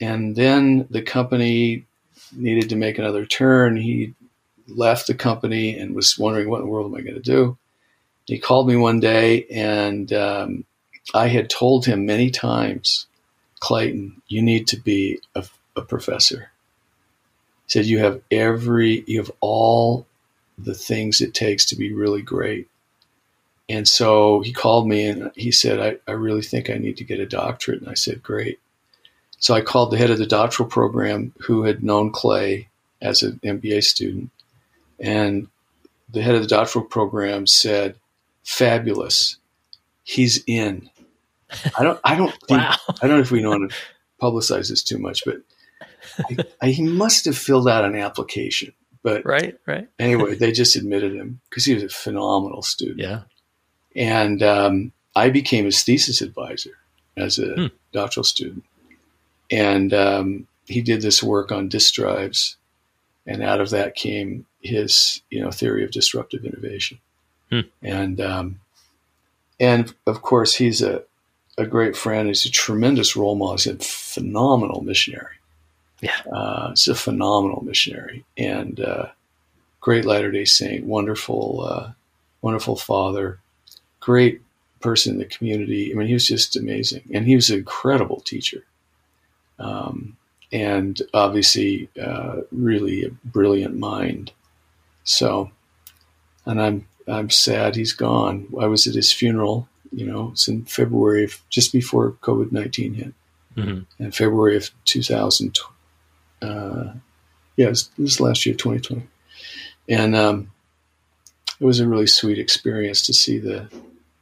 and 0.00 0.34
then 0.34 0.86
the 0.90 1.02
company 1.02 1.86
needed 2.32 2.70
to 2.70 2.76
make 2.76 2.98
another 2.98 3.26
turn. 3.26 3.76
He 3.76 4.14
left 4.68 5.06
the 5.06 5.14
company 5.14 5.78
and 5.78 5.94
was 5.94 6.18
wondering 6.18 6.48
what 6.50 6.60
in 6.60 6.66
the 6.66 6.70
world 6.70 6.92
am 6.92 6.98
I 6.98 7.02
going 7.02 7.14
to 7.14 7.20
do. 7.20 7.58
He 8.26 8.38
called 8.38 8.68
me 8.68 8.76
one 8.76 9.00
day, 9.00 9.46
and 9.46 10.12
um, 10.12 10.64
I 11.14 11.28
had 11.28 11.50
told 11.50 11.86
him 11.86 12.06
many 12.06 12.30
times, 12.30 13.06
Clayton, 13.60 14.22
you 14.28 14.42
need 14.42 14.66
to 14.68 14.76
be 14.78 15.20
a, 15.34 15.44
a 15.76 15.82
professor. 15.82 16.50
He 17.66 17.72
said 17.72 17.86
you 17.86 17.98
have 18.00 18.22
every, 18.30 19.04
you 19.06 19.18
have 19.18 19.32
all 19.40 20.06
the 20.58 20.74
things 20.74 21.20
it 21.20 21.34
takes 21.34 21.64
to 21.66 21.76
be 21.76 21.92
really 21.92 22.22
great. 22.22 22.68
and 23.68 23.88
so 23.88 24.40
he 24.42 24.52
called 24.52 24.88
me 24.88 25.06
and 25.06 25.30
he 25.36 25.52
said, 25.52 25.80
I, 25.80 26.10
I 26.10 26.14
really 26.14 26.42
think 26.42 26.70
I 26.70 26.74
need 26.74 26.96
to 26.98 27.04
get 27.04 27.20
a 27.20 27.26
doctorate. 27.26 27.80
And 27.80 27.90
I 27.90 27.94
said, 27.94 28.22
Great. 28.22 28.60
So 29.38 29.54
I 29.54 29.60
called 29.60 29.90
the 29.90 29.98
head 29.98 30.10
of 30.10 30.18
the 30.18 30.26
doctoral 30.26 30.68
program 30.68 31.32
who 31.40 31.62
had 31.62 31.82
known 31.82 32.10
Clay 32.10 32.68
as 33.00 33.22
an 33.22 33.40
MBA 33.44 33.84
student. 33.84 34.30
And 34.98 35.48
the 36.08 36.22
head 36.22 36.34
of 36.34 36.42
the 36.42 36.48
doctoral 36.48 36.84
program 36.84 37.46
said, 37.46 37.96
Fabulous. 38.44 39.36
He's 40.02 40.42
in. 40.46 40.88
I 41.78 41.82
don't 41.82 42.00
I 42.02 42.14
don't 42.14 42.32
think 42.48 42.60
wow. 42.60 42.76
I 43.02 43.06
don't 43.06 43.16
know 43.16 43.22
if 43.22 43.30
we 43.30 43.44
want 43.44 43.70
to 43.70 43.76
publicize 44.20 44.68
this 44.70 44.82
too 44.82 44.98
much, 44.98 45.24
but 45.24 45.36
I, 46.18 46.36
I, 46.62 46.68
he 46.70 46.82
must 46.82 47.24
have 47.26 47.36
filled 47.36 47.68
out 47.68 47.84
an 47.84 47.94
application. 47.94 48.72
But 49.02 49.24
right, 49.24 49.56
right. 49.66 49.88
anyway, 49.98 50.34
they 50.34 50.52
just 50.52 50.76
admitted 50.76 51.14
him 51.14 51.40
because 51.48 51.64
he 51.64 51.74
was 51.74 51.82
a 51.84 51.88
phenomenal 51.88 52.62
student. 52.62 52.98
Yeah. 52.98 53.22
And 53.94 54.42
um, 54.42 54.92
I 55.14 55.30
became 55.30 55.64
his 55.64 55.82
thesis 55.82 56.20
advisor 56.20 56.78
as 57.16 57.38
a 57.38 57.54
hmm. 57.54 57.66
doctoral 57.92 58.24
student. 58.24 58.64
And 59.50 59.92
um, 59.94 60.46
he 60.66 60.82
did 60.82 61.02
this 61.02 61.22
work 61.22 61.52
on 61.52 61.68
disk 61.68 61.94
drives. 61.94 62.56
And 63.26 63.42
out 63.42 63.60
of 63.60 63.70
that 63.70 63.94
came 63.94 64.46
his, 64.62 65.22
you 65.30 65.40
know, 65.40 65.50
theory 65.50 65.84
of 65.84 65.90
disruptive 65.90 66.44
innovation. 66.44 66.98
Hmm. 67.50 67.60
And, 67.82 68.20
um, 68.20 68.60
and 69.60 69.94
of 70.06 70.22
course, 70.22 70.54
he's 70.54 70.82
a, 70.82 71.02
a 71.56 71.66
great 71.66 71.96
friend. 71.96 72.28
He's 72.28 72.46
a 72.46 72.50
tremendous 72.50 73.16
role 73.16 73.34
model. 73.34 73.56
He's 73.56 73.66
a 73.66 73.76
phenomenal 73.76 74.82
missionary. 74.82 75.36
Yeah. 76.00 76.20
Uh, 76.32 76.70
he's 76.70 76.88
a 76.88 76.94
phenomenal 76.94 77.62
missionary 77.64 78.24
and 78.36 78.78
uh, 78.80 79.06
great 79.80 80.04
Latter 80.04 80.30
day 80.30 80.44
Saint, 80.44 80.84
wonderful, 80.84 81.66
uh, 81.68 81.92
wonderful 82.42 82.76
father, 82.76 83.38
great 84.00 84.40
person 84.80 85.14
in 85.14 85.18
the 85.18 85.24
community. 85.24 85.92
I 85.92 85.96
mean, 85.96 86.06
he 86.06 86.14
was 86.14 86.26
just 86.26 86.56
amazing, 86.56 87.02
and 87.12 87.26
he 87.26 87.34
was 87.34 87.50
an 87.50 87.58
incredible 87.58 88.20
teacher, 88.20 88.64
um, 89.58 90.16
and 90.52 91.00
obviously, 91.12 91.88
uh, 92.00 92.40
really 92.50 93.04
a 93.04 93.10
brilliant 93.24 93.76
mind. 93.76 94.32
So, 95.04 95.50
and 96.46 96.60
I'm 96.60 96.88
I'm 97.06 97.30
sad 97.30 97.76
he's 97.76 97.92
gone. 97.92 98.48
I 98.60 98.66
was 98.66 98.86
at 98.86 98.94
his 98.94 99.12
funeral. 99.12 99.68
You 99.90 100.06
know, 100.06 100.30
it's 100.32 100.48
in 100.48 100.64
February, 100.64 101.24
of, 101.24 101.40
just 101.50 101.72
before 101.72 102.12
COVID 102.22 102.52
nineteen 102.52 102.94
hit, 102.94 103.14
mm-hmm. 103.56 104.02
in 104.02 104.10
February 104.12 104.56
of 104.56 104.70
2000. 104.84 105.58
Uh, 106.40 106.92
yeah, 107.56 107.66
it 107.66 107.70
was, 107.70 107.90
it 107.98 108.02
was 108.02 108.20
last 108.20 108.46
year, 108.46 108.54
2020, 108.54 109.08
and 109.88 110.14
um, 110.14 110.52
it 111.58 111.64
was 111.64 111.80
a 111.80 111.88
really 111.88 112.06
sweet 112.06 112.38
experience 112.38 113.02
to 113.06 113.12
see 113.12 113.38
the 113.38 113.68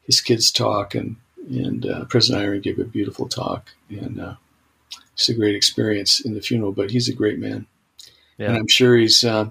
his 0.03 0.21
kids 0.21 0.51
talk, 0.51 0.95
and 0.95 1.17
and 1.49 1.87
uh, 1.87 2.05
President 2.07 2.45
Eyring 2.45 2.63
gave 2.63 2.79
a 2.79 2.85
beautiful 2.85 3.29
talk, 3.29 3.71
and 3.91 4.21
uh, 4.21 4.35
it's 5.13 5.29
a 5.29 5.35
great 5.35 5.55
experience 5.55 6.21
in 6.21 6.35
the 6.35 6.41
funeral. 6.41 6.73
But 6.73 6.91
he's 6.91 7.09
a 7.09 7.15
great 7.15 7.39
man, 7.39 7.67
yeah. 8.39 8.49
and 8.49 8.57
I'm 8.57 8.69
sure 8.69 8.97
he's 8.97 9.25
uh, 9.25 9.51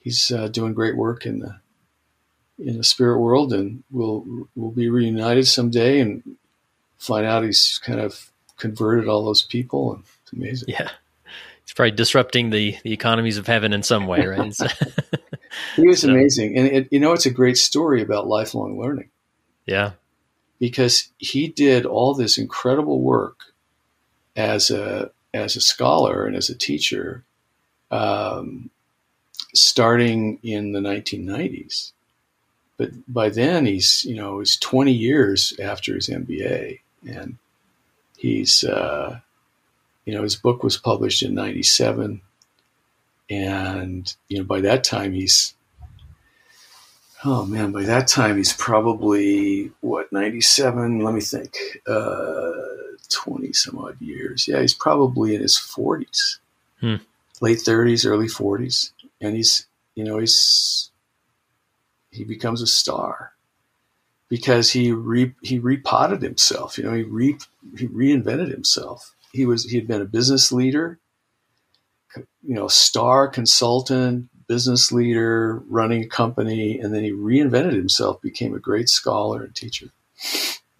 he's 0.00 0.30
uh, 0.30 0.48
doing 0.48 0.74
great 0.74 0.96
work 0.96 1.26
in 1.26 1.40
the 1.40 1.56
in 2.58 2.78
the 2.78 2.84
spirit 2.84 3.18
world, 3.18 3.52
and 3.52 3.82
we'll 3.90 4.48
we'll 4.54 4.70
be 4.70 4.88
reunited 4.88 5.46
someday, 5.46 6.00
and 6.00 6.36
find 6.98 7.26
out 7.26 7.44
he's 7.44 7.80
kind 7.84 8.00
of 8.00 8.30
converted 8.56 9.08
all 9.08 9.24
those 9.24 9.42
people, 9.42 9.94
and 9.94 10.04
it's 10.22 10.32
amazing. 10.32 10.68
Yeah, 10.68 10.90
he's 11.64 11.74
probably 11.74 11.92
disrupting 11.92 12.50
the 12.50 12.76
the 12.84 12.92
economies 12.92 13.38
of 13.38 13.46
heaven 13.46 13.72
in 13.72 13.82
some 13.82 14.06
way, 14.06 14.26
right? 14.26 14.54
he 15.76 15.86
was 15.86 16.00
so. 16.02 16.10
amazing, 16.10 16.56
and 16.56 16.66
it, 16.68 16.88
you 16.90 17.00
know, 17.00 17.12
it's 17.12 17.26
a 17.26 17.30
great 17.30 17.58
story 17.58 18.02
about 18.02 18.26
lifelong 18.26 18.78
learning. 18.80 19.10
Yeah. 19.66 19.92
Because 20.58 21.08
he 21.18 21.48
did 21.48 21.84
all 21.84 22.14
this 22.14 22.38
incredible 22.38 23.00
work 23.00 23.53
as 24.36 24.70
a 24.70 25.10
as 25.32 25.56
a 25.56 25.60
scholar 25.60 26.26
and 26.26 26.36
as 26.36 26.48
a 26.48 26.54
teacher, 26.54 27.24
um, 27.90 28.70
starting 29.54 30.38
in 30.42 30.72
the 30.72 30.80
1990s. 30.80 31.92
But 32.76 32.90
by 33.12 33.28
then 33.28 33.66
he's 33.66 34.04
you 34.04 34.16
know 34.16 34.40
he's 34.40 34.56
20 34.56 34.92
years 34.92 35.54
after 35.60 35.94
his 35.94 36.08
MBA, 36.08 36.80
and 37.06 37.38
he's 38.16 38.64
uh, 38.64 39.20
you 40.04 40.14
know 40.14 40.22
his 40.22 40.36
book 40.36 40.62
was 40.62 40.76
published 40.76 41.22
in 41.22 41.34
97 41.34 42.20
and 43.30 44.14
you 44.28 44.36
know 44.36 44.44
by 44.44 44.60
that 44.60 44.84
time 44.84 45.14
he's 45.14 45.54
oh 47.24 47.44
man, 47.46 47.72
by 47.72 47.82
that 47.84 48.06
time 48.06 48.36
he's 48.36 48.52
probably 48.52 49.72
what 49.80 50.12
ninety 50.12 50.40
seven. 50.40 51.00
Let 51.00 51.14
me 51.14 51.20
think, 51.20 51.56
uh, 51.86 52.52
twenty 53.08 53.52
some 53.52 53.78
odd 53.78 54.00
years. 54.00 54.46
Yeah, 54.48 54.60
he's 54.60 54.74
probably 54.74 55.34
in 55.34 55.42
his 55.42 55.56
forties, 55.56 56.38
hmm. 56.80 56.96
late 57.40 57.60
thirties, 57.60 58.04
early 58.06 58.28
forties, 58.28 58.92
and 59.20 59.36
he's 59.36 59.66
you 59.94 60.04
know 60.04 60.18
he's 60.18 60.90
he 62.10 62.24
becomes 62.24 62.62
a 62.62 62.66
star 62.66 63.32
because 64.28 64.70
he 64.70 64.92
re, 64.92 65.34
he 65.42 65.58
repotted 65.58 66.22
himself. 66.22 66.78
You 66.78 66.84
know, 66.84 66.94
he 66.94 67.02
re, 67.02 67.36
he 67.76 67.88
reinvented 67.88 68.50
himself. 68.50 69.14
He 69.32 69.46
was 69.46 69.64
he 69.64 69.76
had 69.76 69.88
been 69.88 70.00
a 70.00 70.06
business 70.06 70.52
leader, 70.52 70.98
you 72.16 72.54
know, 72.54 72.68
star 72.68 73.28
consultant, 73.28 74.28
business 74.46 74.92
leader, 74.92 75.62
running 75.68 76.04
a 76.04 76.08
company, 76.08 76.78
and 76.78 76.94
then 76.94 77.02
he 77.02 77.10
reinvented 77.10 77.74
himself, 77.74 78.20
became 78.20 78.54
a 78.54 78.60
great 78.60 78.88
scholar 78.88 79.42
and 79.42 79.54
teacher. 79.54 79.86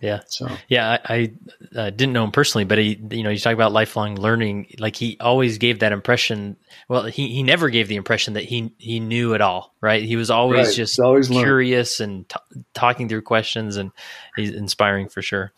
Yeah. 0.04 0.20
So 0.26 0.48
yeah, 0.68 0.98
I, 1.06 1.14
I 1.14 1.32
uh, 1.74 1.88
didn't 1.88 2.12
know 2.12 2.24
him 2.24 2.30
personally, 2.30 2.64
but 2.64 2.76
he, 2.76 3.00
you 3.10 3.22
know, 3.22 3.30
you 3.30 3.38
talk 3.38 3.54
about 3.54 3.72
lifelong 3.72 4.16
learning. 4.16 4.74
Like 4.78 4.96
he 4.96 5.16
always 5.18 5.56
gave 5.56 5.78
that 5.78 5.92
impression. 5.92 6.58
Well, 6.90 7.04
he, 7.04 7.28
he 7.28 7.42
never 7.42 7.70
gave 7.70 7.88
the 7.88 7.96
impression 7.96 8.34
that 8.34 8.44
he 8.44 8.74
he 8.76 9.00
knew 9.00 9.32
it 9.32 9.40
all. 9.40 9.74
Right. 9.80 10.02
He 10.02 10.16
was 10.16 10.30
always 10.30 10.66
right. 10.66 10.76
just 10.76 11.00
always 11.00 11.28
curious 11.28 12.00
and 12.00 12.28
t- 12.28 12.36
talking 12.74 13.08
through 13.08 13.22
questions, 13.22 13.78
and 13.78 13.92
he's 14.36 14.50
inspiring 14.50 15.08
for 15.08 15.22
sure. 15.22 15.54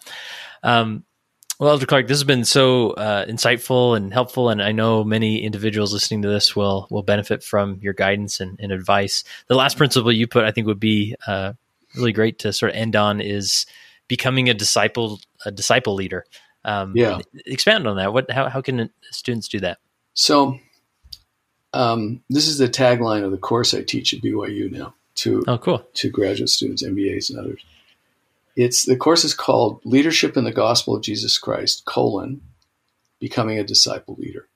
Um, 0.63 1.03
well, 1.59 1.71
Elder 1.71 1.87
Clark, 1.87 2.07
this 2.07 2.19
has 2.19 2.25
been 2.25 2.45
so 2.45 2.91
uh, 2.91 3.27
insightful 3.27 3.97
and 3.97 4.13
helpful, 4.13 4.49
and 4.49 4.63
I 4.63 4.71
know 4.71 5.03
many 5.03 5.43
individuals 5.43 5.93
listening 5.93 6.23
to 6.23 6.29
this 6.29 6.55
will 6.55 6.87
will 6.89 7.03
benefit 7.03 7.43
from 7.43 7.81
your 7.83 7.95
guidance 7.95 8.39
and, 8.39 8.61
and 8.61 8.71
advice. 8.71 9.25
The 9.49 9.57
last 9.57 9.77
principle 9.77 10.13
you 10.13 10.29
put, 10.29 10.45
I 10.45 10.53
think, 10.53 10.69
would 10.69 10.79
be 10.79 11.17
uh, 11.27 11.55
really 11.97 12.13
great 12.13 12.39
to 12.41 12.53
sort 12.53 12.71
of 12.71 12.77
end 12.77 12.95
on 12.95 13.21
is 13.21 13.67
becoming 14.09 14.49
a 14.49 14.55
disciple 14.55 15.21
a 15.45 15.51
disciple 15.51 15.95
leader. 15.95 16.25
Um, 16.65 16.93
yeah, 16.95 17.21
expand 17.47 17.87
on 17.87 17.97
that. 17.97 18.13
What 18.13 18.31
how 18.31 18.49
how 18.49 18.61
can 18.61 18.91
students 19.11 19.49
do 19.49 19.61
that? 19.61 19.79
So, 20.15 20.59
um, 21.73 22.23
this 22.29 22.49
is 22.49 22.59
the 22.59 22.69
tagline 22.69 23.25
of 23.25 23.31
the 23.31 23.39
course 23.39 23.75
I 23.75 23.83
teach 23.83 24.15
at 24.15 24.21
BYU 24.21 24.71
now 24.71 24.95
to 25.17 25.45
oh 25.47 25.59
cool 25.59 25.87
to 25.95 26.11
graduate 26.11 26.51
students, 26.51 26.83
MBAs, 26.83 27.31
and 27.31 27.39
others. 27.39 27.65
It's 28.57 28.85
the 28.85 28.97
course 28.97 29.25
is 29.25 29.35
called 29.35 29.81
Leadership 29.85 30.37
in 30.37 30.45
the 30.45 30.53
Gospel 30.53 30.97
of 30.97 31.03
Jesus 31.03 31.39
Christ: 31.39 31.85
colon 31.85 32.41
Becoming 33.21 33.59
a 33.59 33.65
Disciple 33.65 34.17
Leader. 34.19 34.47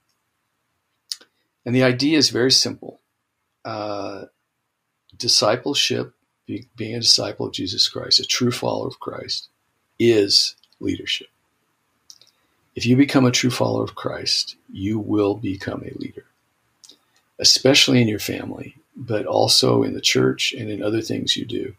And 1.64 1.74
the 1.74 1.82
idea 1.82 2.16
is 2.16 2.30
very 2.30 2.50
simple. 2.50 3.00
Uh, 3.64 4.24
discipleship, 5.16 6.14
be, 6.50 6.66
being 6.76 6.94
a 6.94 7.00
disciple 7.00 7.46
of 7.46 7.52
Jesus 7.52 7.88
Christ, 7.88 8.20
a 8.20 8.24
true 8.24 8.50
follower 8.50 8.88
of 8.88 9.00
Christ, 9.00 9.48
is 9.98 10.54
leadership. 10.80 11.28
If 12.74 12.86
you 12.86 12.96
become 12.96 13.26
a 13.26 13.30
true 13.30 13.50
follower 13.50 13.84
of 13.84 13.94
Christ, 13.94 14.56
you 14.72 14.98
will 14.98 15.34
become 15.34 15.82
a 15.82 15.98
leader, 15.98 16.24
especially 17.38 18.00
in 18.00 18.08
your 18.08 18.18
family, 18.18 18.76
but 18.96 19.26
also 19.26 19.82
in 19.82 19.94
the 19.94 20.00
church 20.00 20.52
and 20.52 20.70
in 20.70 20.82
other 20.82 21.02
things 21.02 21.36
you 21.36 21.44
do. 21.44 21.74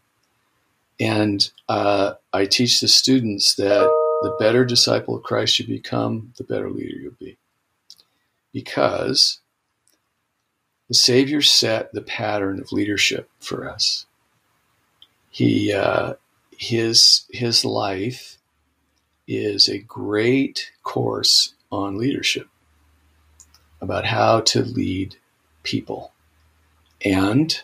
And 0.99 1.49
uh, 1.67 2.13
I 2.31 2.45
teach 2.45 2.79
the 2.79 2.87
students 2.87 3.55
that 3.55 3.89
the 4.21 4.35
better 4.39 4.63
disciple 4.63 5.15
of 5.15 5.23
Christ 5.23 5.57
you 5.59 5.65
become, 5.65 6.33
the 6.37 6.43
better 6.43 6.69
leader 6.69 6.97
you'll 6.97 7.13
be. 7.19 7.37
Because 8.53 9.39
the 10.89 10.93
Savior 10.93 11.41
set 11.41 11.93
the 11.93 12.01
pattern 12.01 12.59
of 12.59 12.73
leadership 12.73 13.29
for 13.39 13.67
us. 13.67 14.05
He, 15.31 15.73
uh, 15.73 16.13
his, 16.57 17.23
his 17.31 17.65
life 17.65 18.37
is 19.27 19.67
a 19.67 19.79
great 19.79 20.71
course 20.83 21.53
on 21.71 21.97
leadership 21.97 22.47
about 23.79 24.05
how 24.05 24.41
to 24.41 24.61
lead 24.61 25.15
people. 25.63 26.11
And 27.03 27.61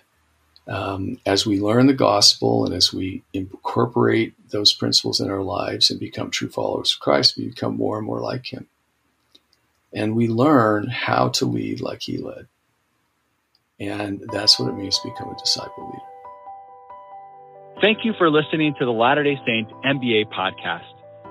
um, 0.68 1.20
as 1.26 1.46
we 1.46 1.60
learn 1.60 1.88
the 1.88 1.94
gospel 1.94 2.66
and 2.66 2.74
as 2.74 2.94
we 2.94 3.24
incorporate 3.34 4.34
those 4.50 4.74
principles 4.74 5.20
in 5.20 5.30
our 5.30 5.44
lives 5.44 5.90
and 5.90 6.00
become 6.00 6.30
true 6.30 6.50
followers 6.50 6.94
of 6.94 7.00
Christ, 7.00 7.38
we 7.38 7.48
become 7.48 7.78
more 7.78 7.98
and 7.98 8.06
more 8.06 8.20
like 8.20 8.48
Him. 8.48 8.68
And 9.94 10.16
we 10.16 10.28
learn 10.28 10.88
how 10.88 11.30
to 11.30 11.46
lead 11.46 11.80
like 11.80 12.02
He 12.02 12.18
led. 12.18 12.48
And 13.80 14.26
that's 14.32 14.60
what 14.60 14.70
it 14.70 14.76
means 14.76 15.00
to 15.00 15.10
become 15.10 15.30
a 15.30 15.38
disciple 15.38 15.86
leader. 15.86 16.17
Thank 17.80 18.00
you 18.04 18.14
for 18.18 18.32
listening 18.32 18.74
to 18.80 18.86
the 18.86 18.92
Latter 18.92 19.24
day 19.24 19.38
Saint 19.46 19.70
MBA 19.86 20.34
podcast. 20.34 20.90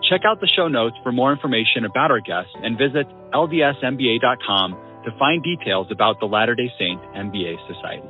Check 0.09 0.21
out 0.25 0.41
the 0.41 0.47
show 0.47 0.69
notes 0.69 0.95
for 1.03 1.11
more 1.11 1.33
information 1.33 1.85
about 1.85 2.13
our 2.13 2.21
guests 2.21 2.53
and 2.63 2.79
visit 2.79 3.09
ldsmba.com 3.33 4.73
to 5.05 5.19
find 5.19 5.43
details 5.43 5.89
about 5.91 6.21
the 6.21 6.27
Latter 6.27 6.55
day 6.55 6.71
Saint 6.79 7.03
MBA 7.15 7.57
Society. 7.67 8.09